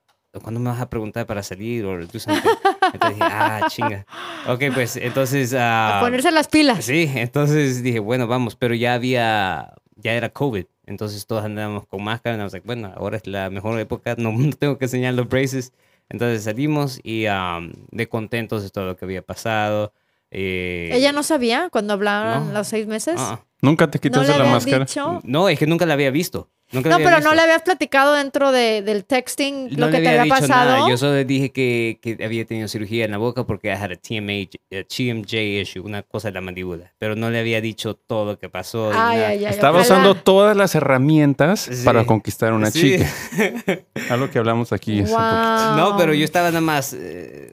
¿cuándo 0.43 0.59
me 0.59 0.71
vas 0.71 0.81
a 0.81 0.89
preguntar 0.89 1.27
para 1.27 1.43
salir? 1.43 1.85
O 1.85 1.99
do 2.07 2.19
something?" 2.19 2.49
Entonces 2.93 3.19
dije, 3.19 3.31
ah, 3.31 3.67
chinga. 3.69 4.07
Ok, 4.49 4.65
pues 4.73 4.97
entonces... 4.97 5.53
A 5.53 5.99
ah, 5.99 6.01
ponerse 6.01 6.31
las 6.31 6.49
pilas. 6.49 6.85
Sí, 6.85 7.11
entonces 7.15 7.83
dije, 7.83 7.99
bueno, 7.99 8.27
vamos, 8.27 8.57
pero 8.57 8.75
ya 8.75 8.95
había, 8.95 9.75
ya 10.03 10.13
era 10.15 10.29
COVID, 10.31 10.65
entonces 10.87 11.27
todos 11.27 11.45
andábamos 11.45 11.87
con 11.87 12.03
máscara, 12.03 12.43
was 12.43 12.53
like, 12.53 12.67
bueno, 12.67 12.93
ahora 12.97 13.17
es 13.19 13.27
la 13.27 13.51
mejor 13.51 13.79
época, 13.81 14.15
no, 14.19 14.33
no 14.33 14.53
tengo 14.57 14.79
que 14.79 14.87
enseñar 14.87 15.15
los 15.15 15.29
braces. 15.29 15.73
Entonces 16.09 16.43
salimos 16.43 16.99
y 17.05 17.27
um, 17.29 17.71
de 17.93 18.09
contentos 18.09 18.65
de 18.65 18.71
todo 18.71 18.85
lo 18.87 18.97
que 18.97 19.05
había 19.05 19.23
pasado. 19.23 19.93
eh, 20.33 20.91
Ella 20.93 21.13
no 21.13 21.23
sabía 21.23 21.69
cuando 21.71 21.93
hablaron 21.93 22.49
No. 22.49 22.53
los 22.55 22.67
seis 22.69 22.87
meses. 22.89 23.15
ah, 23.19 23.41
Nunca 23.63 23.89
te 23.91 23.99
no 23.99 24.03
quitaste 24.03 24.33
le 24.33 24.39
la 24.39 24.45
máscara. 24.51 24.85
dicho. 24.87 25.21
no, 25.23 25.49
es 25.49 25.59
que 25.59 25.67
nunca 25.69 25.87
la 25.87 25.95
había 25.95 26.11
visto. 26.11 26.49
Nunca 26.73 26.89
No, 26.91 26.97
pero 26.99 27.17
visto. 27.17 27.29
no 27.29 27.35
le 27.35 27.43
habías 27.43 27.63
platicado 27.63 28.15
dentro 28.15 28.53
de, 28.53 28.83
del 28.83 29.05
texting 29.05 29.71
No 29.77 29.87
lo 29.87 29.91
le 29.91 29.99
que 29.99 30.03
te 30.05 30.09
había 30.11 30.23
dicho 30.23 30.35
pasado. 30.47 30.77
nada. 30.79 30.89
Yo 30.89 30.97
solo 30.97 31.15
le 31.15 31.25
dije 31.25 31.51
que, 31.51 31.99
que 32.01 32.25
había 32.25 32.45
tenido 32.45 32.69
cirugía 32.69 33.05
en 33.05 33.11
la 33.11 33.19
boca 33.19 33.45
porque 33.45 33.69
I 33.69 33.73
had 33.73 33.91
a 33.93 33.97
TMA, 33.97 34.49
a 34.79 34.85
TMJ 34.85 35.35
issue, 35.63 35.81
una 35.85 36.03
cosa 36.03 36.29
de 36.29 36.35
la 36.35 36.41
mandíbula. 36.41 36.93
Pero 36.99 37.17
no 37.17 37.29
le 37.31 37.41
había 37.41 37.61
dicho 37.61 37.95
todo 37.95 38.25
lo 38.33 38.39
que 38.39 38.49
pasó. 38.49 38.91
ni 38.93 38.99
Ay, 38.99 39.17
nada. 39.17 39.29
ay, 39.29 39.45
ay, 39.47 39.53
Estaba 39.53 39.81
usando 39.81 40.15
todas 40.15 40.57
las 40.57 40.75
herramientas 40.75 41.61
Sí. 41.61 41.85
para 41.85 42.05
conquistar 42.05 42.53
a 42.53 42.55
una 42.55 42.71
Sí. 42.71 42.97
chica. 42.99 43.11
Algo 44.11 44.31
que 44.31 44.39
hablamos 44.39 44.73
aquí. 44.73 45.01
hace 45.01 45.13
poquito. 45.13 45.19
Wow. 45.21 45.77
No, 45.77 45.97
pero 45.99 46.15
yo 46.15 46.25
estaba 46.25 46.49
nada 46.49 46.61
más. 46.61 46.93
eh, 46.97 47.53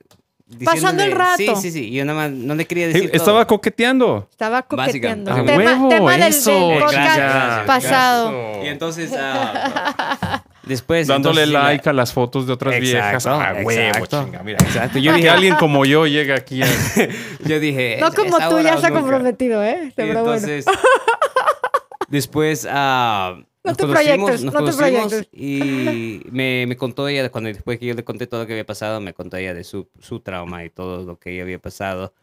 Pasando 0.63 1.03
el 1.03 1.11
rato. 1.11 1.37
Sí, 1.37 1.53
sí, 1.61 1.71
sí. 1.71 1.91
Yo 1.91 2.05
nada 2.05 2.17
más 2.19 2.31
no 2.31 2.55
le 2.55 2.65
quería 2.65 2.87
Sí, 2.87 2.93
decir. 2.93 3.09
todo. 3.11 3.17
Estaba 3.17 3.45
coqueteando. 3.47 4.27
Estaba 4.31 4.61
coqueteando. 4.61 5.31
Básicamente. 5.31 5.53
A 5.53 5.57
Tema, 5.57 5.71
huevo, 5.73 5.89
tema 5.89 6.11
del, 6.11 6.19
del 6.21 6.29
eso. 6.29 6.51
Eh, 6.51 6.77
podcast 6.79 6.93
gracias, 6.93 7.17
gracias, 7.17 7.65
pasado. 7.65 8.31
gracias. 8.31 8.65
Y 8.65 8.67
entonces. 8.69 9.11
ah, 9.17 10.43
después. 10.63 11.07
Dándole 11.07 11.43
entonces, 11.43 11.63
like 11.69 11.85
la- 11.85 11.91
a 11.91 11.93
las 11.93 12.13
fotos 12.13 12.47
de 12.47 12.53
otras 12.53 12.79
viejas. 12.79 13.13
Exacto, 13.25 13.41
Ah, 13.41 13.53
huevo, 13.61 13.71
exacto. 13.71 14.23
chinga, 14.23 14.43
mira. 14.43 14.57
Exacto. 14.63 14.99
Yo 14.99 15.13
dije, 15.13 15.29
alguien 15.29 15.55
como 15.55 15.83
yo 15.83 16.07
llegue 16.07 16.33
aquí 16.33 16.61
a... 16.63 16.67
yo 17.45 17.59
dije. 17.59 17.97
No 17.99 18.07
"Es- 18.07 18.15
como 18.15 18.37
tú, 18.49 18.59
ya 18.61 18.77
se 18.77 18.85
ha 18.85 18.89
nunca". 18.89 19.01
comprometido, 19.01 19.61
¿eh? 19.63 19.87
Y 19.87 19.91
Pero 19.97 20.13
bueno. 20.13 20.33
entonces. 20.35 20.65
después. 22.07 22.67
ah, 22.69 23.35
No 23.67 23.71
nos 23.71 23.77
te 23.77 23.87
proyectes, 23.87 24.43
nos 24.43 24.53
no 24.53 24.65
te 24.65 24.73
proyectes. 24.77 25.29
y 25.31 26.21
me, 26.31 26.65
me 26.67 26.75
contó 26.77 27.07
ella, 27.07 27.29
cuando 27.29 27.49
después 27.49 27.77
que 27.79 27.85
yo 27.85 27.93
le 27.93 28.03
conté 28.03 28.27
todo 28.27 28.41
lo 28.41 28.47
que 28.47 28.53
había 28.53 28.65
pasado, 28.65 28.99
me 29.01 29.13
contó 29.13 29.37
ella 29.37 29.53
de 29.53 29.63
su, 29.63 29.87
su 29.99 30.19
trauma 30.21 30.63
y 30.65 30.69
todo 30.69 31.03
lo 31.03 31.19
que 31.19 31.33
ella 31.33 31.43
había 31.43 31.59
pasado. 31.59 32.13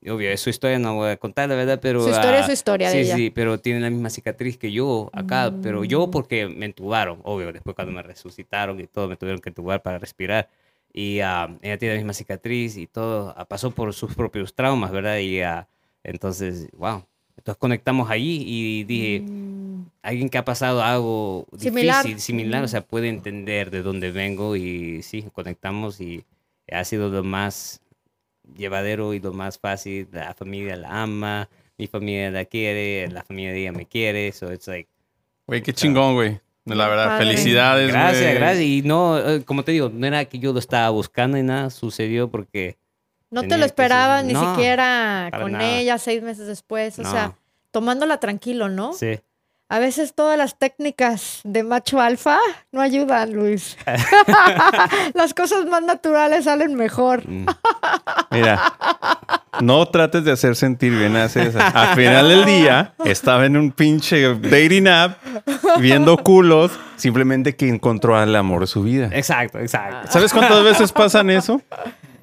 Y 0.00 0.08
obvio, 0.10 0.30
es 0.30 0.40
su 0.40 0.50
historia, 0.50 0.78
no 0.78 0.94
voy 0.94 1.10
a 1.10 1.16
contar 1.16 1.48
la 1.48 1.56
verdad, 1.56 1.80
pero... 1.82 2.00
Su 2.00 2.10
historia 2.10 2.38
es 2.38 2.42
ah, 2.44 2.46
su 2.46 2.52
historia 2.52 2.90
sí, 2.90 2.96
de 2.98 3.02
ella. 3.02 3.16
Sí, 3.16 3.30
pero 3.30 3.58
tiene 3.58 3.80
la 3.80 3.90
misma 3.90 4.08
cicatriz 4.08 4.56
que 4.56 4.70
yo 4.70 5.10
acá, 5.12 5.52
pero 5.62 5.80
Mm. 5.82 5.84
yo 5.86 6.10
porque 6.10 6.46
me 6.48 6.66
entubaron, 6.66 7.18
obvio, 7.24 7.52
después 7.52 7.74
cuando 7.74 7.92
me 7.92 8.02
resucitaron 8.02 8.78
y 8.80 8.86
todo, 8.86 9.08
me 9.08 9.16
tuvieron 9.16 9.40
que 9.40 9.48
entubar 9.50 9.82
para 9.82 9.98
respirar. 9.98 10.48
Y 10.92 11.20
ah, 11.20 11.48
ella 11.60 11.76
tiene 11.76 11.94
la 11.94 11.98
misma 11.98 12.12
cicatriz 12.14 12.76
y 12.76 12.86
todo, 12.86 13.34
ah, 13.36 13.44
pasó 13.46 13.72
por 13.72 13.92
sus 13.94 14.14
propios 14.14 14.54
traumas, 14.54 14.92
¿verdad? 14.92 15.18
Y 15.18 15.40
ah, 15.42 15.66
entonces, 16.04 16.68
wow. 16.74 17.04
Entonces 17.46 17.60
conectamos 17.60 18.10
allí 18.10 18.42
y 18.44 18.82
dije, 18.82 19.20
Mm, 19.20 19.84
alguien 20.02 20.28
que 20.28 20.36
ha 20.38 20.44
pasado 20.44 20.82
algo 20.82 21.46
Similar. 21.56 22.02
difícil, 22.04 22.20
similar, 22.20 22.62
o 22.62 22.64
Mm. 22.64 22.68
sea, 22.68 22.80
puede 22.80 23.08
entender 23.08 23.70
de 23.70 23.82
dónde 23.82 24.10
vengo 24.10 24.56
y 24.56 25.00
sí, 25.04 25.24
conectamos 25.32 26.00
y 26.00 26.24
ha 26.72 26.82
sido 26.82 27.08
lo 27.08 27.22
más 27.22 27.80
llevadero 28.56 29.14
y 29.14 29.20
lo 29.20 29.32
más 29.32 29.60
fácil. 29.60 30.08
La 30.10 30.34
familia 30.34 30.74
la 30.74 31.02
ama, 31.04 31.48
mi 31.78 31.86
familia 31.86 32.32
la 32.32 32.44
quiere, 32.46 33.08
la 33.12 33.22
familia 33.22 33.52
de 33.52 33.60
ella 33.60 33.72
me 33.72 33.86
quiere, 33.86 34.32
so 34.32 34.52
it's 34.52 34.66
like, 34.66 34.88
Güey, 35.46 35.62
qué 35.62 35.72
chingón, 35.72 36.14
güey. 36.14 36.40
La 36.64 36.88
verdad, 36.88 37.06
Padre. 37.06 37.26
felicidades. 37.26 37.88
Gracias, 37.92 38.22
güey. 38.24 38.34
gracias. 38.34 38.64
Y 38.64 38.82
no, 38.82 39.18
eh, 39.20 39.44
como 39.44 39.62
te 39.62 39.70
digo, 39.70 39.88
no 39.94 40.04
era 40.04 40.24
que 40.24 40.40
yo 40.40 40.52
lo 40.52 40.58
estaba 40.58 40.90
buscando 40.90 41.38
y 41.38 41.44
nada, 41.44 41.70
sucedió 41.70 42.28
porque... 42.28 42.76
No 43.30 43.42
te 43.42 43.58
lo 43.58 43.64
esperabas 43.64 44.24
ni 44.24 44.32
No, 44.32 44.54
siquiera 44.54 45.30
con 45.40 45.52
nada. 45.52 45.68
ella 45.68 45.98
seis 45.98 46.22
meses 46.22 46.46
después. 46.46 46.98
O 46.98 47.02
No. 47.02 47.10
sea, 47.10 47.32
tomándola 47.70 48.18
tranquilo, 48.18 48.68
¿no? 48.68 48.92
Sí. 48.92 49.18
A 49.68 49.80
veces 49.80 50.14
todas 50.14 50.38
las 50.38 50.56
técnicas 50.56 51.40
de 51.42 51.64
macho 51.64 52.00
alfa 52.00 52.38
no 52.70 52.80
ayudan, 52.80 53.32
Luis. 53.32 53.76
las 55.14 55.34
cosas 55.34 55.66
más 55.66 55.82
naturales 55.82 56.44
salen 56.44 56.76
mejor. 56.76 57.28
Mm. 57.28 57.46
Mira, 58.30 58.72
no 59.60 59.84
trates 59.88 60.24
de 60.24 60.30
hacer 60.30 60.54
sentir 60.54 60.96
bien 60.96 61.16
a 61.16 61.28
César. 61.28 61.72
Al 61.74 61.96
final 61.96 62.28
del 62.28 62.44
día, 62.44 62.94
estaba 63.04 63.44
en 63.46 63.56
un 63.56 63.72
pinche 63.72 64.34
dating 64.36 64.86
app 64.86 65.18
viendo 65.80 66.16
culos, 66.18 66.70
simplemente 66.96 67.56
que 67.56 67.68
encontró 67.68 68.16
al 68.16 68.36
amor 68.36 68.60
de 68.60 68.66
su 68.68 68.82
vida. 68.84 69.08
Exacto, 69.12 69.58
exacto. 69.58 70.12
¿Sabes 70.12 70.32
cuántas 70.32 70.62
veces 70.62 70.92
pasan 70.92 71.28
eso? 71.30 71.60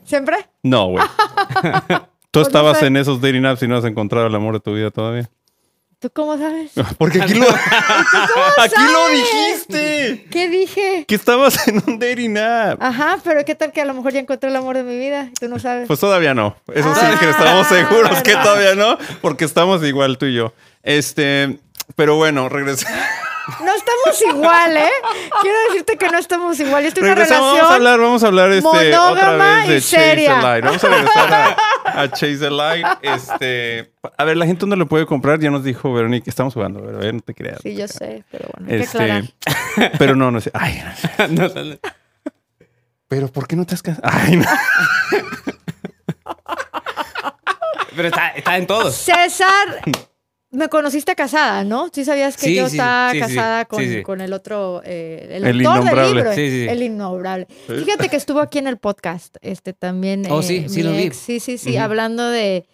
¿Siempre? 0.06 0.38
No, 0.64 0.88
güey. 0.88 1.06
Tú 2.32 2.40
Pues 2.40 2.46
no 2.46 2.48
estabas 2.48 2.80
sé. 2.80 2.88
en 2.88 2.98
esos 2.98 3.22
dating 3.22 3.46
apps 3.46 3.62
y 3.64 3.68
no 3.68 3.78
has 3.78 3.86
encontrado 3.86 4.28
el 4.28 4.36
amor 4.36 4.56
de 4.56 4.60
tu 4.60 4.74
vida 4.74 4.90
todavía. 4.92 5.30
¿Tú 6.00 6.10
cómo 6.12 6.38
sabes? 6.38 6.72
Porque 6.98 7.22
aquí 7.22 7.36
lo, 7.36 7.46
aquí 8.58 8.76
lo 8.76 9.00
sabes? 9.00 9.18
dijiste. 9.18 10.28
¿Qué 10.32 10.50
dije? 10.50 11.06
Que 11.08 11.16
estabas 11.16 11.66
en 11.68 11.82
un 11.88 11.98
dating 12.00 12.38
app. 12.38 12.82
Ajá, 12.82 13.20
pero 13.24 13.46
¿qué 13.46 13.56
tal 13.56 13.72
que 13.72 13.82
a 13.82 13.86
lo 13.86 13.94
mejor 13.94 14.12
ya 14.12 14.20
encontré 14.20 14.50
el 14.50 14.56
amor 14.56 14.76
de 14.76 14.84
mi 14.84 14.98
vida? 14.98 15.30
y 15.32 15.34
Tú 15.34 15.48
no 15.48 15.60
sabes. 15.60 15.88
Pues 15.88 16.00
todavía 16.00 16.34
no. 16.34 16.58
Eso 16.74 16.94
sí, 16.96 17.02
que 17.20 17.26
Ah, 17.28 17.30
estamos 17.30 17.68
seguros 17.68 18.22
que 18.24 18.34
todavía 18.34 18.76
no, 18.76 18.98
porque 19.22 19.46
estamos 19.46 19.82
igual 19.84 20.18
tú 20.18 20.26
y 20.26 20.34
yo. 20.34 20.54
Este, 20.82 21.60
pero 21.96 22.16
bueno, 22.18 22.50
regresamos. 22.50 22.98
No 23.64 23.76
estamos 23.76 24.22
igual, 24.30 24.78
¿eh? 24.78 24.90
Quiero 25.42 25.58
decirte 25.68 25.98
que 25.98 26.08
no 26.10 26.18
estamos 26.18 26.60
igual. 26.60 26.86
Esto 26.86 27.02
es 27.02 27.04
una 27.06 27.16
Regresamos, 27.16 27.52
relación. 27.58 27.62
vamos 27.62 27.72
a 27.72 27.76
hablar, 27.76 28.00
vamos 28.00 28.24
a 28.24 28.28
hablar 28.28 28.52
este, 28.54 28.68
otra 28.68 29.02
monógama 29.32 29.56
vez 29.60 29.68
de 29.68 29.76
y 29.78 29.82
Chase 29.82 29.98
seria. 29.98 30.36
the 30.36 30.42
Light. 30.42 30.66
Vamos 30.66 30.84
a 30.84 30.88
regresar 30.90 31.34
a, 31.34 32.02
a 32.02 32.10
Chase 32.12 32.38
the 32.38 32.50
Light. 32.52 32.86
Este, 33.02 33.94
a 34.18 34.24
ver, 34.24 34.38
la 34.38 34.46
gente 34.46 34.62
dónde 34.62 34.78
lo 34.78 34.88
puede 34.88 35.06
comprar, 35.06 35.40
ya 35.40 35.50
nos 35.52 35.64
dijo 35.64 35.92
Verónica, 35.94 36.30
estamos 36.30 36.54
jugando, 36.54 36.80
pero 36.82 36.98
a 36.98 37.02
ver, 37.02 37.14
no 37.16 37.20
te 37.22 37.34
creas. 37.34 37.60
Sí, 37.62 37.76
yo 37.76 37.88
sé, 37.88 38.24
pero 38.32 38.50
bueno, 38.56 38.72
hay 38.72 38.78
que 38.80 38.84
Este, 38.86 38.98
aclarar. 38.98 39.92
pero 40.00 40.16
no, 40.16 40.32
no 40.32 40.40
sé. 40.40 40.52
Ay, 40.54 40.82
no. 40.84 41.28
No, 41.44 41.48
no, 41.54 41.64
no. 41.64 41.76
pero 43.08 43.28
¿por 43.28 43.48
qué 43.48 43.56
no 43.56 43.66
te 43.66 43.76
has 43.76 43.82
casado? 43.84 44.08
Ay, 44.10 44.38
no. 44.38 44.46
Pero 47.96 48.08
está, 48.08 48.30
está 48.30 48.58
en 48.58 48.66
todos. 48.68 48.96
César, 48.96 49.82
me 50.54 50.70
conociste 50.70 51.16
casada, 51.16 51.64
¿no? 51.64 51.90
Sí 51.92 52.06
sabías 52.06 52.38
que 52.38 52.46
Sí, 52.46 52.56
yo 52.56 52.70
sí, 52.70 52.78
estaba 52.78 53.10
sí, 53.12 53.18
sí, 53.18 53.22
casada 53.22 53.66
con, 53.66 54.02
con 54.04 54.22
el 54.22 54.32
otro, 54.34 54.82
eh, 54.86 55.28
el, 55.32 55.46
El 55.46 55.66
autor 55.66 55.84
del 55.84 55.84
innombrable. 55.84 56.14
libro, 56.16 56.34
Sí, 56.34 56.50
sí. 56.50 56.68
el 56.70 56.82
innombrable. 56.84 57.48
Fíjate 57.68 58.08
que 58.10 58.16
estuvo 58.16 58.40
aquí 58.40 58.60
en 58.60 58.68
el 58.68 58.78
podcast, 58.78 59.36
este 59.42 59.74
también. 59.74 60.24
Oh, 60.32 60.40
eh, 60.40 60.44
sí, 60.44 60.66
sí 60.70 60.78
mi 60.78 60.84
lo 60.84 60.92
vi. 60.92 61.04
ex. 61.04 61.18
Sí, 61.18 61.40
sí, 61.40 61.58
sí, 61.58 61.76
hablando 61.78 62.30
de, 62.30 62.66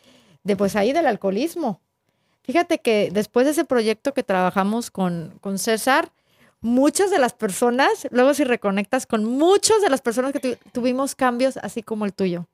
de, 0.43 0.55
pues 0.55 0.75
ahí 0.75 0.93
del 0.93 1.07
alcoholismo. 1.07 1.81
Fíjate 2.43 2.79
que 2.79 3.09
después 3.11 3.45
de 3.45 3.51
ese 3.53 3.65
proyecto 3.65 4.13
que 4.13 4.23
trabajamos 4.23 4.91
con, 4.91 5.33
con 5.39 5.57
César, 5.59 6.11
muchas 6.61 7.11
de 7.11 7.19
las 7.19 7.33
personas, 7.33 8.07
luego 8.11 8.33
si 8.33 8.43
reconectas 8.43 9.05
con 9.05 9.23
muchas 9.23 9.81
de 9.81 9.89
las 9.89 10.01
personas 10.01 10.33
que 10.33 10.39
tu- 10.39 10.57
tuvimos 10.71 11.15
cambios 11.15 11.57
así 11.57 11.83
como 11.83 12.05
el 12.05 12.13
tuyo. 12.13 12.47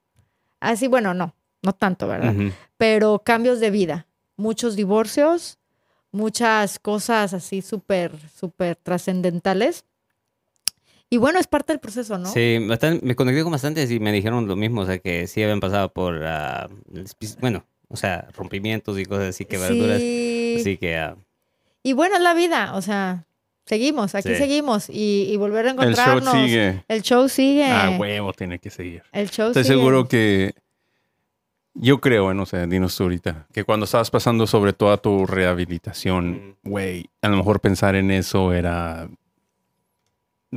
Así, 0.59 0.88
bueno, 0.88 1.13
no, 1.13 1.33
no 1.63 1.73
tanto, 1.73 2.07
¿verdad? 2.07 2.33
Pero 2.77 3.23
cambios 3.25 3.59
de 3.59 3.71
vida, 3.71 4.05
muchos 4.38 4.76
divorcios, 4.76 5.58
muchas 6.12 6.80
cosas 6.80 7.34
así 7.34 7.62
súper, 7.62 8.12
súper 8.38 8.76
trascendentales. 8.78 9.86
Y 11.10 11.17
bueno, 11.17 11.39
es 11.39 11.48
parte 11.48 11.71
del 11.74 11.80
proceso, 11.80 12.17
¿no? 12.17 12.32
Sí, 12.32 12.58
bastante- 12.67 13.06
me 13.06 13.15
conecté 13.15 13.43
con 13.43 13.52
bastantes 13.52 13.91
y 13.91 14.00
me 14.00 14.12
dijeron 14.12 14.48
lo 14.48 14.56
mismo, 14.56 14.82
o 14.82 14.86
sea, 14.86 14.98
que 14.98 15.28
sí 15.28 15.41
habían 15.43 15.60
pasado 15.60 15.93
por, 15.93 16.15
espi- 16.24 17.38
bueno, 17.39 17.65
o 17.88 17.95
sea, 17.95 18.28
rompimientos 18.36 18.98
y 19.00 19.06
cosas 19.06 19.30
así, 19.30 19.45
quebraduras. 19.45 20.00
Sí. 20.00 20.58
Así 20.60 20.78
que, 20.78 20.98
ah, 20.98 21.15
Y 21.84 21.93
bueno, 21.93 22.15
es 22.15 22.24
la 22.24 22.34
vida, 22.34 22.74
o 22.76 22.82
sea, 22.82 23.26
seguimos, 23.67 24.15
aquí 24.15 24.30
Sí. 24.30 24.36
seguimos 24.36 24.89
y, 24.89 25.28
y 25.30 25.38
volver 25.38 25.67
a 25.67 25.69
El 25.71 25.76
show 25.78 25.84
encontrarnos. 26.17 26.34
sigue. 26.34 26.84
El 26.88 27.02
show 27.04 27.30
sigue. 27.30 27.65
Ah, 27.65 27.95
huevo, 28.00 28.34
tiene 28.34 28.58
que 28.58 28.71
seguir. 28.71 29.04
El 29.12 29.30
show 29.30 29.48
Estoy 29.50 29.63
sigue. 29.63 29.76
seguro 29.76 30.08
que 30.08 30.56
yo 31.75 31.99
creo, 31.99 32.33
no 32.33 32.45
sé, 32.45 32.65
dinos 32.67 32.95
tú 32.95 33.03
ahorita, 33.03 33.47
que 33.53 33.63
cuando 33.63 33.83
estabas 33.85 34.09
pasando 34.09 34.47
sobre 34.47 34.73
toda 34.73 34.97
tu 34.97 35.25
rehabilitación, 35.25 36.55
güey, 36.63 37.09
a 37.21 37.27
lo 37.29 37.38
mejor 37.38 37.59
pensar 37.59 37.95
en 37.95 38.11
eso 38.11 38.53
era 38.53 39.07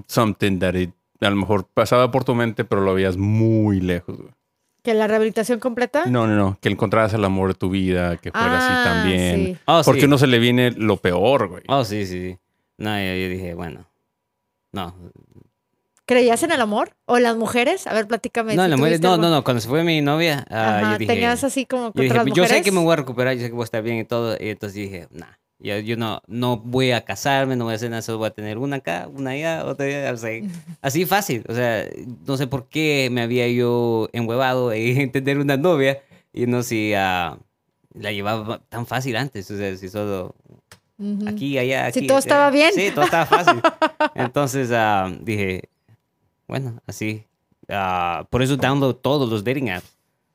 something 0.07 0.59
that 0.61 0.75
it, 0.75 0.91
a 1.21 1.31
lo 1.31 1.37
mejor 1.37 1.67
pasaba 1.67 2.11
por 2.11 2.25
tu 2.25 2.35
mente, 2.35 2.65
pero 2.65 2.83
lo 2.83 2.95
veías 2.95 3.17
muy 3.17 3.81
lejos. 3.81 4.17
güey. 4.17 4.31
¿Que 4.83 4.95
la 4.95 5.07
rehabilitación 5.09 5.59
completa? 5.59 6.07
No, 6.07 6.27
no, 6.27 6.37
no, 6.37 6.57
que 6.61 6.69
encontraras 6.69 7.13
el 7.13 7.25
amor 7.25 7.49
de 7.49 7.55
tu 7.55 7.69
vida, 7.69 8.17
que 8.17 8.31
fuera 8.31 8.59
Ah, 8.59 8.59
así 8.83 8.89
también. 8.89 9.47
sí. 9.47 9.57
oh, 9.67 9.83
Porque 9.85 10.01
sí. 10.03 10.07
uno 10.07 10.19
se 10.19 10.29
le 10.29 10.39
viene 10.39 10.71
lo 10.71 10.97
peor, 10.99 11.49
güey. 11.49 11.65
Oh, 11.69 11.85
sí, 11.85 12.07
sí, 12.07 12.31
sí. 12.31 12.39
No, 12.79 12.97
yo, 12.97 13.15
yo 13.17 13.29
dije, 13.29 13.55
bueno, 13.55 13.87
no. 14.73 14.95
¿Creías 16.09 16.43
en 16.43 16.53
el 16.53 16.61
amor? 16.63 16.97
¿O 17.05 17.19
en 17.19 17.23
las 17.25 17.37
mujeres? 17.37 17.87
A 17.87 17.93
ver, 17.93 18.07
platícame. 18.09 18.57
No, 18.57 18.65
si 18.65 18.71
la 18.71 18.77
mujer- 18.79 18.93
tuviste 18.93 19.07
no, 19.07 19.19
no, 19.19 19.29
no, 19.31 19.45
cuando 19.45 19.61
se 19.61 19.69
fue 19.69 19.85
mi 19.85 20.01
novia, 20.01 20.47
ah, 20.49 20.79
Ajá, 20.79 20.93
yo 20.93 20.99
dije... 20.99 21.13
tenías 21.13 21.45
así 21.45 21.67
como 21.67 21.93
Yo, 21.95 22.03
dije, 22.03 22.15
las 22.15 22.25
yo 22.25 22.31
mujeres. 22.31 22.51
sé 22.51 22.63
que 22.63 22.73
me 22.73 22.81
voy 22.81 22.95
a 22.95 22.97
recuperar, 22.97 23.35
yo 23.35 23.43
sé 23.43 23.49
que 23.49 23.53
voy 23.53 23.61
a 23.61 23.65
estar 23.65 23.83
bien 23.83 23.99
y 23.99 24.05
todo. 24.05 24.35
Y 24.41 24.49
entonces 24.49 24.75
dije, 24.75 25.07
nah, 25.11 25.27
yo, 25.59 25.77
yo 25.81 25.99
no, 25.99 26.23
no 26.27 26.57
voy 26.57 26.93
a 26.93 27.05
casarme, 27.05 27.57
no 27.57 27.65
voy 27.65 27.75
a 27.75 27.77
hacer 27.77 27.91
nada, 27.91 28.01
solo 28.01 28.17
voy 28.17 28.29
a 28.29 28.31
tener 28.31 28.57
una 28.57 28.77
acá, 28.77 29.07
una 29.15 29.33
allá, 29.33 29.67
otra 29.67 29.85
allá. 29.85 30.11
O 30.13 30.17
sea, 30.17 30.31
así 30.81 31.05
fácil. 31.05 31.45
O 31.47 31.55
sea, 31.55 31.85
no 32.27 32.39
sé 32.39 32.47
por 32.47 32.69
qué 32.71 33.11
me 33.13 33.21
había 33.21 33.47
yo 33.49 34.09
enhuevado 34.15 34.73
en 34.73 35.13
tener 35.13 35.39
una 35.39 35.59
novia 35.59 36.01
y 36.33 36.47
no 36.47 36.63
si 36.63 36.95
ah, 36.95 37.37
la 37.93 38.13
llevaba 38.13 38.61
tan 38.71 38.87
fácil 38.87 39.15
antes. 39.17 39.51
O 39.51 39.59
sea, 39.59 39.77
si 39.77 39.91
solo 39.91 40.35
Ujú. 40.99 41.29
aquí, 41.29 41.59
allá, 41.59 41.93
Si 41.93 41.99
aquí. 41.99 42.07
todo 42.09 42.17
o 42.17 42.23
sea, 42.23 42.31
estaba 42.31 42.51
bien. 42.51 42.71
Sí, 42.75 42.91
todo 42.95 43.05
estaba 43.05 43.27
fácil. 43.27 43.61
Entonces 44.15 44.71
ah, 44.73 45.13
dije, 45.21 45.69
bueno, 46.49 46.81
así. 46.87 47.25
ah, 47.69 48.27
por 48.31 48.43
eso 48.43 48.57
download 48.57 48.97
todos 48.97 49.29
los 49.31 49.45
dating 49.45 49.71
apps. 49.71 49.95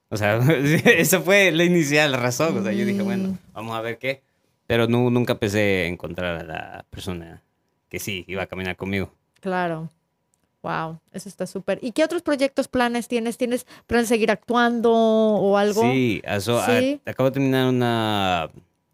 O 0.09 0.17
sea, 0.17 0.37
esa 0.85 1.19
fue 1.21 1.51
la 1.51 1.63
inicial 1.63 2.13
razón. 2.13 2.57
O 2.57 2.63
sea, 2.63 2.71
yo 2.71 2.85
dije, 2.85 3.01
bueno, 3.01 3.37
vamos 3.53 3.75
a 3.75 3.81
ver 3.81 3.97
qué. 3.97 4.21
Pero 4.67 4.87
nu- 4.87 5.09
nunca 5.09 5.37
pensé 5.39 5.87
encontrar 5.87 6.39
a 6.41 6.43
la 6.43 6.85
persona 6.89 7.41
que 7.89 7.99
sí 7.99 8.23
iba 8.27 8.43
a 8.43 8.47
caminar 8.47 8.75
conmigo. 8.75 9.11
Claro. 9.41 9.89
Wow, 10.61 10.99
eso 11.11 11.27
está 11.27 11.45
súper. 11.45 11.79
¿Y 11.81 11.91
qué 11.91 12.05
otros 12.05 12.21
proyectos, 12.21 12.69
planes 12.69 13.09
tienes? 13.09 13.37
¿Tienes 13.37 13.65
planes 13.85 14.07
de 14.07 14.15
seguir 14.15 14.31
actuando 14.31 14.93
o 14.93 15.57
algo? 15.57 15.81
Sí, 15.81 16.21
so, 16.39 16.63
Sí. 16.65 17.01
acabo 17.05 17.29
de 17.29 17.33
terminar 17.33 17.67
una, 17.67 18.49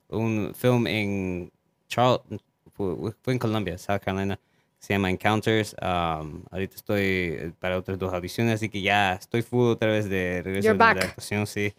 un 0.08 0.52
film 0.56 0.88
en 0.88 1.52
Charleston, 1.88 2.42
fue, 2.74 3.14
fue 3.22 3.34
en 3.34 3.40
Colombia, 3.40 3.78
South 3.78 4.00
Carolina, 4.04 4.40
se 4.80 4.94
llama 4.94 5.10
Encounters. 5.10 5.76
Um, 5.82 6.44
ahorita 6.52 6.76
estoy 6.76 7.02
eh, 7.04 7.52
para 7.60 7.78
otras 7.78 8.00
dos 8.00 8.14
audiciones, 8.14 8.56
así 8.56 8.70
que 8.70 8.82
ya 8.82 9.14
estoy 9.14 9.42
full 9.42 9.68
otra 9.68 9.90
vez 9.92 10.10
de 10.10 10.42
regreso 10.44 10.70
de 10.70 10.78
la 10.78 10.90
actuación, 10.92 11.46
sí. 11.48 11.74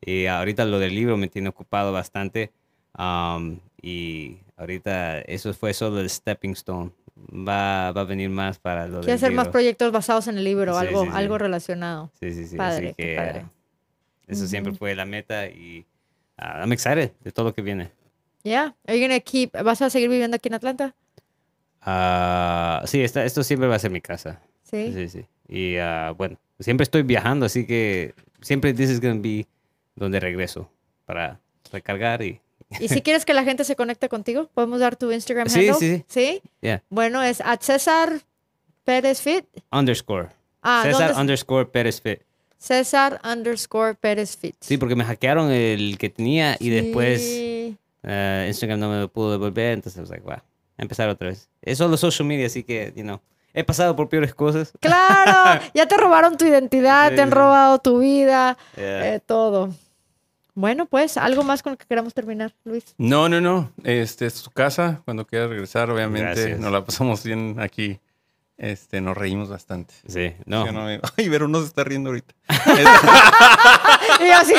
Y 0.00 0.26
ahorita 0.26 0.64
lo 0.64 0.78
del 0.78 0.94
libro 0.94 1.16
me 1.16 1.28
tiene 1.28 1.48
ocupado 1.48 1.92
bastante. 1.92 2.52
um, 2.98 3.60
y 3.80 4.38
ahorita 4.56 5.20
eso 5.20 5.54
fue 5.54 5.72
solo 5.72 6.00
el 6.00 6.10
stepping 6.10 6.52
stone. 6.52 6.90
Va, 7.16 7.92
va 7.92 8.00
a 8.00 8.04
venir 8.04 8.28
más 8.30 8.58
para 8.58 8.86
lo 8.88 8.96
del 8.96 9.04
¿Quieres 9.04 9.22
hacer 9.22 9.34
más 9.34 9.46
libro. 9.46 9.52
proyectos 9.52 9.92
basados 9.92 10.26
en 10.28 10.38
el 10.38 10.44
libro, 10.44 10.72
Sí, 10.72 10.86
algo, 10.86 11.02
sí, 11.04 11.10
sí. 11.10 11.16
algo 11.16 11.38
relacionado? 11.38 12.10
Sí, 12.18 12.32
sí, 12.32 12.46
sí. 12.46 12.56
Padre, 12.56 12.86
así 12.88 12.94
que 12.96 13.16
padre. 13.16 13.46
eso 14.26 14.46
siempre 14.46 14.72
fue 14.72 14.94
la 14.96 15.04
meta 15.04 15.46
y 15.48 15.84
ah, 16.36 16.60
I'm 16.60 16.72
excited 16.72 17.12
de 17.22 17.30
todo 17.32 17.46
lo 17.46 17.54
que 17.54 17.62
viene. 17.62 17.90
Yeah. 18.44 18.74
Are 18.86 18.96
you 18.98 19.04
gonna 19.06 19.20
keep, 19.20 19.52
¿Vas 19.62 19.82
a 19.82 19.90
seguir 19.90 20.08
viviendo 20.08 20.36
aquí 20.36 20.48
en 20.48 20.54
Atlanta? 20.54 20.94
Ah, 21.82 22.82
sí, 22.86 23.02
esta- 23.02 23.24
esto 23.24 23.42
siempre 23.42 23.68
va 23.68 23.76
a 23.76 23.78
ser 23.78 23.90
mi 23.90 24.00
casa. 24.00 24.40
Sí. 24.62 24.92
Sí, 24.92 25.08
sí. 25.08 25.24
Y 25.48 25.76
ah, 25.76 26.12
bueno, 26.16 26.36
siempre 26.58 26.82
estoy 26.84 27.02
viajando, 27.02 27.46
así 27.46 27.66
que 27.66 28.14
siempre 28.40 28.74
this 28.74 28.90
is 28.90 29.00
gonna 29.00 29.20
be 29.20 29.46
donde 29.96 30.20
regreso 30.20 30.70
para 31.06 31.40
recargar 31.72 32.22
y 32.22 32.40
¿Y 32.80 32.88
si 32.88 33.00
quieres 33.00 33.24
que 33.24 33.32
la 33.32 33.44
gente 33.44 33.64
se 33.64 33.76
conecte 33.76 34.10
contigo? 34.10 34.50
¿Podemos 34.52 34.80
dar 34.80 34.94
tu 34.96 35.10
Instagram 35.10 35.48
Sí, 35.48 35.60
handle? 35.70 35.74
sí, 35.74 35.96
sí. 35.96 36.04
¿Sí? 36.08 36.42
yeah, 36.60 36.82
Bueno, 36.90 37.22
es 37.22 37.40
at 37.40 37.60
César 37.62 38.20
Pérez 38.84 39.22
Fit. 39.22 39.46
underscore. 39.72 40.28
Ah, 40.60 40.82
César 40.84 41.08
¿dónde- 41.08 41.20
underscore 41.22 41.64
Pérez 41.66 42.02
Fit. 42.02 42.20
César 42.58 43.20
underscore 43.24 43.94
Pérez 43.94 44.36
Fit. 44.36 44.54
Sí, 44.60 44.76
porque 44.76 44.96
me 44.96 45.04
hackearon 45.04 45.50
el 45.50 45.96
que 45.96 46.10
tenía 46.10 46.56
y 46.60 46.68
después 46.68 47.22
eh, 48.02 48.44
Instagram 48.48 48.80
no 48.80 48.90
me 48.90 49.00
lo 49.00 49.08
pudo 49.08 49.30
devolver, 49.32 49.72
entonces 49.72 49.96
I 49.96 50.00
was 50.02 50.10
like, 50.10 50.24
wow, 50.24 50.36
empezar 50.78 51.08
otra 51.08 51.28
vez. 51.28 51.48
Es 51.62 51.78
solo 51.78 51.96
social 51.96 52.26
media, 52.26 52.46
así 52.46 52.62
que, 52.64 52.92
you 52.96 53.02
know, 53.02 53.20
he 53.52 53.64
pasado 53.64 53.94
por 53.96 54.08
peores 54.08 54.34
cosas. 54.34 54.72
Claro, 54.80 55.60
ya 55.74 55.86
te 55.86 55.96
robaron 55.96 56.36
tu 56.36 56.46
identidad, 56.46 57.14
te 57.14 57.20
han 57.20 57.30
robado 57.30 57.78
tu 57.78 57.98
vida, 57.98 58.56
Yeah. 58.76 59.14
eh, 59.14 59.20
todo. 59.20 59.70
Bueno, 60.54 60.86
pues 60.86 61.16
algo 61.16 61.44
más 61.44 61.62
con 61.62 61.72
lo 61.72 61.78
que 61.78 61.86
queramos 61.86 62.14
terminar, 62.14 62.52
Luis. 62.64 62.94
No, 62.98 63.28
no, 63.28 63.40
no. 63.40 63.70
Este 63.84 64.26
es 64.26 64.34
su 64.34 64.50
casa. 64.50 65.02
Cuando 65.04 65.24
quieras 65.24 65.50
regresar, 65.50 65.88
obviamente 65.88 66.32
Gracias. 66.34 66.58
nos 66.58 66.72
la 66.72 66.84
pasamos 66.84 67.22
bien 67.22 67.56
aquí. 67.60 68.00
Este, 68.56 69.00
nos 69.00 69.16
reímos 69.16 69.48
bastante. 69.48 69.94
Sí, 70.08 70.34
no. 70.46 70.66
¿Sí 70.66 70.72
no? 70.72 70.84
Ay, 71.16 71.28
Vero 71.28 71.46
no 71.46 71.60
se 71.60 71.66
está 71.68 71.84
riendo 71.84 72.10
ahorita. 72.10 72.34
Y 74.20 74.30
así, 74.30 74.54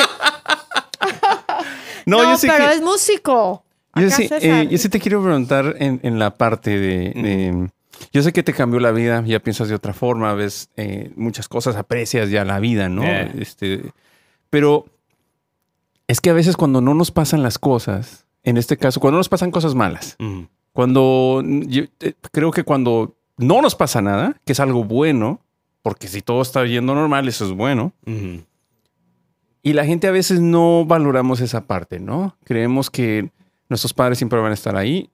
no, 2.06 2.22
no, 2.22 2.34
yo 2.34 2.38
pero 2.40 2.68
que. 2.68 2.72
es 2.74 2.80
músico. 2.82 3.62
Yo 3.96 4.10
sí, 4.10 4.28
eh, 4.40 4.68
yo 4.70 4.78
sí 4.78 4.88
te 4.88 5.00
quiero 5.00 5.22
preguntar 5.22 5.76
en, 5.78 6.00
en 6.02 6.18
la 6.18 6.36
parte 6.36 6.78
de, 6.78 6.98
de- 7.14 7.70
Yo 8.12 8.22
sé 8.22 8.32
que 8.32 8.42
te 8.42 8.52
cambió 8.54 8.78
la 8.80 8.92
vida, 8.92 9.22
ya 9.26 9.40
piensas 9.40 9.68
de 9.68 9.74
otra 9.74 9.92
forma, 9.92 10.32
ves 10.34 10.70
eh, 10.76 11.10
muchas 11.16 11.48
cosas, 11.48 11.76
aprecias 11.76 12.30
ya 12.30 12.44
la 12.44 12.60
vida, 12.60 12.88
¿no? 12.88 13.02
Yeah. 13.02 13.32
Este, 13.38 13.82
pero 14.48 14.86
es 16.08 16.20
que 16.20 16.30
a 16.30 16.32
veces 16.34 16.56
cuando 16.56 16.80
no 16.80 16.94
nos 16.94 17.10
pasan 17.10 17.42
las 17.42 17.58
cosas, 17.58 18.26
en 18.42 18.56
este 18.56 18.76
caso, 18.76 19.00
cuando 19.00 19.18
nos 19.18 19.28
pasan 19.28 19.50
cosas 19.50 19.74
malas, 19.74 20.16
Mm, 20.18 20.42
cuando 20.72 21.42
yo, 21.44 21.82
eh, 22.00 22.14
creo 22.32 22.52
que 22.52 22.62
cuando 22.64 23.16
no 23.36 23.60
nos 23.60 23.74
pasa 23.74 24.00
nada, 24.00 24.40
que 24.46 24.52
es 24.52 24.60
algo 24.60 24.84
bueno, 24.84 25.40
porque 25.82 26.08
si 26.08 26.22
todo 26.22 26.42
está 26.42 26.64
yendo 26.64 26.94
normal, 26.94 27.26
eso 27.28 27.44
es 27.44 27.52
bueno. 27.52 27.92
Y 29.62 29.72
la 29.74 29.84
gente 29.84 30.06
a 30.06 30.10
veces 30.10 30.40
no 30.40 30.84
valoramos 30.86 31.40
esa 31.40 31.66
parte, 31.66 32.00
¿no? 32.00 32.36
Creemos 32.44 32.88
que 32.90 33.30
nuestros 33.70 33.94
padres 33.94 34.18
siempre 34.18 34.38
van 34.38 34.50
a 34.50 34.54
estar 34.54 34.76
ahí. 34.76 35.08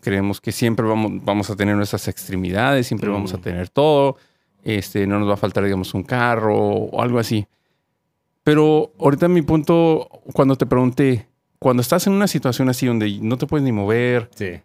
Creemos 0.00 0.40
que 0.40 0.50
siempre 0.50 0.84
vamos, 0.84 1.24
vamos 1.24 1.48
a 1.50 1.54
tener 1.56 1.76
nuestras 1.76 2.08
extremidades, 2.08 2.86
siempre 2.88 3.08
vamos 3.10 3.32
a 3.32 3.36
Mm. 3.36 3.40
tener 3.42 3.68
todo. 3.68 4.16
Este, 4.64 5.06
no 5.06 5.18
nos 5.20 5.28
va 5.28 5.34
a 5.34 5.36
faltar, 5.36 5.62
digamos, 5.62 5.94
un 5.94 6.02
carro 6.02 6.56
o 6.58 7.00
algo 7.02 7.18
así. 7.20 7.46
Pero 8.42 8.92
ahorita 8.98 9.28
mi 9.28 9.42
punto, 9.42 10.08
cuando 10.32 10.56
te 10.56 10.66
pregunté, 10.66 11.28
cuando 11.58 11.80
estás 11.82 12.06
en 12.06 12.12
una 12.14 12.26
situación 12.26 12.68
así 12.68 12.86
donde 12.86 13.18
no 13.22 13.38
te 13.38 13.46
puedes 13.46 13.64
ni 13.64 13.72
mover, 13.72 14.28
Sí. 14.34 14.60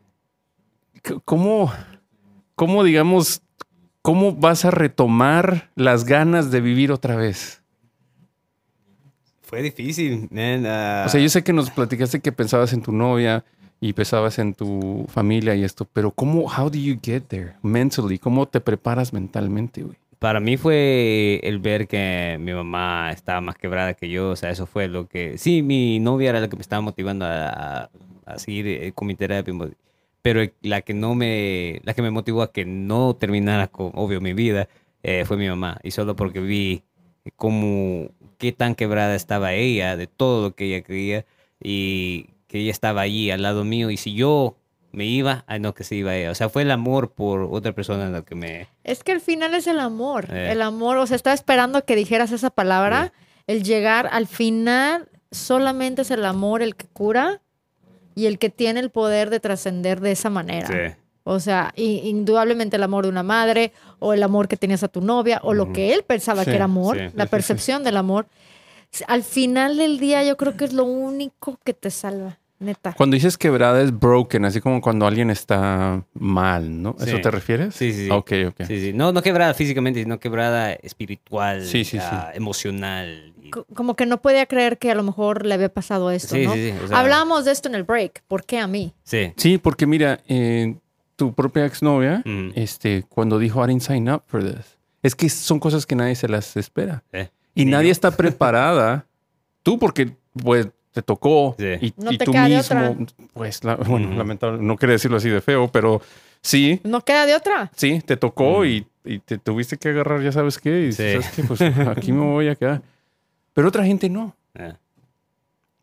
¿cómo, 1.25 1.71
cómo 2.55 2.83
digamos, 2.83 3.41
cómo 4.01 4.33
vas 4.33 4.65
a 4.65 4.71
retomar 4.71 5.69
las 5.75 6.03
ganas 6.05 6.51
de 6.51 6.61
vivir 6.61 6.91
otra 6.91 7.15
vez? 7.15 7.58
Fue 9.49 9.61
difícil, 9.63 10.27
man. 10.31 10.63
ah, 10.67 11.03
O 11.07 11.09
sea, 11.09 11.19
yo 11.19 11.29
sé 11.29 11.43
que 11.43 11.53
nos 11.53 11.71
platicaste 11.71 12.19
que 12.19 12.31
pensabas 12.31 12.71
en 12.73 12.81
tu 12.83 12.91
novia 12.91 13.43
y 13.81 13.93
pensabas 13.93 14.37
en 14.39 14.53
tu 14.53 15.05
familia 15.09 15.55
y 15.55 15.63
esto, 15.63 15.85
pero 15.91 16.11
¿cómo, 16.11 16.41
how 16.45 16.69
do 16.69 16.77
you 16.77 16.97
get 17.01 17.23
there 17.27 17.53
mentally? 17.63 18.19
¿Cómo 18.19 18.47
te 18.47 18.59
preparas 18.61 19.11
mentalmente, 19.13 19.81
güey? 19.83 19.97
Para 20.19 20.39
mí 20.41 20.57
fue 20.57 21.39
el 21.43 21.59
ver 21.59 21.87
que 21.87 22.37
mi 22.41 22.51
mamá 22.53 23.11
estaba 23.11 23.39
más 23.39 23.55
quebrada 23.55 23.93
que 23.93 24.09
yo, 24.09 24.31
o 24.31 24.35
sea, 24.35 24.49
eso 24.51 24.65
fue 24.67 24.87
lo 24.89 25.07
que... 25.07 25.37
Sí, 25.37 25.61
mi 25.63 25.97
novia 25.99 26.29
era 26.31 26.41
la 26.41 26.49
que 26.49 26.57
me 26.57 26.61
estaba 26.61 26.81
motivando 26.81 27.25
a, 27.25 27.47
a- 27.83 27.89
a 28.25 28.37
seguir 28.37 28.67
eh, 28.67 28.91
con 28.93 29.07
mi 29.07 29.15
terapia, 29.15 29.53
pero 30.21 30.41
la 30.61 30.81
que 30.81 30.93
no 30.93 31.15
me... 31.15 31.79
La 31.85 31.93
que 31.93 32.01
me 32.01 32.11
motivó 32.11 32.41
a 32.43 32.51
que 32.51 32.65
no 32.65 33.15
terminara 33.15 33.67
con, 33.69 33.91
obvio, 33.95 34.19
mi 34.21 34.33
vida, 34.33 34.67
eh, 35.03 35.23
fue 35.25 35.37
mi 35.37 35.47
mamá. 35.47 35.79
Y 35.81 35.91
solo 35.91 36.15
porque 36.17 36.41
vi 36.41 36.83
cómo... 37.35 38.09
qué 38.37 38.51
tan 38.51 38.75
quebrada 38.75 39.15
estaba 39.15 39.53
ella 39.53 39.97
de 39.97 40.07
todo 40.07 40.41
lo 40.41 40.55
que 40.55 40.65
ella 40.65 40.83
creía 40.83 41.25
y 41.61 42.29
que 42.47 42.59
ella 42.59 42.71
estaba 42.71 43.01
allí 43.01 43.31
al 43.31 43.43
lado 43.43 43.63
mío 43.63 43.91
y 43.91 43.97
si 43.97 44.13
yo 44.13 44.55
me 44.91 45.05
iba, 45.05 45.43
ay 45.47 45.59
no 45.59 45.73
que 45.73 45.83
se 45.83 45.95
iba 45.95 46.15
ella. 46.15 46.31
O 46.31 46.35
sea, 46.35 46.49
fue 46.49 46.63
el 46.63 46.71
amor 46.71 47.11
por 47.11 47.41
otra 47.51 47.73
persona 47.73 48.09
lo 48.09 48.25
que 48.25 48.35
me... 48.35 48.67
Es 48.83 49.03
que 49.03 49.11
al 49.11 49.21
final 49.21 49.53
es 49.53 49.67
el 49.67 49.79
amor. 49.79 50.27
Eh. 50.31 50.51
El 50.51 50.61
amor, 50.61 50.97
o 50.97 51.05
sea, 51.05 51.15
estaba 51.15 51.33
esperando 51.33 51.85
que 51.85 51.95
dijeras 51.95 52.31
esa 52.31 52.49
palabra. 52.49 53.13
El 53.45 53.63
llegar 53.63 54.09
al 54.11 54.27
final 54.27 55.09
solamente 55.31 56.01
es 56.01 56.11
el 56.11 56.25
amor 56.25 56.61
el 56.61 56.75
que 56.75 56.87
cura 56.87 57.41
y 58.15 58.25
el 58.25 58.39
que 58.39 58.49
tiene 58.49 58.79
el 58.79 58.89
poder 58.89 59.29
de 59.29 59.39
trascender 59.39 60.01
de 60.01 60.11
esa 60.11 60.29
manera. 60.29 60.67
Sí. 60.67 60.99
O 61.29 61.39
sea, 61.39 61.71
indudablemente 61.75 62.75
el 62.77 62.83
amor 62.83 63.03
de 63.05 63.09
una 63.09 63.23
madre 63.23 63.71
o 63.99 64.13
el 64.13 64.23
amor 64.23 64.47
que 64.47 64.57
tenías 64.57 64.83
a 64.83 64.87
tu 64.87 65.01
novia 65.01 65.39
o 65.43 65.53
lo 65.53 65.71
que 65.71 65.93
él 65.93 66.03
pensaba 66.03 66.43
Sí, 66.43 66.49
que 66.49 66.55
era 66.55 66.65
amor, 66.65 66.95
sí, 66.97 67.01
la 67.03 67.09
sí, 67.09 67.13
sí, 67.15 67.21
sí. 67.23 67.29
percepción 67.29 67.83
del 67.83 67.97
amor. 67.97 68.25
Al 69.07 69.23
final 69.23 69.77
del 69.77 69.99
día 69.99 70.23
yo 70.23 70.35
creo 70.37 70.57
que 70.57 70.65
es 70.65 70.73
lo 70.73 70.83
único 70.85 71.59
que 71.63 71.73
te 71.75 71.91
salva, 71.91 72.39
neta. 72.57 72.93
Cuando 72.93 73.13
dices 73.13 73.37
quebrada 73.37 73.79
es 73.81 73.97
broken, 73.97 74.45
así 74.45 74.59
como 74.61 74.81
cuando 74.81 75.05
alguien 75.05 75.29
está 75.29 76.03
mal, 76.15 76.81
¿no? 76.81 76.95
¿Eso 76.99 77.17
Sí. 77.17 77.21
te 77.21 77.29
refieres? 77.29 77.75
Sí, 77.75 77.93
sí, 77.93 78.05
sí. 78.05 78.09
Ok, 78.09 78.31
ok. 78.47 78.65
Sí, 78.65 78.79
sí. 78.81 78.93
No, 78.93 79.11
no 79.11 79.21
quebrada 79.21 79.53
físicamente, 79.53 80.01
sino 80.01 80.19
quebrada 80.19 80.73
espiritual, 80.73 81.63
Sí, 81.65 81.85
sí, 81.85 81.99
sí. 81.99 82.15
emocional. 82.33 83.33
y- 83.43 83.51
Como 83.51 83.95
que 83.95 84.05
no 84.05 84.21
podía 84.21 84.45
creer 84.47 84.77
que 84.77 84.91
a 84.91 84.95
lo 84.95 85.03
mejor 85.03 85.45
le 85.45 85.53
había 85.53 85.69
pasado 85.69 86.11
esto, 86.11 86.35
Sí, 86.35 86.45
¿no? 86.45 86.53
sí, 86.53 86.71
sí, 86.71 86.77
o 86.83 86.87
sea- 86.87 86.99
Hablábamos 86.99 87.45
de 87.45 87.51
esto 87.51 87.67
en 87.69 87.75
el 87.75 87.83
break. 87.83 88.23
¿Por 88.27 88.43
qué 88.45 88.59
a 88.59 88.67
mí? 88.67 88.93
Sí. 89.03 89.33
Sí, 89.37 89.57
porque 89.57 89.85
mira, 89.87 90.19
eh, 90.27 90.75
tu 91.19 91.33
propia 91.33 91.65
exnovia, 91.65 92.23
Ujú. 92.25 92.53
este, 92.55 93.03
cuando 93.09 93.37
dijo, 93.37 93.61
I 93.63 93.67
didn't 93.67 93.83
sign 93.83 94.09
up 94.09 94.23
for 94.25 94.41
this, 94.43 94.77
es 95.03 95.13
que 95.15 95.29
son 95.29 95.59
cosas 95.59 95.85
que 95.85 95.95
nadie 95.95 96.15
se 96.15 96.27
las 96.29 96.55
espera. 96.57 97.03
Sí. 97.13 97.19
Y 97.55 97.65
nadie 97.65 97.87
yo. 97.87 97.91
está 97.91 98.09
preparada. 98.17 99.05
Tú 99.61 99.77
porque 99.77 100.15
pues 100.41 100.69
te 100.93 101.01
tocó 101.01 101.55
Sí. 101.59 101.65
y, 101.81 101.93
No 101.97 102.11
y 102.13 102.17
te 102.17 102.23
tú 102.25 102.33
mismo, 102.33 102.59
otra. 102.59 102.95
pues 103.33 103.63
la- 103.65 103.75
bueno, 103.75 104.13
lamentable, 104.15 104.59
no 104.61 104.77
quería 104.77 104.93
decirlo 104.93 105.17
así 105.17 105.29
de 105.29 105.41
feo, 105.41 105.67
pero 105.71 106.01
sí, 106.41 106.79
No 106.85 107.01
queda 107.01 107.25
de 107.25 107.35
otra. 107.35 107.69
sí, 107.75 107.99
te 108.05 108.15
tocó 108.17 108.65
y, 108.65 108.87
y 109.03 109.19
te 109.19 109.37
tuviste 109.37 109.77
que 109.77 109.89
agarrar, 109.89 110.21
ya 110.23 110.31
sabes 110.31 110.57
qué, 110.57 110.87
y 110.87 110.93
Sí. 110.93 111.03
sabes 111.13 111.29
qué, 111.35 111.43
pues 111.43 111.61
aquí 111.61 112.11
me 112.13 112.23
voy 112.25 112.47
a 112.47 112.55
quedar. 112.55 112.81
Pero 113.53 113.67
otra 113.67 113.83
gente 113.83 114.09
no. 114.09 114.35
Ah, 114.57 114.77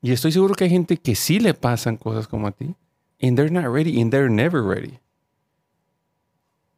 Y 0.02 0.12
estoy 0.12 0.32
seguro 0.32 0.54
que 0.54 0.64
hay 0.64 0.70
gente 0.70 0.96
que 0.96 1.14
sí 1.14 1.40
le 1.40 1.52
pasan 1.54 1.96
cosas 1.98 2.26
como 2.26 2.46
a 2.46 2.52
ti. 2.52 2.74
And 3.20 3.36
they're 3.36 3.50
not 3.50 3.64
ready, 3.72 4.00
and 4.00 4.10
they're 4.10 4.28
never 4.30 4.62
ready. 4.62 4.98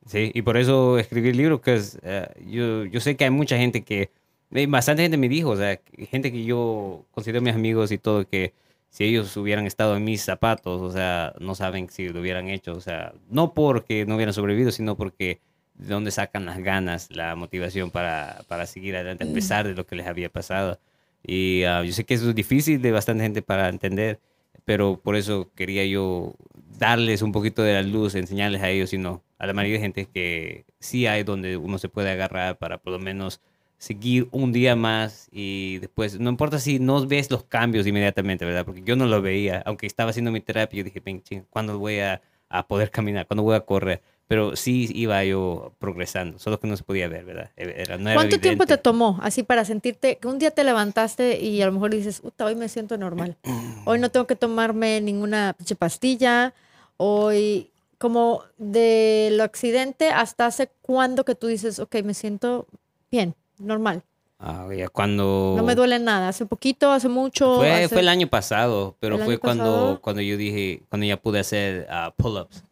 Sí, 0.09 0.31
y 0.33 0.41
por 0.41 0.57
eso 0.57 0.99
escribí 0.99 1.29
el 1.29 1.37
libro, 1.37 1.61
que 1.61 1.75
es, 1.75 1.99
eh, 2.03 2.27
yo, 2.47 2.87
yo 2.87 2.99
sé 2.99 3.15
que 3.17 3.25
hay 3.25 3.31
mucha 3.31 3.59
gente 3.59 3.85
que, 3.85 4.11
eh, 4.53 4.67
bastante 4.67 5.03
gente 5.03 5.19
me 5.19 5.29
dijo, 5.29 5.51
o 5.51 5.57
sea, 5.57 5.79
gente 6.11 6.33
que 6.33 6.45
yo 6.45 7.05
considero 7.11 7.43
mis 7.43 7.55
amigos 7.55 7.93
y 7.93 7.99
todo, 7.99 8.27
que 8.27 8.55
si 8.89 9.05
ellos 9.05 9.37
hubieran 9.37 9.67
estado 9.67 9.97
en 9.99 10.05
mis 10.05 10.23
zapatos, 10.23 10.81
o 10.81 10.91
sea, 10.91 11.35
no 11.41 11.55
saben 11.55 11.91
si 11.91 12.09
lo 12.09 12.21
hubieran 12.21 12.49
hecho, 12.49 12.73
o 12.73 12.81
sea, 12.81 13.13
no 13.29 13.53
porque 13.53 14.07
no 14.07 14.15
hubieran 14.17 14.33
sobrevivido, 14.33 14.71
sino 14.73 14.97
porque 14.97 15.41
de 15.75 15.89
dónde 15.89 16.11
sacan 16.11 16.47
las 16.47 16.59
ganas, 16.61 17.09
la 17.15 17.37
motivación 17.37 17.91
para, 17.91 18.45
para 18.49 18.65
seguir 18.67 18.97
adelante, 18.97 19.25
a 19.31 19.33
pesar 19.35 19.67
de 19.69 19.75
lo 19.75 19.87
que 19.87 19.97
les 19.97 20.07
había 20.07 20.31
pasado. 20.31 20.81
Y 21.23 21.65
ah, 21.65 21.85
yo 21.85 21.93
sé 21.93 22.05
que 22.05 22.15
eso 22.15 22.31
es 22.31 22.35
difícil 22.35 22.81
de 22.81 22.93
bastante 22.93 23.25
gente 23.25 23.43
para 23.43 23.69
entender, 23.69 24.21
pero 24.65 24.99
por 25.01 25.17
eso 25.17 25.51
quería 25.55 25.85
yo 25.85 26.35
darles 26.79 27.21
un 27.21 27.33
poquito 27.33 27.63
de 27.63 27.75
la 27.75 27.83
luz, 27.83 28.15
enseñarles 28.15 28.63
a 28.63 28.71
ellos, 28.71 28.91
sino 28.91 29.23
a 29.39 29.47
la 29.47 29.53
mayoría 29.53 29.77
de 29.79 29.83
gente 29.83 30.07
que 30.07 30.65
sí 30.81 31.07
hay 31.07 31.23
donde 31.23 31.57
uno 31.57 31.79
se 31.79 31.89
puede 31.89 32.11
agarrar 32.11 32.59
para 32.59 32.79
por 32.79 32.93
lo 32.93 32.99
menos 32.99 33.41
seguir 33.79 34.29
un 34.33 34.53
día 34.53 34.75
más 34.75 35.29
y 35.31 35.79
después, 35.79 36.19
no 36.19 36.31
importa 36.31 36.59
si 36.59 36.81
no 36.81 37.07
ves 37.07 37.31
los 37.31 37.45
cambios 37.45 37.87
inmediatamente, 37.87 38.45
¿verdad? 38.45 38.65
Porque 38.65 38.83
yo 38.83 38.97
no 38.97 39.07
lo 39.07 39.23
veía, 39.23 39.63
aunque 39.65 39.87
estaba 39.87 40.11
haciendo 40.11 40.33
mi 40.33 40.41
terapia, 40.41 40.79
yo 40.79 40.85
dije, 40.85 41.01
"Ven, 41.05 41.23
ching, 41.23 41.45
¿cuándo 41.49 41.79
voy 41.79 42.01
a, 42.01 42.21
a 42.49 42.67
poder 42.67 42.91
caminar? 42.91 43.27
¿Cuándo 43.27 43.45
voy 43.45 43.55
a 43.55 43.61
correr? 43.61 44.03
Pero 44.27 44.57
sí 44.57 44.91
iba 44.95 45.25
yo 45.25 45.73
progresando, 45.79 46.39
solo 46.39 46.61
que 46.61 46.67
no 46.67 46.77
se 46.77 46.83
podía 46.83 47.09
ver, 47.09 47.25
¿verdad? 47.25 47.51
Era, 47.57 47.97
no 47.97 48.11
era 48.11 48.15
¿Cuánto 48.15 48.39
tiempo 48.41 48.65
te 48.67 48.75
evidente. 48.75 48.83
tomó 48.83 49.19
así 49.23 49.43
para 49.43 49.65
sentirte 49.65 50.19
que 50.19 50.29
un 50.29 50.39
día 50.39 50.51
te 50.51 50.65
levantaste 50.65 51.41
y 51.41 51.63
a 51.63 51.67
lo 51.67 51.73
mejor 51.73 51.93
dices, 51.93 52.21
Uta, 52.23 52.45
hoy 52.45 52.55
me 52.57 52.69
siento 52.69 52.99
normal? 52.99 53.37
Hoy 53.87 53.99
no 53.99 54.11
tengo 54.11 54.27
que 54.27 54.37
tomarme 54.37 55.01
ninguna 55.01 55.57
pastilla. 55.79 56.53
Hoy, 56.99 57.71
como 57.99 58.43
del 58.59 59.41
accidente 59.41 60.11
hasta 60.11 60.47
hace 60.47 60.71
cuándo 60.83 61.25
que 61.25 61.35
tú 61.35 61.47
dices, 61.49 61.79
ok, 61.79 61.97
me 62.05 62.15
siento 62.15 62.67
bien, 63.11 63.35
normal. 63.59 64.03
Ah, 64.41 64.69
ya 64.73 64.89
cuando... 64.89 65.55
No 65.57 65.65
me 65.65 65.75
duele 65.75 65.99
nada. 65.99 66.29
Hace 66.29 66.47
poquito, 66.47 66.93
hace 66.93 67.09
mucho. 67.09 67.57
Fue, 67.57 67.73
hace- 67.73 67.89
fue 67.89 68.01
el 68.01 68.09
año 68.09 68.29
pasado, 68.29 68.97
pero 69.01 69.17
¿El 69.17 69.23
fue 69.25 69.39
cuando, 69.39 69.65
pasado? 69.65 70.01
cuando 70.01 70.23
yo 70.23 70.37
dije, 70.37 70.83
cuando 70.89 71.07
ya 71.07 71.17
pude 71.21 71.41
hacer 71.41 71.89
ah, 71.91 72.15
pull-ups. 72.17 72.63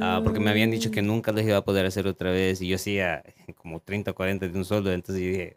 Ah, 0.00 0.22
porque 0.24 0.40
me 0.40 0.50
habían 0.50 0.70
dicho 0.70 0.90
que 0.90 1.02
Mm. 1.02 1.06
nunca 1.06 1.30
los 1.30 1.42
iba 1.44 1.58
a 1.58 1.64
poder 1.64 1.84
hacer 1.86 2.06
otra 2.08 2.30
vez 2.30 2.60
y 2.62 2.66
yo 2.68 2.76
hacía 2.76 3.22
como 3.56 3.80
30 3.80 4.10
o 4.12 4.14
40 4.14 4.48
de 4.48 4.58
un 4.58 4.64
solo, 4.64 4.90
entonces 4.90 5.22
yo 5.22 5.30
dije, 5.30 5.56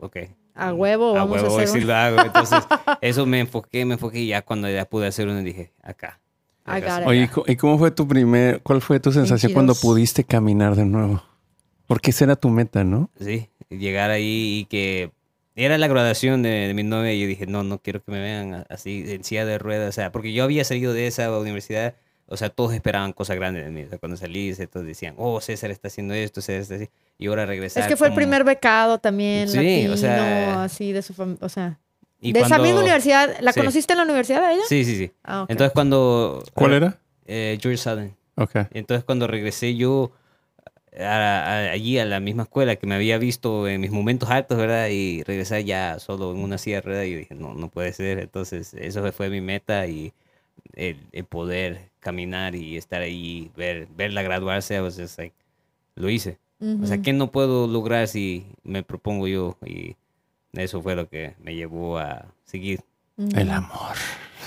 ok. 0.00 0.16
A 0.54 0.72
huevo, 0.72 1.10
a 1.10 1.18
vamos 1.18 1.38
a 1.38 1.42
huevo, 1.42 1.56
hacer 1.58 1.68
sí 1.68 1.78
un- 1.80 1.86
lo 1.86 1.94
hago. 1.94 2.18
Entonces, 2.24 2.64
eso 3.02 3.26
me 3.26 3.38
enfoqué, 3.40 3.84
me 3.84 3.94
enfoqué 3.94 4.20
y 4.20 4.28
ya 4.28 4.40
cuando 4.42 4.68
ya 4.70 4.86
pude 4.86 5.06
hacer 5.06 5.28
uno 5.28 5.40
dije, 5.42 5.72
acá. 5.82 6.18
I 6.66 6.80
got 6.80 7.00
it. 7.02 7.06
Oye, 7.06 7.22
¿y 7.24 7.28
co- 7.28 7.44
¿y 7.46 7.56
cómo 7.56 7.78
fue 7.78 7.90
tu 7.90 8.06
primer, 8.08 8.60
cuál 8.62 8.80
fue 8.82 9.00
tu 9.00 9.12
sensación 9.12 9.52
cuando 9.52 9.72
22. 9.74 9.80
pudiste 9.92 10.24
caminar 10.24 10.74
de 10.76 10.84
nuevo? 10.84 11.22
Porque 11.86 12.10
esa 12.10 12.24
era 12.24 12.36
tu 12.36 12.48
meta, 12.50 12.82
¿no? 12.84 13.10
Sí, 13.20 13.48
llegar 13.68 14.10
ahí 14.10 14.60
y 14.60 14.64
que 14.66 15.12
era 15.54 15.78
la 15.78 15.86
graduación 15.88 16.42
de, 16.42 16.48
de 16.50 16.74
mi 16.74 16.82
novia 16.82 17.12
y 17.14 17.20
yo 17.20 17.26
dije, 17.26 17.46
no, 17.46 17.62
no 17.62 17.78
quiero 17.78 18.02
que 18.02 18.10
me 18.12 18.20
vean 18.20 18.64
así 18.68 19.04
en 19.06 19.24
silla 19.24 19.44
de 19.46 19.58
ruedas, 19.58 19.88
o 19.88 19.92
sea, 19.92 20.12
porque 20.12 20.32
yo 20.32 20.44
había 20.44 20.64
salido 20.64 20.92
de 20.92 21.06
esa 21.06 21.30
universidad, 21.38 21.94
o 22.26 22.36
sea, 22.36 22.50
todos 22.50 22.74
esperaban 22.74 23.12
cosas 23.12 23.36
grandes 23.36 23.64
de 23.64 23.70
mí, 23.70 23.82
o 23.84 23.88
sea, 23.88 23.98
cuando 23.98 24.16
salí, 24.16 24.52
todos 24.70 24.84
decían, 24.84 25.14
oh, 25.16 25.40
César 25.40 25.70
está 25.70 25.88
haciendo 25.88 26.12
esto, 26.12 26.40
César 26.42 26.60
está 26.62 26.74
así, 26.74 26.90
y 27.18 27.28
ahora 27.28 27.46
regresar. 27.46 27.84
Es 27.84 27.88
que 27.88 27.96
fue 27.96 28.08
el 28.08 28.10
como- 28.12 28.16
primer 28.16 28.42
becado 28.44 28.98
también, 28.98 29.48
Sí, 29.48 29.56
latino, 29.56 29.94
o 29.94 29.96
sea- 29.96 30.64
así 30.64 30.92
de 30.92 31.00
su 31.02 31.14
familia. 31.14 31.38
O 31.40 31.48
sea, 31.48 31.78
Y 32.20 32.32
de 32.32 32.40
esa 32.40 32.48
cuando- 32.48 32.64
misma 32.64 32.80
universidad. 32.80 33.36
¿La 33.40 33.52
Sí. 33.52 33.60
conociste 33.60 33.92
en 33.92 33.98
la 33.98 34.04
universidad 34.04 34.44
a 34.44 34.52
ella? 34.52 34.62
Sí, 34.68 34.84
sí, 34.84 34.96
sí. 34.96 35.10
Ah, 35.22 35.42
ok. 35.42 35.50
Entonces 35.50 35.72
cuando... 35.72 36.42
¿Cuál 36.54 36.72
era? 36.72 36.98
Eh, 37.26 37.58
George 37.60 37.76
Southern. 37.78 38.16
Ok. 38.36 38.52
Entonces 38.72 39.04
cuando 39.04 39.26
regresé 39.26 39.76
yo 39.76 40.12
a- 40.98 41.04
a- 41.04 41.70
allí 41.72 41.98
a 41.98 42.04
la 42.04 42.20
misma 42.20 42.44
escuela 42.44 42.76
que 42.76 42.86
me 42.86 42.94
había 42.94 43.18
visto 43.18 43.68
en 43.68 43.80
mis 43.80 43.90
momentos 43.90 44.30
altos, 44.30 44.56
¿verdad? 44.56 44.88
Y 44.88 45.22
regresar 45.24 45.60
ya 45.60 45.98
solo 45.98 46.32
en 46.32 46.38
una 46.38 46.56
silla 46.58 46.76
de 46.76 46.82
ruedas 46.82 47.06
y 47.06 47.14
dije, 47.14 47.34
no, 47.34 47.54
no 47.54 47.68
puede 47.68 47.92
ser. 47.92 48.18
Entonces 48.18 48.72
eso 48.74 49.10
fue 49.12 49.28
mi 49.28 49.40
meta 49.40 49.86
y 49.86 50.12
el, 50.74 50.96
el 51.12 51.24
poder 51.24 51.90
caminar 52.00 52.54
y 52.54 52.76
estar 52.76 53.02
ahí, 53.02 53.50
ver, 53.56 53.88
verla 53.96 54.22
graduarse, 54.22 54.74
I 54.76 54.80
was 54.80 54.96
just 54.98 55.18
like, 55.18 55.34
lo 55.96 56.08
hice. 56.08 56.38
O 56.82 56.86
sea. 56.86 57.02
¿qué 57.02 57.12
no 57.12 57.30
puedo 57.30 57.66
lograr 57.66 58.08
si 58.08 58.46
me 58.64 58.82
propongo 58.82 59.28
yo? 59.28 59.58
Y 59.66 59.96
eso 60.56 60.82
fue 60.82 60.94
lo 60.94 61.08
que 61.08 61.34
me 61.38 61.54
llevó 61.54 61.98
a 61.98 62.26
seguir. 62.44 62.80
El 63.34 63.50
amor. 63.50 63.94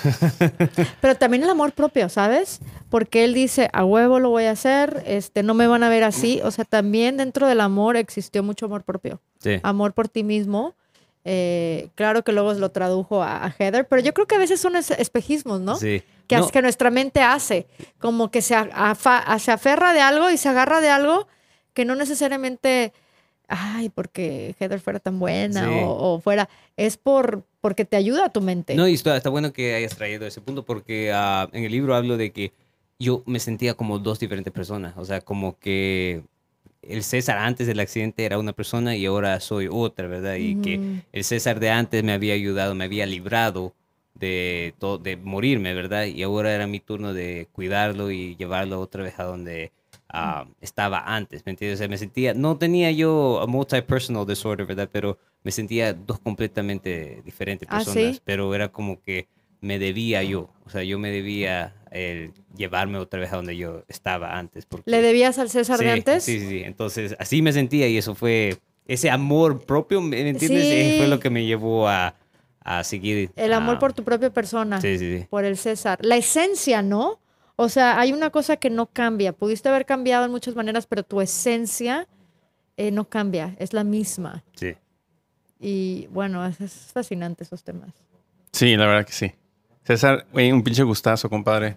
Pero 1.00 1.16
también 1.16 1.42
el 1.42 1.50
amor 1.50 1.72
propio, 1.72 2.08
¿sabes? 2.08 2.60
Porque 2.88 3.24
él 3.24 3.34
dice, 3.34 3.68
a 3.72 3.84
huevo 3.84 4.18
lo 4.20 4.30
voy 4.30 4.44
a 4.44 4.52
hacer, 4.52 5.02
este, 5.06 5.42
no 5.42 5.54
me 5.54 5.66
van 5.66 5.82
a 5.82 5.88
ver 5.88 6.04
así. 6.04 6.40
O 6.44 6.50
sea, 6.50 6.64
también 6.64 7.16
dentro 7.16 7.46
del 7.46 7.60
amor 7.60 7.96
existió 7.96 8.42
mucho 8.42 8.66
amor 8.66 8.84
propio. 8.84 9.20
Sí. 9.40 9.58
Amor 9.62 9.92
por 9.92 10.08
ti 10.08 10.22
mismo. 10.24 10.74
Eh, 11.24 11.90
claro 11.96 12.22
que 12.24 12.32
luego 12.32 12.52
lo 12.54 12.70
tradujo 12.70 13.22
a, 13.22 13.44
a 13.44 13.54
Heather, 13.58 13.86
pero 13.86 14.00
yo 14.00 14.14
creo 14.14 14.26
que 14.26 14.36
a 14.36 14.38
veces 14.38 14.58
son 14.60 14.74
es- 14.76 14.90
espejismos, 14.92 15.60
¿no? 15.60 15.76
Sí. 15.76 16.02
Que, 16.26 16.36
No, 16.36 16.44
hace- 16.44 16.52
que 16.52 16.62
nuestra 16.62 16.90
mente 16.90 17.20
hace, 17.20 17.66
como 17.98 18.30
que 18.30 18.40
se, 18.40 18.54
a- 18.54 18.70
afa- 18.72 19.38
se 19.38 19.50
aferra 19.52 19.92
de 19.92 20.00
algo 20.00 20.30
y 20.30 20.38
se 20.38 20.48
agarra 20.48 20.80
de 20.80 20.88
algo 20.88 21.26
que 21.74 21.84
no 21.84 21.94
necesariamente, 21.94 22.92
ay, 23.50 23.88
porque 23.90 24.54
Heather 24.58 24.80
fuera 24.80 24.98
tan 25.00 25.18
buena 25.18 25.64
Sí. 25.64 25.70
o, 25.84 26.14
o 26.14 26.20
fuera, 26.20 26.48
es 26.76 26.96
por 26.96 27.44
porque 27.60 27.84
te 27.84 27.96
ayuda 27.96 28.26
a 28.26 28.28
tu 28.30 28.40
mente. 28.40 28.74
No, 28.74 28.88
y 28.88 28.94
está, 28.94 29.16
está 29.16 29.28
bueno 29.28 29.52
que 29.52 29.74
hayas 29.74 29.94
traído 29.94 30.26
ese 30.26 30.40
punto 30.40 30.64
porque 30.64 31.12
ah, 31.12 31.48
en 31.52 31.64
el 31.64 31.72
libro 31.72 31.94
hablo 31.94 32.16
de 32.16 32.32
que 32.32 32.52
yo 32.98 33.22
me 33.26 33.38
sentía 33.38 33.74
como 33.74 33.98
dos 33.98 34.18
diferentes 34.18 34.52
personas. 34.52 34.94
O 34.96 35.04
sea, 35.04 35.20
como 35.20 35.58
que 35.58 36.22
el 36.82 37.02
César 37.02 37.36
antes 37.38 37.66
del 37.66 37.80
accidente 37.80 38.24
era 38.24 38.38
una 38.38 38.54
persona 38.54 38.96
y 38.96 39.04
ahora 39.04 39.38
soy 39.40 39.68
otra, 39.70 40.06
¿verdad? 40.06 40.36
Y 40.36 40.56
que 40.56 41.02
el 41.12 41.24
César 41.24 41.60
de 41.60 41.68
antes 41.70 42.02
me 42.02 42.12
había 42.12 42.32
ayudado, 42.34 42.74
me 42.74 42.84
había 42.84 43.04
librado 43.04 43.74
de, 44.14 44.74
de 45.02 45.16
morirme, 45.18 45.74
¿verdad? 45.74 46.04
Y 46.06 46.22
ahora 46.22 46.54
era 46.54 46.66
mi 46.66 46.80
turno 46.80 47.12
de 47.12 47.48
cuidarlo 47.52 48.10
y 48.10 48.36
llevarlo 48.36 48.80
otra 48.80 49.02
vez 49.02 49.18
a 49.18 49.24
donde 49.24 49.72
ah, 50.12 50.46
estaba 50.60 51.00
antes, 51.06 51.44
¿me 51.46 51.50
entiendes? 51.50 51.78
O 51.78 51.80
sea, 51.80 51.88
me 51.88 51.98
sentía, 51.98 52.34
no 52.34 52.56
tenía 52.56 52.90
yo 52.90 53.40
a 53.40 53.46
multi-personal 53.46 54.26
disorder, 54.26 54.66
¿verdad? 54.66 54.88
Pero 54.92 55.18
me 55.42 55.52
sentía 55.52 55.92
dos 55.94 56.18
completamente 56.18 57.22
diferentes 57.24 57.68
¿Ah, 57.70 57.80
sí? 57.80 57.86
personas, 57.86 58.22
pero 58.24 58.54
era 58.54 58.68
como 58.70 59.00
que 59.00 59.28
me 59.60 59.78
debía 59.78 60.22
yo, 60.22 60.50
o 60.64 60.70
sea, 60.70 60.82
yo 60.82 60.98
me 60.98 61.10
debía 61.10 61.74
el 61.90 62.32
llevarme 62.56 62.98
otra 62.98 63.20
vez 63.20 63.32
a 63.32 63.36
donde 63.36 63.56
yo 63.56 63.82
estaba 63.88 64.38
antes. 64.38 64.64
Porque, 64.66 64.90
¿Le 64.90 65.02
debías 65.02 65.38
al 65.38 65.50
César 65.50 65.78
sí, 65.78 65.84
de 65.84 65.90
antes? 65.90 66.24
Sí, 66.24 66.40
sí, 66.40 66.48
sí. 66.48 66.62
Entonces, 66.64 67.14
así 67.18 67.42
me 67.42 67.52
sentía 67.52 67.86
y 67.88 67.98
eso 67.98 68.14
fue, 68.14 68.56
ese 68.86 69.10
amor 69.10 69.64
propio, 69.64 70.00
¿me 70.00 70.28
entiendes? 70.28 70.64
Sí. 70.64 70.72
Eh, 70.72 70.94
Fue 70.98 71.08
lo 71.08 71.20
que 71.20 71.30
me 71.30 71.44
llevó 71.44 71.88
a, 71.88 72.14
a 72.60 72.84
seguir. 72.84 73.30
El 73.36 73.52
amor 73.52 73.78
por 73.78 73.92
tu 73.92 74.02
propia 74.02 74.30
persona, 74.30 74.80
Sí, 74.80 74.98
sí, 74.98 75.18
sí. 75.18 75.26
por 75.28 75.44
el 75.44 75.56
César. 75.56 75.98
La 76.02 76.16
esencia, 76.16 76.82
¿no? 76.82 77.20
O 77.62 77.68
sea, 77.68 78.00
hay 78.00 78.12
una 78.14 78.30
cosa 78.30 78.56
que 78.56 78.70
no 78.70 78.86
cambia. 78.86 79.32
Pudiste 79.34 79.68
haber 79.68 79.84
cambiado 79.84 80.24
en 80.24 80.30
muchas 80.30 80.54
maneras, 80.54 80.86
pero 80.86 81.02
tu 81.02 81.20
esencia 81.20 82.08
eh, 82.78 82.90
no 82.90 83.04
cambia, 83.04 83.54
es 83.58 83.74
la 83.74 83.84
misma. 83.84 84.42
sí. 84.56 84.74
Y 85.62 86.06
bueno, 86.10 86.46
es, 86.46 86.58
es 86.62 86.72
fascinante 86.94 87.44
esos 87.44 87.62
temas. 87.62 87.90
Sí, 88.50 88.76
la 88.78 88.86
verdad 88.86 89.04
que 89.04 89.12
sí. 89.12 89.30
César, 89.84 90.24
un 90.32 90.62
pinche 90.62 90.82
gustazo, 90.84 91.28
compadre. 91.28 91.76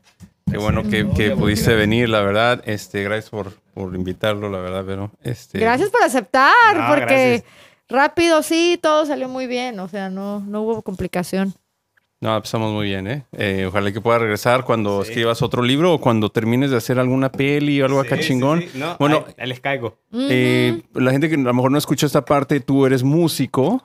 Qué 0.50 0.58
bueno 0.58 0.84
que, 0.84 1.10
que 1.10 1.32
pudiste 1.32 1.76
venir, 1.76 2.08
la 2.08 2.22
verdad. 2.22 2.62
Este, 2.66 3.04
gracias 3.04 3.30
por, 3.30 3.52
por 3.74 3.94
invitarlo, 3.94 4.50
la 4.50 4.60
verdad, 4.60 4.86
pero 4.88 5.12
este. 5.22 5.60
Gracias 5.60 5.90
por 5.90 6.02
aceptar, 6.02 6.54
No, 6.78 6.88
porque 6.88 7.06
gracias. 7.06 7.44
rápido 7.90 8.42
sí, 8.42 8.80
todo 8.82 9.06
salió 9.06 9.28
muy 9.28 9.48
bien. 9.48 9.78
O 9.82 9.90
sea, 9.90 10.10
no, 10.10 10.40
no 10.40 10.62
hubo 10.62 10.82
complicación. 10.82 11.54
No, 12.24 12.36
empezamos 12.38 12.72
muy 12.72 12.86
bien, 12.86 13.06
¿eh? 13.08 13.26
Eh, 13.34 13.66
Ojalá 13.68 13.92
que 13.92 14.00
pueda 14.00 14.18
regresar 14.20 14.64
cuando 14.64 15.04
Sí. 15.04 15.10
escribas 15.10 15.42
otro 15.42 15.62
libro 15.62 15.94
o 15.94 16.00
cuando 16.00 16.30
termines 16.30 16.72
de 16.72 16.78
hacer 16.78 16.98
alguna 16.98 17.32
peli 17.32 17.82
o 17.82 17.86
algo 17.86 18.00
acá 18.00 18.16
Sí, 18.18 18.24
chingón. 18.30 18.62
sí. 18.62 18.70
No, 18.76 18.96
bueno, 18.98 19.26
ahí- 19.28 19.34
ahí 19.40 19.48
les 19.50 19.60
caigo. 19.60 19.98
eh, 20.14 20.84
la 20.94 21.12
gente 21.12 21.28
que 21.28 21.36
a 21.36 21.38
lo 21.40 21.54
mejor 21.54 21.72
no 21.72 21.78
escucha 21.78 22.06
esta 22.06 22.24
parte, 22.24 22.60
tú 22.62 22.86
eres 22.86 23.04
músico. 23.04 23.84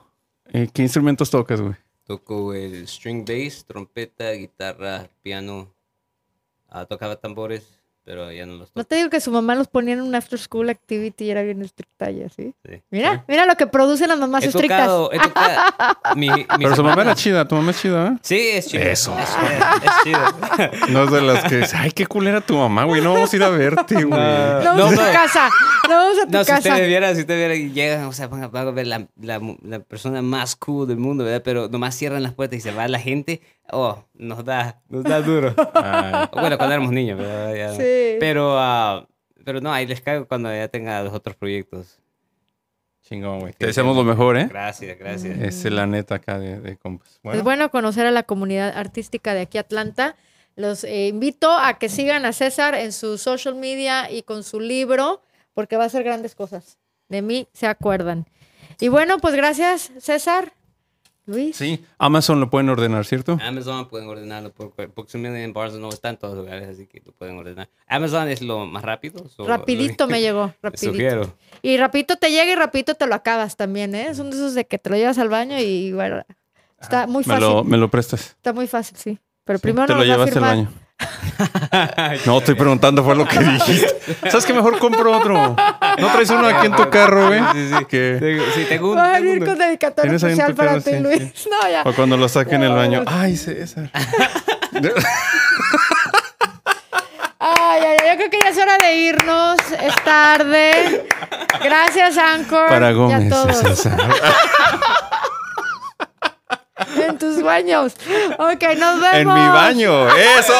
Eh, 0.53 0.69
¿Qué 0.73 0.81
instrumentos 0.83 1.29
tocas, 1.29 1.59
güey? 1.61 1.73
Toco 2.05 2.53
el 2.53 2.87
string 2.87 3.25
bass, 3.25 3.65
trompeta, 3.67 4.31
guitarra, 4.31 5.09
piano. 5.21 5.73
Ah, 6.69 6.85
tocaba 6.85 7.15
tambores, 7.17 7.78
pero 8.09 8.31
ya 8.31 8.43
no 8.47 8.53
los 8.53 8.69
No 8.75 8.81
toco. 8.81 8.85
te 8.85 8.95
digo 8.95 9.11
que 9.11 9.21
su 9.21 9.29
mamá 9.31 9.53
los 9.53 9.67
ponía 9.67 9.93
en 9.93 10.01
un 10.01 10.15
after 10.15 10.39
school 10.39 10.67
activity 10.71 11.25
y 11.25 11.29
era 11.29 11.43
bien 11.43 11.61
estricta 11.61 12.09
ella, 12.09 12.27
¿sí? 12.35 12.55
Sí. 12.67 12.81
Mira, 12.89 13.23
mira 13.27 13.45
lo 13.45 13.53
que 13.55 13.67
producen 13.67 14.07
las 14.07 14.17
mamás 14.17 14.43
He 14.43 14.47
estrictas. 14.47 14.79
tocado, 14.79 15.11
he 15.13 15.19
tocado. 15.19 15.61
mi- 16.15 16.27
mis 16.31 16.47
Pero 16.57 16.75
su 16.75 16.83
mamá 16.83 17.03
era 17.03 17.13
chida, 17.13 17.47
tu 17.47 17.53
mamá 17.55 17.69
es 17.69 17.79
chida, 17.79 18.07
¿eh? 18.07 18.17
Sí, 18.23 18.39
es 18.53 18.67
chido. 18.67 18.83
Eso. 18.83 19.15
Es, 19.19 19.29
es 19.29 19.91
chido. 20.03 20.19
No 20.89 21.03
es 21.03 21.11
de 21.11 21.21
las 21.21 21.43
que 21.43 21.57
dice, 21.57 21.77
ay, 21.77 21.91
qué 21.91 22.07
culera 22.07 22.41
tu 22.41 22.55
mamá, 22.57 22.85
güey, 22.85 22.99
no 22.99 23.13
vamos 23.13 23.31
a 23.31 23.35
ir 23.35 23.43
a 23.43 23.49
verte, 23.49 23.93
güey. 23.93 24.09
No 24.09 24.17
vamos 24.17 24.75
No, 24.75 24.85
a 24.85 24.89
tu 24.89 24.95
no. 24.95 25.11
casa. 25.13 25.49
No 25.87 25.95
vamos 25.95 26.17
a 26.19 26.25
tu 26.25 26.31
No, 26.31 26.39
si 26.43 26.47
casa. 26.51 26.69
ustedes 26.69 26.87
vieran, 26.87 27.13
si 27.15 27.21
ustedes 27.21 27.39
vieran 27.47 27.69
y 27.69 27.73
llegan, 27.73 28.03
o 28.05 28.11
sea, 28.13 28.27
van 28.27 28.43
a 28.43 28.71
ver 28.71 28.87
la, 28.87 29.07
la, 29.21 29.39
la 29.61 29.79
persona 29.81 30.23
más 30.23 30.55
cool 30.55 30.87
del 30.87 30.97
mundo, 30.97 31.23
¿verdad? 31.25 31.43
Pero 31.45 31.69
nomás 31.69 31.95
cierran 31.95 32.23
las 32.23 32.33
puertas 32.33 32.57
y 32.57 32.61
se 32.61 32.71
va 32.71 32.87
la 32.87 32.99
gente. 32.99 33.41
Oh, 33.71 34.03
nos 34.13 34.43
da, 34.43 34.81
nos 34.89 35.03
da 35.03 35.21
duro. 35.21 35.53
Ay, 35.73 36.27
bueno, 36.33 36.57
cuando 36.57 36.73
éramos 36.75 36.91
niños. 36.91 37.19
Ya 37.19 37.67
no. 37.67 37.75
Sí. 37.75 38.17
Pero, 38.19 38.57
ah, 38.57 39.07
pero 39.45 39.61
no, 39.61 39.71
ahí 39.71 39.85
les 39.85 40.01
caigo 40.01 40.27
cuando 40.27 40.53
ya 40.53 40.67
tenga 40.67 41.01
los 41.03 41.13
otros 41.13 41.35
proyectos. 41.35 41.99
chingón, 43.01 43.39
güey. 43.39 43.53
Te 43.53 43.67
deseamos 43.67 43.95
lo 43.95 44.03
mejor, 44.03 44.37
¿eh? 44.37 44.47
Gracias, 44.49 44.97
gracias. 44.97 45.37
Es 45.39 45.63
la 45.71 45.85
neta 45.87 46.15
acá 46.15 46.37
de, 46.39 46.59
de 46.59 46.77
compas. 46.77 47.19
Es 47.23 47.43
bueno 47.43 47.69
conocer 47.71 48.05
a 48.05 48.11
la 48.11 48.23
comunidad 48.23 48.77
artística 48.77 49.33
de 49.33 49.41
aquí 49.41 49.57
Atlanta. 49.57 50.15
Los 50.55 50.83
eh, 50.83 51.07
invito 51.07 51.51
a 51.51 51.79
que 51.79 51.87
sigan 51.87 52.25
a 52.25 52.33
César 52.33 52.75
en 52.75 52.91
su 52.91 53.17
social 53.17 53.55
media 53.55 54.11
y 54.11 54.23
con 54.23 54.43
su 54.43 54.59
libro, 54.59 55.21
porque 55.53 55.77
va 55.77 55.83
a 55.83 55.87
hacer 55.87 56.03
grandes 56.03 56.35
cosas. 56.35 56.77
De 57.07 57.21
mí 57.21 57.47
se 57.53 57.65
acuerdan. 57.65 58.27
Y 58.79 58.89
bueno, 58.89 59.19
pues 59.19 59.35
gracias, 59.35 59.91
César. 59.99 60.53
Luis. 61.29 61.55
Sí, 61.55 61.83
Amazon 61.97 62.39
lo 62.39 62.49
pueden 62.49 62.69
ordenar, 62.69 63.05
¿cierto? 63.05 63.37
Amazon 63.41 63.87
pueden 63.87 64.07
ordenarlo 64.09 64.51
por 64.51 64.71
Proximity 64.73 65.37
en 65.37 65.53
Barnes 65.53 65.79
no 65.79 65.89
está 65.89 66.09
en 66.09 66.17
todos 66.17 66.35
los 66.35 66.43
lugares, 66.45 66.67
así 66.67 66.87
que 66.87 67.01
lo 67.05 67.11
pueden 67.13 67.37
ordenar. 67.37 67.69
Amazon 67.87 68.27
es 68.27 68.41
lo 68.41 68.65
más 68.65 68.83
rápido. 68.83 69.27
so- 69.29 69.47
Rapidito 69.47 70.07
me 70.07 70.19
llegó, 70.21 70.53
rapidito. 70.61 70.91
Sugiero. 70.91 71.33
Y 71.61 71.77
rapidito 71.77 72.15
te 72.17 72.29
llega 72.29 72.51
y 72.51 72.55
rapidito 72.55 72.95
te 72.95 73.07
lo 73.07 73.15
acabas 73.15 73.55
también, 73.55 73.95
¿eh? 73.95 74.13
Son 74.15 74.29
de 74.29 74.35
esos 74.37 74.53
de 74.53 74.65
que 74.65 74.77
te 74.79 74.89
lo 74.89 74.95
llevas 74.97 75.17
al 75.19 75.29
baño 75.29 75.57
y 75.59 75.93
bueno, 75.93 76.23
está 76.81 77.07
muy 77.07 77.19
Me 77.23 77.35
fácil. 77.35 77.43
lo, 77.45 77.63
me 77.63 77.77
lo 77.77 77.89
prestas. 77.89 78.21
Está 78.31 78.51
muy 78.53 78.67
fácil, 78.67 78.97
sí. 78.97 79.19
Pero 79.45 79.59
Sí, 79.59 79.63
primero 79.63 79.87
te 79.87 79.93
lo 79.93 79.99
nos 79.99 80.07
va 80.07 80.13
a 80.13 80.15
llevaste 80.17 80.37
al 80.39 80.45
baño. 80.45 80.71
No, 82.25 82.39
estoy 82.39 82.55
preguntando, 82.55 83.03
fue 83.03 83.15
lo 83.15 83.25
que 83.25 83.39
dijiste. 83.39 83.87
¿Sabes 84.29 84.45
qué? 84.45 84.53
Mejor 84.53 84.77
compro 84.79 85.15
otro. 85.17 85.55
¿No 85.97 86.07
traes 86.11 86.29
uno 86.29 86.47
aquí 86.47 86.65
en 86.67 86.75
tu 86.75 86.89
carro, 86.89 87.27
güey? 87.27 87.39
Sí, 87.53 87.69
sí. 87.77 87.85
Que- 87.85 88.17
Tengo- 88.19 88.43
sí, 88.53 88.65
tengo 88.67 88.91
un. 88.91 88.97
Va 88.97 89.15
a 89.15 89.19
venir 89.19 89.45
con 89.45 89.57
dedicatoria 89.57 90.03
¿Tienes 90.17 90.23
ahí 90.23 90.33
en 90.33 90.39
especial 90.39 90.55
para 90.55 90.81
ti, 90.81 90.91
Sí, 90.91 90.99
Luis. 90.99 91.47
No, 91.49 91.69
ya. 91.69 91.83
O 91.85 91.93
cuando 91.93 92.17
lo 92.17 92.27
saquen 92.27 92.63
en 92.63 92.71
el 92.71 92.75
baño. 92.75 93.03
Ay, 93.07 93.37
César. 93.37 93.89
Ay, 97.41 97.51
ay, 97.81 97.81
ay, 97.85 97.97
yo 98.09 98.15
creo 98.17 98.29
que 98.29 98.39
ya 98.43 98.49
es 98.49 98.57
hora 98.57 98.77
de 98.77 98.95
irnos. 98.95 99.57
Es 99.81 99.95
tarde. 100.03 101.07
Gracias, 101.63 102.17
Anchor. 102.17 102.67
Para 102.67 102.91
Y 102.91 102.93
Gómez. 102.95 103.31
a 103.31 103.35
todos. 103.35 103.57
César. 103.57 103.97
En 107.07 107.17
tus 107.17 107.39
sueños. 107.39 107.93
Ok, 108.37 108.63
nos 108.77 109.01
vemos. 109.01 109.13
En 109.13 109.27
mi 109.27 109.47
baño. 109.47 110.07
¡Eso! 110.15 110.53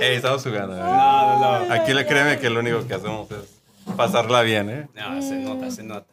Ey, 0.00 0.16
estamos 0.16 0.42
jugando. 0.42 0.76
¿eh? 0.76 0.80
No, 0.80 1.38
no, 1.38 1.66
no. 1.66 1.74
Aquí 1.74 1.94
le 1.94 2.06
créeme 2.06 2.38
que 2.38 2.50
lo 2.50 2.60
único 2.60 2.86
que 2.86 2.94
hacemos 2.94 3.30
es 3.30 3.60
pasarla 3.96 4.42
bien, 4.42 4.70
¿eh? 4.70 4.88
No, 4.94 5.22
se 5.22 5.36
nota, 5.36 5.70
se 5.70 5.82
nota. 5.82 6.06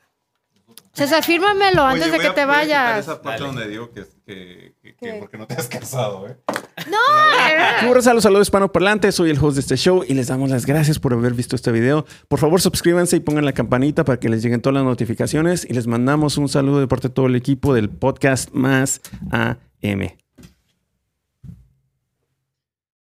César, 0.93 1.23
fírmamelo 1.23 1.83
antes 1.83 2.03
Oye, 2.03 2.11
de 2.11 2.19
que 2.19 2.27
a- 2.27 2.33
te 2.35 2.45
voy 2.45 2.55
a 2.55 2.61
quitar 2.63 2.85
vayas. 2.85 2.99
Esa 2.99 3.21
parte 3.21 3.43
Dale. 3.43 3.53
donde 3.55 3.69
digo 3.69 3.91
que, 3.91 4.01
que, 4.25 4.73
que, 4.81 4.95
que 4.95 4.95
¿Qué? 4.99 5.13
porque 5.19 5.37
no 5.37 5.47
te 5.47 5.53
has 5.55 5.67
casado, 5.67 6.27
¿eh? 6.27 6.35
No, 6.89 6.97
Burros 7.87 8.07
a 8.07 8.13
los 8.13 8.23
saludos 8.23 8.47
hispanoparlantes, 8.47 9.15
soy 9.15 9.29
el 9.29 9.37
host 9.39 9.55
de 9.55 9.61
este 9.61 9.77
show 9.77 10.03
y 10.07 10.13
les 10.13 10.27
damos 10.27 10.49
las 10.49 10.65
gracias 10.65 10.99
por 10.99 11.13
haber 11.13 11.33
visto 11.33 11.55
este 11.55 11.71
video. 11.71 12.05
Por 12.27 12.39
favor, 12.39 12.59
suscríbanse 12.59 13.15
y 13.15 13.19
pongan 13.21 13.45
la 13.45 13.53
campanita 13.53 14.03
para 14.03 14.19
que 14.19 14.27
les 14.29 14.41
lleguen 14.43 14.61
todas 14.61 14.75
las 14.75 14.83
notificaciones 14.83 15.65
y 15.69 15.73
les 15.73 15.87
mandamos 15.87 16.37
un 16.37 16.49
saludo 16.49 16.79
de 16.81 16.87
parte 16.87 17.07
de 17.07 17.13
todo 17.13 17.27
el 17.27 17.35
equipo 17.35 17.73
del 17.73 17.89
podcast 17.89 18.51
Más 18.51 18.99
AM. 19.31 20.20